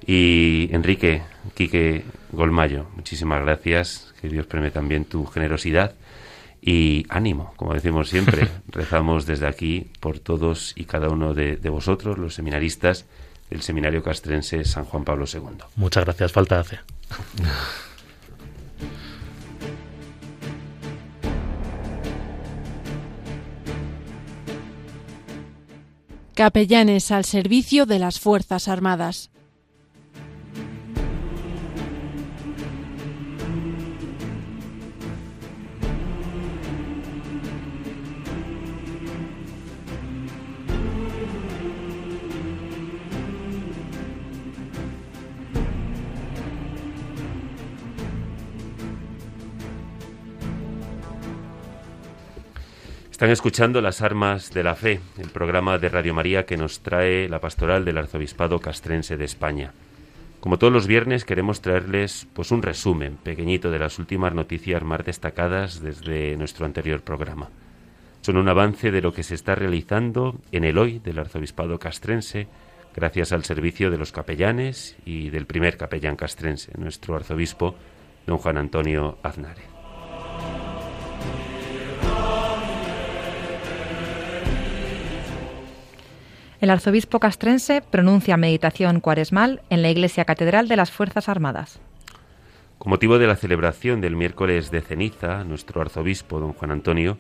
Y 0.04 0.68
Enrique, 0.72 1.22
Quique 1.54 2.02
Golmayo, 2.32 2.86
muchísimas 2.96 3.40
gracias. 3.40 4.12
Que 4.20 4.28
Dios 4.28 4.46
premie 4.46 4.72
también 4.72 5.04
tu 5.04 5.26
generosidad. 5.26 5.94
Y 6.60 7.06
ánimo, 7.08 7.54
como 7.54 7.72
decimos 7.72 8.08
siempre, 8.08 8.48
rezamos 8.66 9.26
desde 9.26 9.46
aquí 9.46 9.92
por 10.00 10.18
todos 10.18 10.72
y 10.74 10.86
cada 10.86 11.08
uno 11.08 11.34
de, 11.34 11.56
de 11.56 11.70
vosotros, 11.70 12.18
los 12.18 12.34
seminaristas 12.34 13.04
del 13.48 13.62
Seminario 13.62 14.02
Castrense 14.02 14.64
San 14.64 14.86
Juan 14.86 15.04
Pablo 15.04 15.24
II. 15.32 15.56
Muchas 15.76 16.04
gracias, 16.04 16.32
falta 16.32 16.58
hace. 16.58 16.80
Capellanes 26.34 27.12
al 27.12 27.24
servicio 27.24 27.86
de 27.86 28.00
las 28.00 28.18
Fuerzas 28.18 28.66
Armadas. 28.66 29.30
Están 53.24 53.32
escuchando 53.32 53.80
Las 53.80 54.02
Armas 54.02 54.52
de 54.52 54.62
la 54.62 54.74
Fe, 54.74 55.00
el 55.16 55.30
programa 55.30 55.78
de 55.78 55.88
Radio 55.88 56.12
María 56.12 56.44
que 56.44 56.58
nos 56.58 56.80
trae 56.80 57.26
la 57.26 57.40
pastoral 57.40 57.82
del 57.82 57.96
Arzobispado 57.96 58.60
Castrense 58.60 59.16
de 59.16 59.24
España. 59.24 59.72
Como 60.40 60.58
todos 60.58 60.70
los 60.70 60.86
viernes 60.86 61.24
queremos 61.24 61.62
traerles 61.62 62.26
pues 62.34 62.50
un 62.50 62.60
resumen 62.60 63.16
pequeñito 63.16 63.70
de 63.70 63.78
las 63.78 63.98
últimas 63.98 64.34
noticias 64.34 64.82
más 64.82 65.06
destacadas 65.06 65.80
desde 65.80 66.36
nuestro 66.36 66.66
anterior 66.66 67.00
programa. 67.00 67.48
Son 68.20 68.36
un 68.36 68.46
avance 68.46 68.90
de 68.90 69.00
lo 69.00 69.14
que 69.14 69.22
se 69.22 69.36
está 69.36 69.54
realizando 69.54 70.38
en 70.52 70.64
el 70.64 70.76
hoy 70.76 70.98
del 70.98 71.18
Arzobispado 71.18 71.78
Castrense 71.78 72.46
gracias 72.94 73.32
al 73.32 73.44
servicio 73.44 73.90
de 73.90 73.96
los 73.96 74.12
capellanes 74.12 74.96
y 75.06 75.30
del 75.30 75.46
primer 75.46 75.78
capellán 75.78 76.16
castrense, 76.16 76.72
nuestro 76.76 77.16
arzobispo, 77.16 77.74
don 78.26 78.36
Juan 78.36 78.58
Antonio 78.58 79.16
Aznárez. 79.22 79.73
El 86.64 86.70
arzobispo 86.70 87.20
castrense 87.20 87.82
pronuncia 87.82 88.38
meditación 88.38 89.00
cuaresmal 89.00 89.60
en 89.68 89.82
la 89.82 89.90
Iglesia 89.90 90.24
Catedral 90.24 90.66
de 90.66 90.76
las 90.76 90.90
Fuerzas 90.90 91.28
Armadas. 91.28 91.78
Con 92.78 92.88
motivo 92.88 93.18
de 93.18 93.26
la 93.26 93.36
celebración 93.36 94.00
del 94.00 94.16
miércoles 94.16 94.70
de 94.70 94.80
ceniza, 94.80 95.44
nuestro 95.44 95.82
arzobispo, 95.82 96.40
don 96.40 96.54
Juan 96.54 96.70
Antonio, 96.70 97.18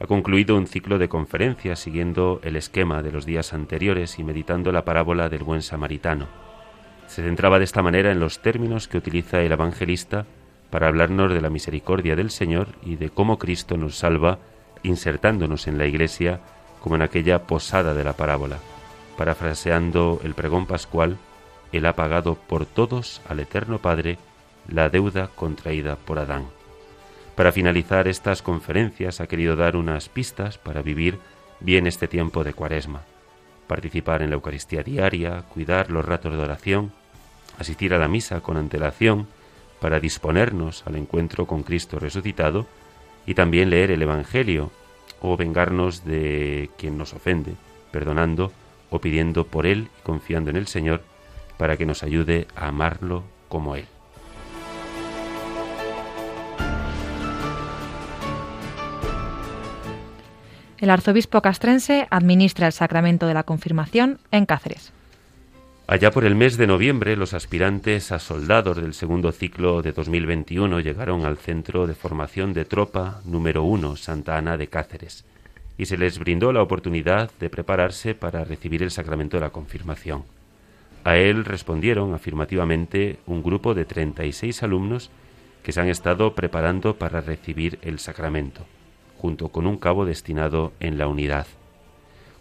ha 0.00 0.08
concluido 0.08 0.56
un 0.56 0.66
ciclo 0.66 0.98
de 0.98 1.08
conferencias 1.08 1.78
siguiendo 1.78 2.40
el 2.42 2.56
esquema 2.56 3.00
de 3.00 3.12
los 3.12 3.26
días 3.26 3.52
anteriores 3.52 4.18
y 4.18 4.24
meditando 4.24 4.72
la 4.72 4.84
parábola 4.84 5.28
del 5.28 5.44
buen 5.44 5.62
samaritano. 5.62 6.26
Se 7.06 7.22
centraba 7.22 7.60
de 7.60 7.66
esta 7.66 7.82
manera 7.82 8.10
en 8.10 8.18
los 8.18 8.42
términos 8.42 8.88
que 8.88 8.98
utiliza 8.98 9.40
el 9.40 9.52
evangelista 9.52 10.26
para 10.68 10.88
hablarnos 10.88 11.32
de 11.32 11.40
la 11.40 11.50
misericordia 11.50 12.16
del 12.16 12.32
Señor 12.32 12.70
y 12.82 12.96
de 12.96 13.10
cómo 13.10 13.38
Cristo 13.38 13.76
nos 13.76 13.94
salva 13.94 14.40
insertándonos 14.82 15.68
en 15.68 15.78
la 15.78 15.86
Iglesia 15.86 16.40
como 16.80 16.96
en 16.96 17.02
aquella 17.02 17.46
posada 17.46 17.94
de 17.94 18.02
la 18.02 18.14
parábola. 18.14 18.58
Parafraseando 19.16 20.20
el 20.24 20.34
pregón 20.34 20.66
pascual, 20.66 21.18
Él 21.72 21.86
ha 21.86 21.94
pagado 21.94 22.34
por 22.34 22.66
todos 22.66 23.20
al 23.28 23.40
Eterno 23.40 23.78
Padre 23.78 24.18
la 24.68 24.88
deuda 24.88 25.28
contraída 25.28 25.96
por 25.96 26.18
Adán. 26.18 26.46
Para 27.34 27.52
finalizar 27.52 28.08
estas 28.08 28.42
conferencias 28.42 29.20
ha 29.20 29.26
querido 29.26 29.56
dar 29.56 29.76
unas 29.76 30.08
pistas 30.08 30.58
para 30.58 30.82
vivir 30.82 31.18
bien 31.60 31.86
este 31.86 32.08
tiempo 32.08 32.44
de 32.44 32.54
cuaresma, 32.54 33.02
participar 33.66 34.22
en 34.22 34.30
la 34.30 34.34
Eucaristía 34.34 34.82
diaria, 34.82 35.42
cuidar 35.42 35.90
los 35.90 36.04
ratos 36.04 36.32
de 36.32 36.42
oración, 36.42 36.92
asistir 37.58 37.94
a 37.94 37.98
la 37.98 38.08
misa 38.08 38.40
con 38.40 38.56
antelación 38.56 39.28
para 39.80 40.00
disponernos 40.00 40.82
al 40.86 40.96
encuentro 40.96 41.46
con 41.46 41.62
Cristo 41.62 41.98
resucitado 41.98 42.66
y 43.26 43.34
también 43.34 43.70
leer 43.70 43.90
el 43.90 44.02
Evangelio 44.02 44.70
o 45.20 45.36
vengarnos 45.36 46.04
de 46.04 46.70
quien 46.78 46.98
nos 46.98 47.14
ofende, 47.14 47.54
perdonando 47.90 48.52
o 48.90 49.00
pidiendo 49.00 49.46
por 49.46 49.66
Él 49.66 49.88
y 49.98 50.02
confiando 50.02 50.50
en 50.50 50.56
el 50.56 50.66
Señor 50.66 51.02
para 51.56 51.76
que 51.76 51.86
nos 51.86 52.02
ayude 52.02 52.46
a 52.56 52.68
amarlo 52.68 53.24
como 53.48 53.76
Él. 53.76 53.86
El 60.78 60.88
arzobispo 60.88 61.42
castrense 61.42 62.08
administra 62.10 62.66
el 62.66 62.72
sacramento 62.72 63.26
de 63.26 63.34
la 63.34 63.42
confirmación 63.42 64.18
en 64.30 64.46
Cáceres. 64.46 64.92
Allá 65.86 66.10
por 66.10 66.24
el 66.24 66.36
mes 66.36 66.56
de 66.56 66.66
noviembre, 66.66 67.16
los 67.16 67.34
aspirantes 67.34 68.12
a 68.12 68.18
soldados 68.18 68.76
del 68.76 68.94
segundo 68.94 69.32
ciclo 69.32 69.82
de 69.82 69.92
2021 69.92 70.80
llegaron 70.80 71.26
al 71.26 71.36
Centro 71.36 71.86
de 71.86 71.94
Formación 71.94 72.54
de 72.54 72.64
Tropa 72.64 73.20
número 73.24 73.64
1 73.64 73.96
Santa 73.96 74.38
Ana 74.38 74.56
de 74.56 74.68
Cáceres 74.68 75.24
y 75.80 75.86
se 75.86 75.96
les 75.96 76.18
brindó 76.18 76.52
la 76.52 76.60
oportunidad 76.60 77.30
de 77.40 77.48
prepararse 77.48 78.14
para 78.14 78.44
recibir 78.44 78.82
el 78.82 78.90
sacramento 78.90 79.38
de 79.38 79.40
la 79.40 79.48
confirmación. 79.48 80.24
A 81.04 81.16
él 81.16 81.46
respondieron 81.46 82.12
afirmativamente 82.12 83.16
un 83.24 83.42
grupo 83.42 83.72
de 83.72 83.86
36 83.86 84.62
alumnos 84.62 85.10
que 85.62 85.72
se 85.72 85.80
han 85.80 85.88
estado 85.88 86.34
preparando 86.34 86.96
para 86.96 87.22
recibir 87.22 87.78
el 87.80 87.98
sacramento, 87.98 88.66
junto 89.16 89.48
con 89.48 89.66
un 89.66 89.78
cabo 89.78 90.04
destinado 90.04 90.74
en 90.80 90.98
la 90.98 91.08
unidad. 91.08 91.46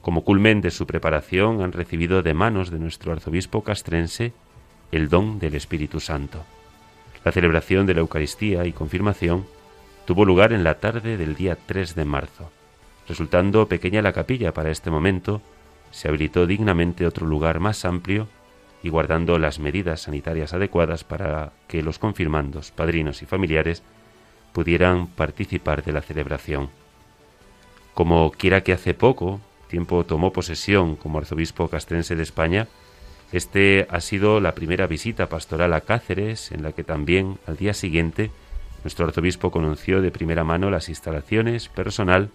Como 0.01 0.25
culmen 0.25 0.59
de 0.59 0.69
su 0.69 0.85
preparación 0.85 1.61
han 1.61 1.71
recibido 1.71 2.21
de 2.21 2.33
manos 2.33 2.71
de 2.71 2.79
nuestro 2.79 3.13
arzobispo 3.13 3.63
castrense 3.63 4.33
el 4.91 5.07
don 5.07 5.39
del 5.39 5.55
Espíritu 5.55 6.01
Santo. 6.01 6.43
La 7.23 7.31
celebración 7.31 7.85
de 7.85 7.93
la 7.93 8.01
Eucaristía 8.01 8.65
y 8.65 8.73
confirmación 8.73 9.45
tuvo 10.05 10.25
lugar 10.25 10.51
en 10.51 10.65
la 10.65 10.81
tarde 10.81 11.15
del 11.15 11.35
día 11.35 11.57
3 11.67 11.95
de 11.95 12.03
marzo. 12.03 12.51
Resultando 13.09 13.67
pequeña 13.67 14.03
la 14.03 14.13
capilla 14.13 14.53
para 14.53 14.69
este 14.69 14.91
momento, 14.91 15.41
se 15.89 16.07
habilitó 16.07 16.45
dignamente 16.45 17.07
otro 17.07 17.25
lugar 17.25 17.59
más 17.59 17.83
amplio 17.83 18.27
y 18.83 18.89
guardando 18.89 19.39
las 19.39 19.57
medidas 19.57 20.01
sanitarias 20.01 20.53
adecuadas 20.53 21.03
para 21.03 21.51
que 21.67 21.81
los 21.81 21.97
confirmandos, 21.97 22.69
padrinos 22.69 23.23
y 23.23 23.25
familiares 23.25 23.81
pudieran 24.53 25.07
participar 25.07 25.83
de 25.83 25.91
la 25.91 26.01
celebración. 26.01 26.69
Como 27.95 28.29
quiera 28.31 28.61
que 28.61 28.73
hace 28.73 28.93
poco 28.93 29.41
tiempo 29.67 30.03
tomó 30.03 30.31
posesión 30.31 30.95
como 30.95 31.17
arzobispo 31.17 31.67
castrense 31.67 32.15
de 32.15 32.23
España, 32.23 32.67
este 33.31 33.87
ha 33.89 34.01
sido 34.01 34.39
la 34.39 34.53
primera 34.53 34.85
visita 34.85 35.29
pastoral 35.29 35.73
a 35.73 35.81
Cáceres, 35.81 36.51
en 36.51 36.61
la 36.61 36.73
que 36.73 36.83
también 36.83 37.39
al 37.47 37.57
día 37.57 37.73
siguiente 37.73 38.29
nuestro 38.83 39.07
arzobispo 39.07 39.49
conoció 39.49 39.99
de 39.99 40.11
primera 40.11 40.43
mano 40.43 40.69
las 40.69 40.89
instalaciones, 40.89 41.69
personal 41.69 42.29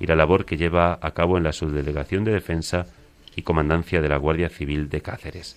y 0.00 0.06
la 0.06 0.16
labor 0.16 0.44
que 0.44 0.56
lleva 0.56 0.98
a 1.00 1.10
cabo 1.12 1.38
en 1.38 1.44
la 1.44 1.52
subdelegación 1.52 2.24
de 2.24 2.32
defensa 2.32 2.86
y 3.36 3.42
comandancia 3.42 4.00
de 4.00 4.08
la 4.08 4.16
Guardia 4.16 4.48
Civil 4.48 4.88
de 4.88 5.00
Cáceres. 5.00 5.56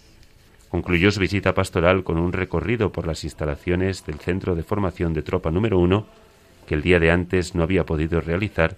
Concluyó 0.70 1.12
su 1.12 1.20
visita 1.20 1.54
pastoral 1.54 2.04
con 2.04 2.18
un 2.18 2.34
recorrido 2.34 2.92
por 2.92 3.08
las 3.08 3.24
instalaciones 3.24 4.06
del 4.06 4.20
Centro 4.20 4.56
de 4.56 4.64
Formación 4.64 5.14
de 5.14 5.22
Tropa 5.22 5.52
número 5.52 5.80
1 5.80 6.06
que 6.66 6.76
el 6.76 6.82
día 6.82 7.00
de 7.00 7.12
antes 7.12 7.56
no 7.56 7.64
había 7.64 7.86
podido 7.86 8.22
realizar, 8.22 8.76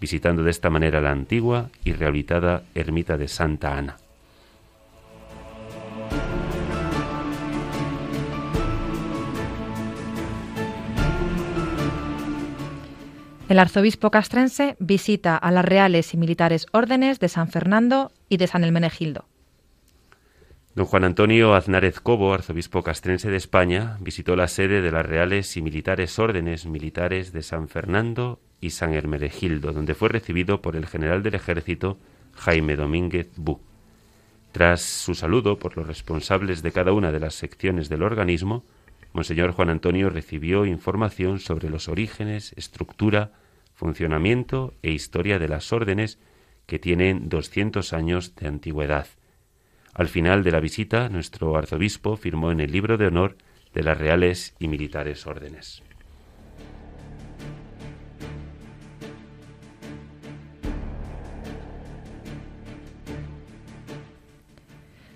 visitando 0.00 0.42
de 0.42 0.50
esta 0.50 0.70
manera 0.70 1.00
la 1.00 1.10
antigua 1.10 1.70
y 1.84 1.92
rehabilitada 1.92 2.64
ermita 2.74 3.16
de 3.16 3.28
Santa 3.28 3.76
Ana. 3.76 3.96
El 13.52 13.58
arzobispo 13.58 14.10
castrense 14.10 14.76
visita 14.78 15.36
a 15.36 15.50
las 15.50 15.62
reales 15.62 16.14
y 16.14 16.16
militares 16.16 16.64
órdenes 16.72 17.20
de 17.20 17.28
San 17.28 17.48
Fernando 17.48 18.10
y 18.30 18.38
de 18.38 18.46
San 18.46 18.64
Elmenegildo. 18.64 19.26
Don 20.74 20.86
Juan 20.86 21.04
Antonio 21.04 21.52
Aznárez 21.52 22.00
Cobo, 22.00 22.32
arzobispo 22.32 22.82
castrense 22.82 23.30
de 23.30 23.36
España, 23.36 23.98
visitó 24.00 24.36
la 24.36 24.48
sede 24.48 24.80
de 24.80 24.90
las 24.90 25.04
Reales 25.04 25.54
y 25.58 25.60
Militares 25.60 26.18
Órdenes 26.18 26.64
Militares 26.64 27.34
de 27.34 27.42
San 27.42 27.68
Fernando 27.68 28.40
y 28.58 28.70
San 28.70 28.94
Hermenegildo, 28.94 29.72
donde 29.72 29.94
fue 29.94 30.08
recibido 30.08 30.62
por 30.62 30.74
el 30.74 30.86
general 30.86 31.22
del 31.22 31.34
ejército 31.34 31.98
Jaime 32.34 32.74
Domínguez 32.74 33.28
Bu. 33.36 33.60
Tras 34.52 34.80
su 34.80 35.14
saludo 35.14 35.58
por 35.58 35.76
los 35.76 35.86
responsables 35.86 36.62
de 36.62 36.72
cada 36.72 36.94
una 36.94 37.12
de 37.12 37.20
las 37.20 37.34
secciones 37.34 37.90
del 37.90 38.02
organismo, 38.02 38.64
Monseñor 39.12 39.52
Juan 39.52 39.68
Antonio 39.68 40.08
recibió 40.08 40.64
información 40.64 41.38
sobre 41.38 41.68
los 41.68 41.90
orígenes, 41.90 42.54
estructura, 42.56 43.32
funcionamiento 43.82 44.74
e 44.82 44.92
historia 44.92 45.40
de 45.40 45.48
las 45.48 45.72
órdenes 45.72 46.20
que 46.66 46.78
tienen 46.78 47.28
200 47.28 47.92
años 47.92 48.36
de 48.36 48.46
antigüedad 48.46 49.08
al 49.94 50.08
final 50.08 50.42
de 50.42 50.52
la 50.52 50.60
visita, 50.60 51.10
nuestro 51.10 51.56
arzobispo 51.56 52.16
firmó 52.16 52.50
en 52.50 52.60
el 52.60 52.72
libro 52.72 52.96
de 52.96 53.08
honor 53.08 53.36
de 53.74 53.82
las 53.82 53.98
reales 53.98 54.54
y 54.58 54.68
militares 54.68 55.26
órdenes. 55.26 55.82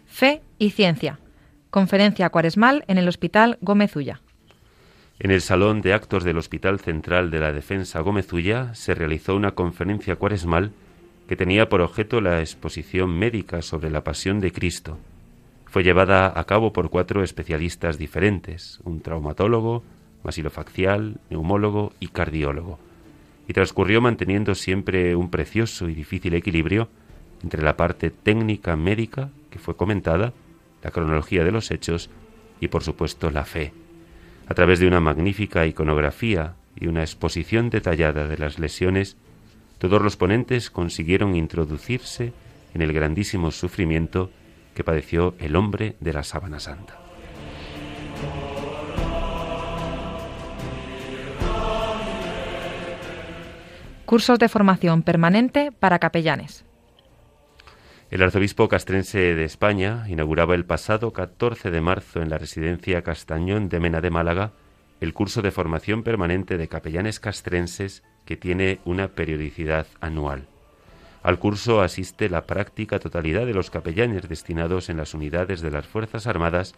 Fe 0.06 0.42
y 0.58 0.70
ciencia. 0.70 1.18
Conferencia 1.70 2.30
cuaresmal 2.30 2.84
en 2.86 2.98
el 2.98 3.08
Hospital 3.08 3.58
Gómez 3.60 3.96
Ulla. 3.96 4.20
En 5.18 5.30
el 5.30 5.40
Salón 5.40 5.80
de 5.80 5.94
Actos 5.94 6.24
del 6.24 6.36
Hospital 6.36 6.78
Central 6.78 7.30
de 7.30 7.40
la 7.40 7.50
Defensa 7.50 8.00
Gómez 8.00 8.30
Ulla 8.34 8.74
se 8.74 8.94
realizó 8.94 9.34
una 9.34 9.52
conferencia 9.52 10.16
cuaresmal 10.16 10.72
que 11.26 11.36
tenía 11.36 11.70
por 11.70 11.80
objeto 11.80 12.20
la 12.20 12.40
exposición 12.40 13.18
médica 13.18 13.62
sobre 13.62 13.88
la 13.88 14.04
pasión 14.04 14.40
de 14.40 14.52
Cristo. 14.52 14.98
Fue 15.64 15.82
llevada 15.82 16.38
a 16.38 16.44
cabo 16.44 16.74
por 16.74 16.90
cuatro 16.90 17.22
especialistas 17.22 17.96
diferentes, 17.96 18.78
un 18.84 19.00
traumatólogo, 19.00 19.82
masilofacial, 20.22 21.18
neumólogo 21.30 21.94
y 21.98 22.08
cardiólogo, 22.08 22.78
y 23.48 23.54
transcurrió 23.54 24.02
manteniendo 24.02 24.54
siempre 24.54 25.16
un 25.16 25.30
precioso 25.30 25.88
y 25.88 25.94
difícil 25.94 26.34
equilibrio 26.34 26.90
entre 27.42 27.62
la 27.62 27.78
parte 27.78 28.10
técnica 28.10 28.76
médica, 28.76 29.30
que 29.48 29.58
fue 29.58 29.76
comentada, 29.76 30.34
la 30.82 30.90
cronología 30.90 31.42
de 31.42 31.52
los 31.52 31.70
hechos 31.70 32.10
y, 32.60 32.68
por 32.68 32.84
supuesto, 32.84 33.30
la 33.30 33.46
fe. 33.46 33.72
A 34.49 34.55
través 34.55 34.78
de 34.78 34.86
una 34.86 35.01
magnífica 35.01 35.66
iconografía 35.66 36.55
y 36.76 36.86
una 36.86 37.01
exposición 37.01 37.68
detallada 37.70 38.28
de 38.28 38.38
las 38.38 38.59
lesiones, 38.59 39.16
todos 39.78 40.01
los 40.01 40.16
ponentes 40.16 40.70
consiguieron 40.70 41.34
introducirse 41.34 42.32
en 42.74 42.82
el 42.82 42.92
grandísimo 42.92 43.51
sufrimiento 43.51 44.30
que 44.74 44.84
padeció 44.84 45.34
el 45.38 45.57
hombre 45.57 45.97
de 46.01 46.12
la 46.12 46.22
sábana 46.22 46.61
santa. 46.61 46.99
Cursos 54.05 54.38
de 54.38 54.49
formación 54.49 55.03
permanente 55.03 55.72
para 55.72 55.99
capellanes. 55.99 56.65
El 58.09 58.22
arzobispo 58.22 58.68
castrense 58.68 59.34
de 59.34 59.44
España 59.44 60.04
inauguraba 60.09 60.54
el 60.54 60.64
pasado 60.64 61.12
14 61.12 61.72
de 61.72 61.80
marzo 61.80 62.22
en 62.22 62.30
la 62.30 62.38
residencia 62.38 63.02
Castañón 63.02 63.68
de 63.68 63.80
Mena 63.80 64.00
de 64.00 64.11
Málaga 64.11 64.52
el 65.00 65.12
curso 65.12 65.42
de 65.42 65.50
formación 65.50 66.04
permanente 66.04 66.57
de 66.57 66.68
capellanes 66.68 67.18
castrenses 67.18 68.04
que 68.24 68.36
tiene 68.36 68.78
una 68.84 69.09
periodicidad 69.09 69.88
anual. 70.00 70.46
Al 71.24 71.40
curso 71.40 71.82
asiste 71.82 72.30
la 72.30 72.46
práctica 72.46 73.00
totalidad 73.00 73.44
de 73.44 73.54
los 73.54 73.70
capellanes 73.70 74.28
destinados 74.28 74.88
en 74.88 74.98
las 74.98 75.12
unidades 75.12 75.61
de 75.61 75.72
las 75.72 75.86
Fuerzas 75.86 76.28
Armadas 76.28 76.76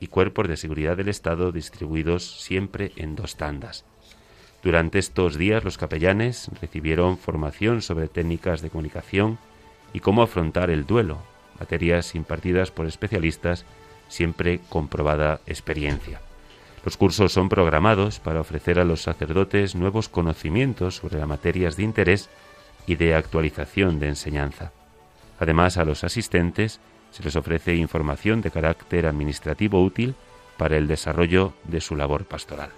y 0.00 0.06
cuerpos 0.06 0.48
de 0.48 0.56
seguridad 0.56 0.96
del 0.96 1.10
Estado 1.10 1.52
distribuidos 1.52 2.42
siempre 2.42 2.92
en 2.96 3.16
dos 3.16 3.36
tandas. 3.36 3.84
Durante 4.62 4.98
estos 4.98 5.36
días 5.36 5.62
los 5.62 5.76
capellanes 5.76 6.50
recibieron 6.58 7.18
formación 7.18 7.82
sobre 7.82 8.08
técnicas 8.08 8.62
de 8.62 8.70
comunicación 8.70 9.38
y 9.92 10.00
cómo 10.00 10.22
afrontar 10.22 10.70
el 10.70 10.86
duelo, 10.86 11.18
materias 11.58 12.14
impartidas 12.14 12.70
por 12.70 12.86
especialistas, 12.86 13.64
siempre 14.08 14.60
comprobada 14.68 15.40
experiencia. 15.46 16.20
Los 16.84 16.96
cursos 16.96 17.32
son 17.32 17.48
programados 17.48 18.20
para 18.20 18.40
ofrecer 18.40 18.78
a 18.78 18.84
los 18.84 19.02
sacerdotes 19.02 19.74
nuevos 19.74 20.08
conocimientos 20.08 20.96
sobre 20.96 21.18
las 21.18 21.28
materias 21.28 21.76
de 21.76 21.82
interés 21.82 22.30
y 22.86 22.94
de 22.94 23.14
actualización 23.14 24.00
de 24.00 24.08
enseñanza. 24.08 24.72
Además, 25.38 25.76
a 25.76 25.84
los 25.84 26.04
asistentes 26.04 26.80
se 27.10 27.22
les 27.22 27.36
ofrece 27.36 27.74
información 27.74 28.40
de 28.40 28.50
carácter 28.50 29.06
administrativo 29.06 29.82
útil 29.82 30.14
para 30.56 30.76
el 30.76 30.88
desarrollo 30.88 31.52
de 31.64 31.80
su 31.80 31.96
labor 31.96 32.24
pastoral. 32.24 32.70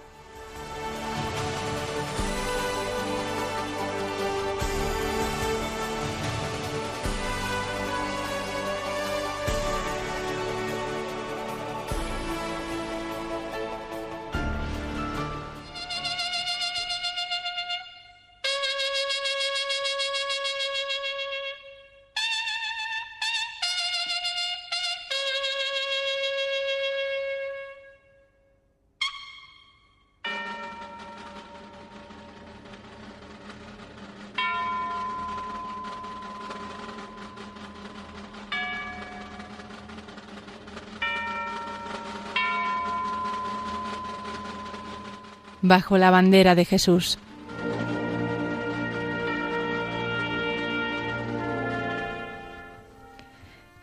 Bajo 45.73 45.97
la 45.97 46.11
bandera 46.11 46.53
de 46.53 46.65
Jesús. 46.65 47.17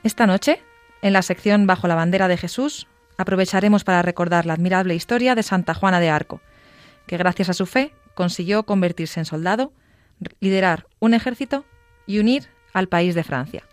Esta 0.04 0.28
noche, 0.28 0.62
en 1.02 1.12
la 1.12 1.22
sección 1.22 1.66
Bajo 1.66 1.88
la 1.88 1.96
bandera 1.96 2.28
de 2.28 2.36
Jesús, 2.36 2.86
aprovecharemos 3.18 3.82
para 3.82 4.02
recordar 4.02 4.46
la 4.46 4.52
admirable 4.52 4.94
historia 4.94 5.34
de 5.34 5.42
Santa 5.42 5.74
Juana 5.74 5.98
de 5.98 6.10
Arco, 6.10 6.40
que 7.08 7.16
gracias 7.16 7.48
a 7.48 7.54
su 7.54 7.66
fe 7.66 7.92
consiguió 8.14 8.62
convertirse 8.62 9.18
en 9.18 9.26
soldado, 9.26 9.72
liderar 10.38 10.86
un 11.00 11.12
ejército 11.12 11.64
y 12.06 12.20
unir 12.20 12.46
al 12.72 12.86
país 12.86 13.16
de 13.16 13.24
Francia. 13.24 13.64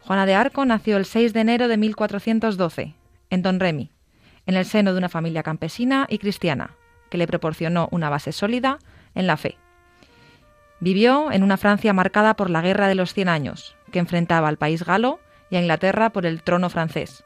Juana 0.00 0.26
de 0.26 0.34
Arco 0.34 0.66
nació 0.66 0.98
el 0.98 1.06
6 1.06 1.32
de 1.32 1.40
enero 1.40 1.68
de 1.68 1.78
1412 1.78 2.94
en 3.30 3.40
Don 3.40 3.60
Remy, 3.60 3.92
en 4.44 4.56
el 4.56 4.66
seno 4.66 4.92
de 4.92 4.98
una 4.98 5.08
familia 5.08 5.42
campesina 5.42 6.06
y 6.10 6.18
cristiana, 6.18 6.76
que 7.08 7.18
le 7.18 7.26
proporcionó 7.26 7.88
una 7.90 8.10
base 8.10 8.32
sólida 8.32 8.78
en 9.14 9.26
la 9.26 9.36
fe. 9.36 9.56
Vivió 10.80 11.32
en 11.32 11.42
una 11.42 11.56
Francia 11.56 11.92
marcada 11.92 12.34
por 12.34 12.50
la 12.50 12.62
Guerra 12.62 12.88
de 12.88 12.94
los 12.94 13.12
Cien 13.12 13.28
Años, 13.28 13.76
que 13.90 13.98
enfrentaba 13.98 14.48
al 14.48 14.58
país 14.58 14.84
galo 14.84 15.18
y 15.50 15.56
a 15.56 15.60
Inglaterra 15.60 16.10
por 16.10 16.26
el 16.26 16.42
trono 16.42 16.70
francés. 16.70 17.24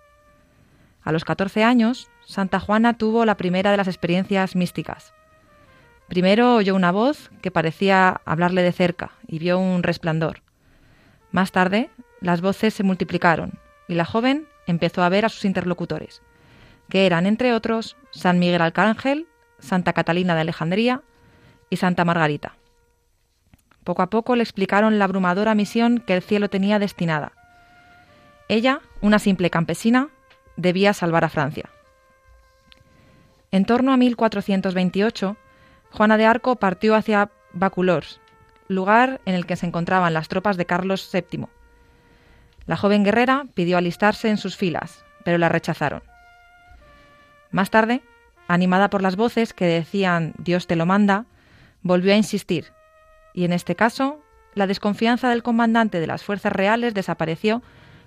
A 1.02 1.12
los 1.12 1.24
14 1.24 1.64
años, 1.64 2.08
Santa 2.24 2.60
Juana 2.60 2.96
tuvo 2.96 3.24
la 3.24 3.36
primera 3.36 3.70
de 3.70 3.76
las 3.76 3.88
experiencias 3.88 4.54
místicas. 4.54 5.12
Primero 6.08 6.54
oyó 6.54 6.74
una 6.74 6.92
voz 6.92 7.30
que 7.40 7.50
parecía 7.50 8.20
hablarle 8.24 8.62
de 8.62 8.72
cerca 8.72 9.12
y 9.26 9.38
vio 9.38 9.58
un 9.58 9.82
resplandor. 9.82 10.42
Más 11.30 11.52
tarde, 11.52 11.90
las 12.20 12.40
voces 12.40 12.74
se 12.74 12.84
multiplicaron 12.84 13.58
y 13.88 13.94
la 13.94 14.04
joven 14.04 14.46
empezó 14.66 15.02
a 15.02 15.08
ver 15.08 15.24
a 15.24 15.28
sus 15.28 15.44
interlocutores, 15.44 16.22
que 16.88 17.06
eran, 17.06 17.26
entre 17.26 17.52
otros, 17.54 17.96
San 18.10 18.38
Miguel 18.38 18.62
Arcángel 18.62 19.26
Santa 19.62 19.94
Catalina 19.94 20.34
de 20.34 20.42
Alejandría 20.42 21.02
y 21.70 21.76
Santa 21.76 22.04
Margarita. 22.04 22.56
Poco 23.84 24.02
a 24.02 24.10
poco 24.10 24.36
le 24.36 24.42
explicaron 24.42 24.98
la 24.98 25.06
abrumadora 25.06 25.54
misión 25.54 25.98
que 25.98 26.14
el 26.14 26.22
cielo 26.22 26.50
tenía 26.50 26.78
destinada. 26.78 27.32
Ella, 28.48 28.80
una 29.00 29.18
simple 29.18 29.50
campesina, 29.50 30.08
debía 30.56 30.92
salvar 30.92 31.24
a 31.24 31.30
Francia. 31.30 31.70
En 33.50 33.64
torno 33.64 33.92
a 33.92 33.96
1428, 33.96 35.36
Juana 35.90 36.16
de 36.16 36.26
Arco 36.26 36.56
partió 36.56 36.94
hacia 36.94 37.30
Baculors, 37.52 38.20
lugar 38.68 39.20
en 39.26 39.34
el 39.34 39.46
que 39.46 39.56
se 39.56 39.66
encontraban 39.66 40.14
las 40.14 40.28
tropas 40.28 40.56
de 40.56 40.66
Carlos 40.66 41.08
VII. 41.12 41.46
La 42.66 42.76
joven 42.76 43.04
guerrera 43.04 43.46
pidió 43.54 43.78
alistarse 43.78 44.28
en 44.28 44.38
sus 44.38 44.56
filas, 44.56 45.04
pero 45.24 45.38
la 45.38 45.48
rechazaron. 45.48 46.02
Más 47.50 47.70
tarde, 47.70 48.02
animada 48.52 48.90
por 48.90 49.00
las 49.00 49.16
voces 49.16 49.54
que 49.54 49.64
decían 49.64 50.34
Dios 50.36 50.66
te 50.66 50.76
lo 50.76 50.84
manda, 50.84 51.24
volvió 51.82 52.12
a 52.12 52.16
insistir, 52.16 52.66
y 53.32 53.44
en 53.44 53.52
este 53.52 53.76
caso 53.76 54.20
la 54.54 54.66
desconfianza 54.66 55.30
del 55.30 55.42
comandante 55.42 56.00
de 56.00 56.06
las 56.06 56.22
fuerzas 56.22 56.52
reales 56.52 56.92
desapareció 56.92 57.62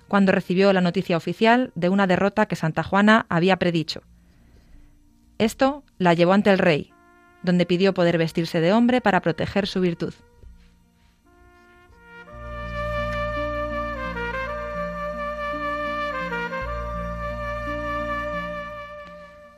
cuando 0.06 0.30
recibió 0.30 0.72
la 0.72 0.80
noticia 0.80 1.16
oficial 1.16 1.72
de 1.74 1.88
una 1.88 2.06
derrota 2.06 2.46
que 2.46 2.54
Santa 2.54 2.84
Juana 2.84 3.26
había 3.28 3.56
predicho. 3.56 4.02
Esto 5.38 5.82
la 5.98 6.14
llevó 6.14 6.32
ante 6.32 6.50
el 6.50 6.58
rey, 6.58 6.92
donde 7.42 7.66
pidió 7.66 7.92
poder 7.92 8.16
vestirse 8.16 8.60
de 8.60 8.72
hombre 8.72 9.00
para 9.00 9.20
proteger 9.22 9.66
su 9.66 9.80
virtud. 9.80 10.14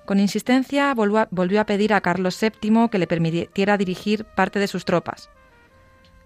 Con 0.09 0.21
insistencia 0.21 0.95
volvió 0.95 1.61
a 1.61 1.67
pedir 1.67 1.93
a 1.93 2.01
Carlos 2.01 2.41
VII 2.41 2.89
que 2.89 2.99
le 2.99 3.07
permitiera 3.07 3.77
dirigir 3.77 4.25
parte 4.25 4.59
de 4.59 4.67
sus 4.67 4.87
tropas. 4.87 5.29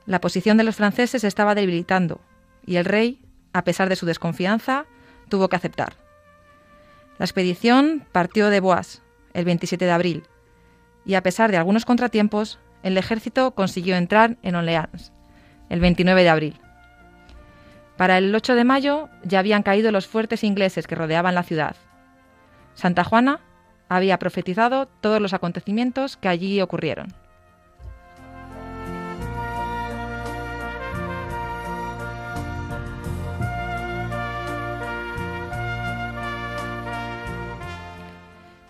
La 0.07 0.21
posición 0.21 0.57
de 0.57 0.63
los 0.63 0.77
franceses 0.77 1.25
estaba 1.25 1.57
debilitando 1.57 2.21
y 2.65 2.77
el 2.77 2.85
rey, 2.85 3.27
a 3.53 3.65
pesar 3.65 3.89
de 3.89 3.97
su 3.97 4.07
desconfianza, 4.07 4.87
tuvo 5.29 5.49
que 5.49 5.57
aceptar. 5.57 5.95
La 7.19 7.25
expedición 7.25 8.07
partió 8.13 8.51
de 8.51 8.61
Bois 8.61 9.03
el 9.35 9.47
27 9.47 9.85
de 9.85 9.91
abril 9.91 10.23
y 11.05 11.15
a 11.15 11.25
pesar 11.25 11.51
de 11.51 11.57
algunos 11.57 11.85
contratiempos, 11.85 12.61
el 12.85 12.97
ejército 12.97 13.51
consiguió 13.51 13.97
entrar 13.97 14.37
en 14.45 14.55
Orleans 14.55 15.13
el 15.71 15.81
29 15.81 16.23
de 16.23 16.29
abril. 16.29 16.61
Para 17.97 18.17
el 18.19 18.33
8 18.33 18.55
de 18.55 18.63
mayo 18.63 19.09
ya 19.25 19.41
habían 19.41 19.65
caído 19.65 19.91
los 19.91 20.07
fuertes 20.07 20.45
ingleses 20.45 20.87
que 20.87 20.95
rodeaban 20.95 21.35
la 21.35 21.43
ciudad. 21.43 21.75
Santa 22.75 23.03
Juana 23.03 23.41
había 23.97 24.19
profetizado 24.19 24.87
todos 24.87 25.21
los 25.21 25.35
acontecimientos 25.35 26.17
que 26.17 26.29
allí 26.29 26.61
ocurrieron. 26.61 27.15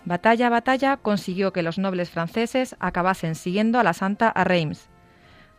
Batalla 0.05 0.47
a 0.47 0.49
batalla 0.49 0.97
consiguió 0.97 1.53
que 1.53 1.63
los 1.63 1.77
nobles 1.77 2.09
franceses 2.09 2.75
acabasen 2.79 3.35
siguiendo 3.35 3.79
a 3.79 3.83
la 3.83 3.93
santa 3.93 4.27
a 4.27 4.43
Reims, 4.43 4.89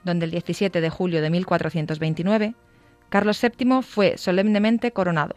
donde 0.05 0.27
el 0.27 0.31
17 0.31 0.83
de 0.83 0.91
julio 0.91 1.23
de 1.23 1.31
1429 1.31 2.55
Carlos 3.09 3.41
VII 3.41 3.83
fue 3.83 4.19
solemnemente 4.19 4.93
coronado. 4.93 5.37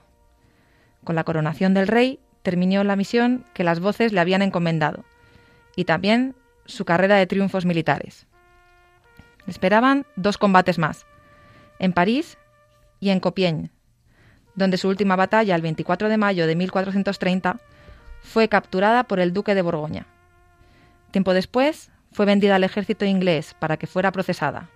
Con 1.04 1.16
la 1.16 1.24
coronación 1.24 1.74
del 1.74 1.88
rey 1.88 2.20
terminó 2.48 2.82
la 2.86 2.96
misión 2.96 3.44
que 3.54 3.66
las 3.66 3.82
voces 3.82 4.14
le 4.14 4.22
habían 4.22 4.42
encomendado 4.42 5.04
y 5.76 5.84
también 5.84 6.34
su 6.66 6.86
carrera 6.86 7.18
de 7.18 7.28
triunfos 7.28 7.66
militares. 7.66 8.26
esperaban 9.48 10.06
dos 10.16 10.38
combates 10.38 10.78
más, 10.78 11.06
en 11.78 11.92
París 11.92 12.38
y 13.02 13.10
en 13.10 13.20
Compiègne, 13.20 13.70
donde 14.56 14.78
su 14.78 14.88
última 14.88 15.18
batalla, 15.18 15.56
el 15.56 15.62
24 15.62 16.08
de 16.08 16.16
mayo 16.16 16.48
de 16.48 16.56
1430, 16.56 17.60
fue 18.22 18.48
capturada 18.48 19.04
por 19.04 19.20
el 19.20 19.34
duque 19.34 19.54
de 19.54 19.62
Borgoña. 19.62 20.06
Tiempo 21.12 21.34
después, 21.34 21.92
fue 22.14 22.26
vendida 22.26 22.56
al 22.56 22.64
ejército 22.64 23.04
inglés 23.04 23.56
para 23.60 23.76
que 23.76 23.88
fuera 23.88 24.14
procesada. 24.14 24.70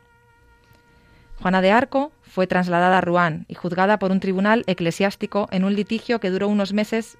Juana 1.41 1.61
de 1.61 1.71
Arco 1.71 2.11
fue 2.21 2.47
trasladada 2.47 2.97
a 2.97 3.01
Rouen 3.01 3.45
y 3.47 3.53
juzgada 3.53 3.97
por 3.97 4.11
un 4.11 4.19
tribunal 4.19 4.65
eclesiástico 4.67 5.47
en 5.51 5.63
un 5.63 5.73
litigio 5.73 6.19
que 6.19 6.31
duró 6.31 6.49
unos 6.49 6.73
meses 6.73 7.17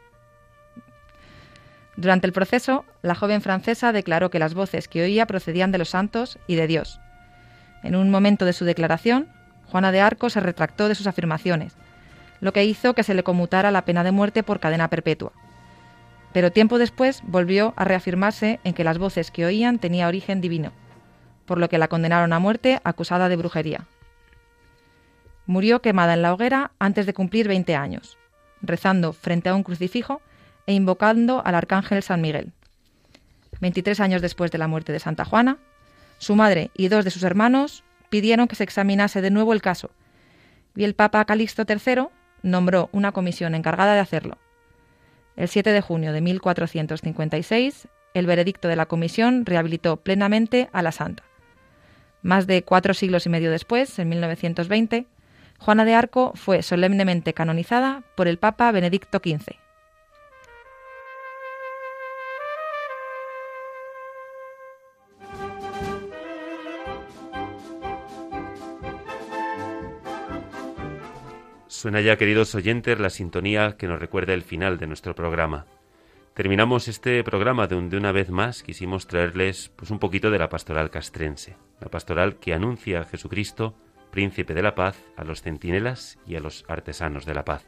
durante 1.98 2.26
el 2.26 2.34
proceso, 2.34 2.86
la 3.02 3.16
joven 3.16 3.42
francesa 3.42 3.92
declaró 3.92 4.30
que 4.30 4.40
las 4.40 4.54
voces 4.54 4.88
que 4.88 5.04
oía 5.04 5.26
procedían 5.26 5.72
de 5.72 5.78
los 5.78 5.90
santos 5.90 6.40
y 6.48 6.56
de 6.56 6.68
Dios. 6.68 7.00
En 7.84 7.96
un 7.96 8.10
momento 8.10 8.46
de 8.46 8.54
su 8.54 8.66
declaración, 8.66 9.28
Juana 9.68 9.92
de 9.92 10.02
Arco 10.02 10.30
se 10.30 10.40
retractó 10.40 10.88
de 10.88 10.96
sus 10.96 11.08
afirmaciones, 11.08 11.76
lo 12.40 12.54
que 12.54 12.66
hizo 12.66 12.94
que 12.94 13.04
se 13.04 13.14
le 13.14 13.24
conmutara 13.24 13.72
la 13.72 13.86
pena 13.86 14.04
de 14.04 14.12
muerte 14.12 14.44
por 14.44 14.60
cadena 14.60 14.90
perpetua. 14.90 15.32
Pero 16.34 16.52
tiempo 16.52 16.78
después 16.78 17.22
volvió 17.24 17.74
a 17.76 17.84
reafirmarse 17.84 18.60
en 18.64 18.74
que 18.74 18.84
las 18.84 18.98
voces 18.98 19.32
que 19.32 19.46
oían 19.46 19.80
tenían 19.80 20.08
origen 20.08 20.40
divino, 20.40 20.72
por 21.46 21.58
lo 21.58 21.68
que 21.68 21.78
la 21.78 21.90
condenaron 21.90 22.32
a 22.32 22.40
muerte 22.40 22.80
acusada 22.84 23.28
de 23.28 23.36
brujería. 23.36 23.86
Murió 25.46 25.82
quemada 25.82 26.14
en 26.14 26.22
la 26.22 26.34
hoguera 26.34 26.72
antes 26.80 27.06
de 27.06 27.14
cumplir 27.14 27.48
20 27.48 27.76
años, 27.76 28.18
rezando 28.62 29.12
frente 29.12 29.50
a 29.50 29.56
un 29.56 29.64
crucifijo 29.64 30.22
e 30.66 30.74
invocando 30.74 31.42
al 31.46 31.56
arcángel 31.56 32.04
San 32.04 32.22
Miguel. 32.22 32.52
23 33.60 34.00
años 34.00 34.22
después 34.22 34.52
de 34.52 34.58
la 34.58 34.68
muerte 34.68 34.92
de 34.92 35.00
Santa 35.00 35.26
Juana, 35.26 35.58
su 36.18 36.36
madre 36.36 36.72
y 36.76 36.88
dos 36.88 37.06
de 37.06 37.12
sus 37.12 37.24
hermanos 37.24 37.84
pidieron 38.10 38.48
que 38.48 38.56
se 38.56 38.64
examinase 38.64 39.22
de 39.22 39.32
nuevo 39.32 39.54
el 39.54 39.62
caso, 39.62 39.92
y 40.76 40.84
el 40.84 40.96
Papa 40.96 41.24
Calixto 41.26 41.64
III 41.68 42.08
nombró 42.44 42.90
una 42.92 43.12
comisión 43.12 43.56
encargada 43.56 43.94
de 43.94 44.00
hacerlo. 44.00 44.38
El 45.36 45.48
7 45.48 45.72
de 45.72 45.82
junio 45.82 46.14
de 46.14 46.22
1456, 46.22 47.88
el 48.14 48.26
veredicto 48.26 48.68
de 48.68 48.76
la 48.76 48.86
comisión 48.86 49.46
rehabilitó 49.46 49.98
plenamente 49.98 50.70
a 50.74 50.82
la 50.82 50.92
santa. 50.92 51.24
Más 52.22 52.48
de 52.48 52.64
cuatro 52.64 52.94
siglos 52.94 53.26
y 53.26 53.30
medio 53.30 53.50
después, 53.50 53.98
en 53.98 54.10
1920, 54.10 55.08
Juana 55.60 55.86
de 55.86 55.96
Arco 55.96 56.34
fue 56.36 56.62
solemnemente 56.62 57.34
canonizada 57.34 58.04
por 58.16 58.28
el 58.28 58.38
Papa 58.38 58.72
Benedicto 58.72 59.20
XV. 59.24 59.56
Suena 71.82 72.00
ya, 72.00 72.16
queridos 72.16 72.54
oyentes, 72.54 73.00
la 73.00 73.10
sintonía 73.10 73.76
que 73.76 73.88
nos 73.88 74.00
recuerda 74.00 74.36
el 74.36 74.44
final 74.44 74.78
de 74.78 74.86
nuestro 74.86 75.16
programa. 75.16 75.66
Terminamos 76.36 76.88
este 76.88 77.24
programa 77.24 77.66
donde 77.66 77.98
una 77.98 78.12
vez 78.12 78.30
más. 78.30 78.62
Quisimos 78.62 79.08
traerles 79.08 79.72
pues 79.78 79.90
un 79.90 79.98
poquito 79.98 80.30
de 80.30 80.38
la 80.38 80.48
pastoral 80.48 80.92
castrense, 80.92 81.58
la 81.80 81.90
pastoral 81.90 82.36
que 82.36 82.54
anuncia 82.54 83.00
a 83.00 83.06
Jesucristo, 83.06 83.74
príncipe 84.12 84.54
de 84.54 84.62
la 84.62 84.76
paz, 84.76 85.04
a 85.18 85.24
los 85.24 85.42
centinelas 85.42 86.20
y 86.28 86.36
a 86.36 86.40
los 86.40 86.66
artesanos 86.68 87.26
de 87.26 87.34
la 87.34 87.46
paz. 87.46 87.66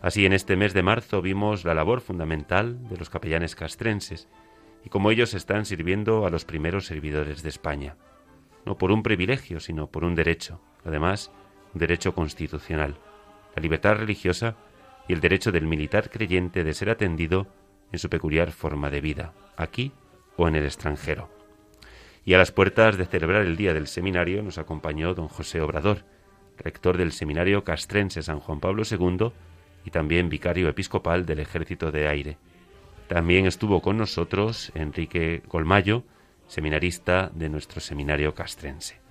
Así 0.00 0.24
en 0.24 0.32
este 0.32 0.56
mes 0.56 0.72
de 0.72 0.82
marzo 0.82 1.20
vimos 1.20 1.66
la 1.66 1.74
labor 1.74 2.00
fundamental 2.00 2.88
de 2.88 2.96
los 2.96 3.10
capellanes 3.10 3.54
castrenses 3.54 4.30
y 4.82 4.88
cómo 4.88 5.10
ellos 5.10 5.34
están 5.34 5.66
sirviendo 5.66 6.24
a 6.24 6.30
los 6.30 6.46
primeros 6.46 6.86
servidores 6.86 7.42
de 7.42 7.50
España, 7.50 7.96
no 8.64 8.78
por 8.78 8.92
un 8.92 9.02
privilegio, 9.02 9.60
sino 9.60 9.88
por 9.88 10.04
un 10.04 10.14
derecho, 10.14 10.62
además 10.86 11.30
un 11.74 11.80
derecho 11.80 12.14
constitucional 12.14 12.96
la 13.56 13.62
libertad 13.62 13.96
religiosa 13.96 14.54
y 15.08 15.14
el 15.14 15.20
derecho 15.20 15.50
del 15.50 15.66
militar 15.66 16.10
creyente 16.10 16.62
de 16.62 16.74
ser 16.74 16.90
atendido 16.90 17.46
en 17.90 17.98
su 17.98 18.08
peculiar 18.10 18.52
forma 18.52 18.90
de 18.90 19.00
vida, 19.00 19.32
aquí 19.56 19.92
o 20.36 20.46
en 20.46 20.56
el 20.56 20.64
extranjero. 20.64 21.30
Y 22.24 22.34
a 22.34 22.38
las 22.38 22.52
puertas 22.52 22.96
de 22.98 23.06
celebrar 23.06 23.42
el 23.42 23.56
día 23.56 23.72
del 23.72 23.86
seminario 23.86 24.42
nos 24.42 24.58
acompañó 24.58 25.14
don 25.14 25.28
José 25.28 25.60
Obrador, 25.60 26.04
rector 26.58 26.96
del 26.96 27.12
Seminario 27.12 27.64
Castrense 27.64 28.22
San 28.22 28.40
Juan 28.40 28.60
Pablo 28.60 28.82
II 28.88 29.32
y 29.84 29.90
también 29.90 30.28
vicario 30.28 30.68
episcopal 30.68 31.24
del 31.24 31.38
Ejército 31.38 31.92
de 31.92 32.08
Aire. 32.08 32.38
También 33.08 33.46
estuvo 33.46 33.80
con 33.80 33.96
nosotros 33.96 34.72
Enrique 34.74 35.42
Colmayo, 35.46 36.02
seminarista 36.48 37.30
de 37.32 37.48
nuestro 37.48 37.80
Seminario 37.80 38.34
Castrense. 38.34 39.05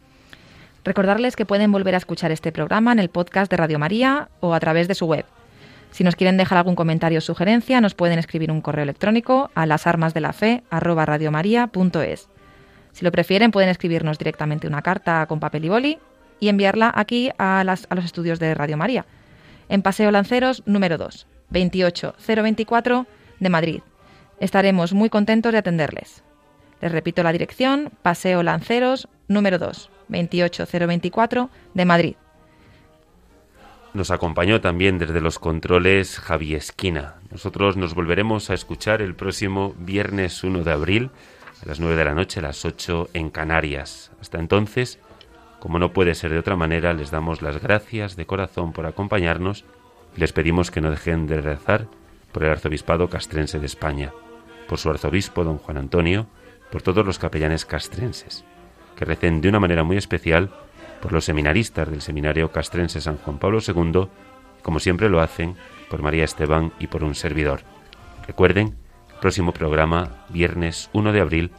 Recordarles 0.86 1.36
que 1.36 1.46
pueden 1.48 1.72
volver 1.72 1.96
a 1.96 1.98
escuchar 1.98 2.32
este 2.32 2.52
programa 2.52 2.92
en 2.92 3.00
el 3.00 3.10
podcast 3.10 3.50
de 3.50 3.58
Radio 3.58 3.80
María 3.80 4.30
o 4.40 4.54
a 4.54 4.60
través 4.60 4.88
de 4.88 4.94
su 4.94 5.08
web. 5.08 5.26
Si 5.90 6.04
nos 6.04 6.16
quieren 6.16 6.38
dejar 6.38 6.60
algún 6.60 6.76
comentario 6.76 7.18
o 7.18 7.22
sugerencia, 7.22 7.82
nos 7.82 7.96
pueden 7.96 8.20
escribir 8.20 8.52
un 8.52 8.62
correo 8.62 8.84
electrónico 8.84 9.50
a 9.56 9.66
lasarmasdelafe@radiomaria.es. 9.66 12.30
Si 12.92 13.04
lo 13.04 13.12
prefieren, 13.12 13.50
pueden 13.50 13.70
escribirnos 13.70 14.20
directamente 14.20 14.68
una 14.68 14.84
carta 14.84 15.26
con 15.26 15.40
papel 15.40 15.66
y 15.66 15.70
boli 15.70 15.98
y 16.40 16.50
enviarla 16.50 16.92
aquí 16.94 17.32
a, 17.40 17.62
a 17.62 17.96
los 17.96 18.06
estudios 18.06 18.38
de 18.38 18.54
Radio 18.54 18.78
María, 18.78 19.08
en 19.70 19.82
Paseo 19.82 20.12
Lanceros 20.12 20.62
número 20.68 21.00
2, 21.00 21.26
28024 21.50 23.08
de 23.40 23.50
Madrid. 23.50 23.82
Estaremos 24.40 24.94
muy 24.94 25.10
contentos 25.10 25.52
de 25.52 25.58
atenderles. 25.58 26.24
Les 26.80 26.92
repito 26.92 27.24
la 27.24 27.32
dirección, 27.32 27.90
Paseo 28.04 28.44
Lanceros 28.44 29.08
número 29.28 29.58
2, 29.58 29.90
28024 30.10 31.50
de 31.74 31.86
Madrid. 31.86 32.16
Nos 33.96 34.12
acompañó 34.12 34.60
también 34.60 34.98
desde 34.98 35.22
los 35.22 35.40
controles 35.40 36.20
Javi 36.20 36.54
Esquina. 36.54 37.16
Nosotros 37.32 37.78
nos 37.78 37.96
volveremos 37.96 38.50
a 38.50 38.54
escuchar 38.54 39.02
el 39.02 39.16
próximo 39.16 39.74
viernes 39.80 40.44
1 40.44 40.66
de 40.66 40.72
abril 40.72 41.12
a 41.64 41.70
las 41.70 41.80
9 41.80 41.96
de 41.96 42.04
la 42.04 42.14
noche, 42.14 42.42
a 42.42 42.44
las 42.44 42.66
8 42.66 43.12
en 43.14 43.30
Canarias. 43.30 44.12
Hasta 44.20 44.38
entonces, 44.38 45.00
como 45.60 45.80
no 45.80 45.94
puede 45.94 46.14
ser 46.14 46.32
de 46.32 46.40
otra 46.40 46.58
manera, 46.58 46.94
les 46.94 47.10
damos 47.10 47.42
las 47.42 47.62
gracias 47.62 48.18
de 48.18 48.26
corazón 48.26 48.74
por 48.74 48.86
acompañarnos 48.86 49.64
y 50.18 50.20
les 50.20 50.34
pedimos 50.34 50.72
que 50.72 50.82
no 50.82 50.90
dejen 50.92 51.26
de 51.26 51.40
rezar 51.40 51.88
por 52.34 52.44
el 52.44 52.52
arzobispado 52.52 53.10
castrense 53.10 53.60
de 53.60 53.66
España, 53.66 54.12
por 54.68 54.78
su 54.78 54.90
arzobispo 54.90 55.46
don 55.46 55.58
Juan 55.58 55.78
Antonio, 55.78 56.28
por 56.70 56.82
todos 56.82 57.06
los 57.06 57.18
capellanes 57.18 57.66
castrenses 57.66 58.44
que 58.96 59.06
recen 59.06 59.42
de 59.42 59.50
una 59.50 59.60
manera 59.60 59.84
muy 59.84 59.98
especial 59.98 60.50
por 61.02 61.12
los 61.12 61.26
seminaristas 61.26 61.90
del 61.90 62.02
Seminario 62.02 62.52
Castrense 62.52 63.02
San 63.02 63.18
Juan 63.18 63.38
Pablo 63.38 63.60
II 63.66 64.10
como 64.66 64.80
siempre 64.80 65.10
lo 65.10 65.22
hacen, 65.22 65.56
por 65.92 66.02
María 66.02 66.24
Esteban 66.24 66.74
y 66.80 66.88
por 66.88 67.04
un 67.04 67.14
servidor. 67.14 67.62
Recuerden, 68.26 68.76
próximo 69.22 69.54
programa, 69.54 70.26
viernes 70.30 70.90
1 70.92 71.14
de 71.14 71.22
abril, 71.22 71.52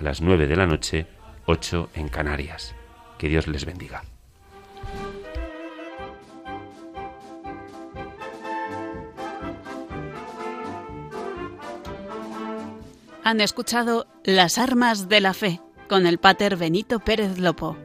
a 0.00 0.02
las 0.02 0.22
9 0.22 0.46
de 0.46 0.56
la 0.56 0.66
noche, 0.66 1.06
8 1.44 1.90
en 1.92 2.08
Canarias. 2.08 2.74
Que 3.18 3.28
Dios 3.28 3.48
les 3.48 3.66
bendiga. 3.66 4.02
Han 13.24 13.42
escuchado 13.42 14.06
Las 14.24 14.56
Armas 14.56 15.10
de 15.10 15.20
la 15.20 15.34
Fe 15.34 15.60
con 15.88 16.06
el 16.06 16.18
Pater 16.18 16.56
Benito 16.56 17.00
Pérez 17.00 17.38
Lopo. 17.38 17.76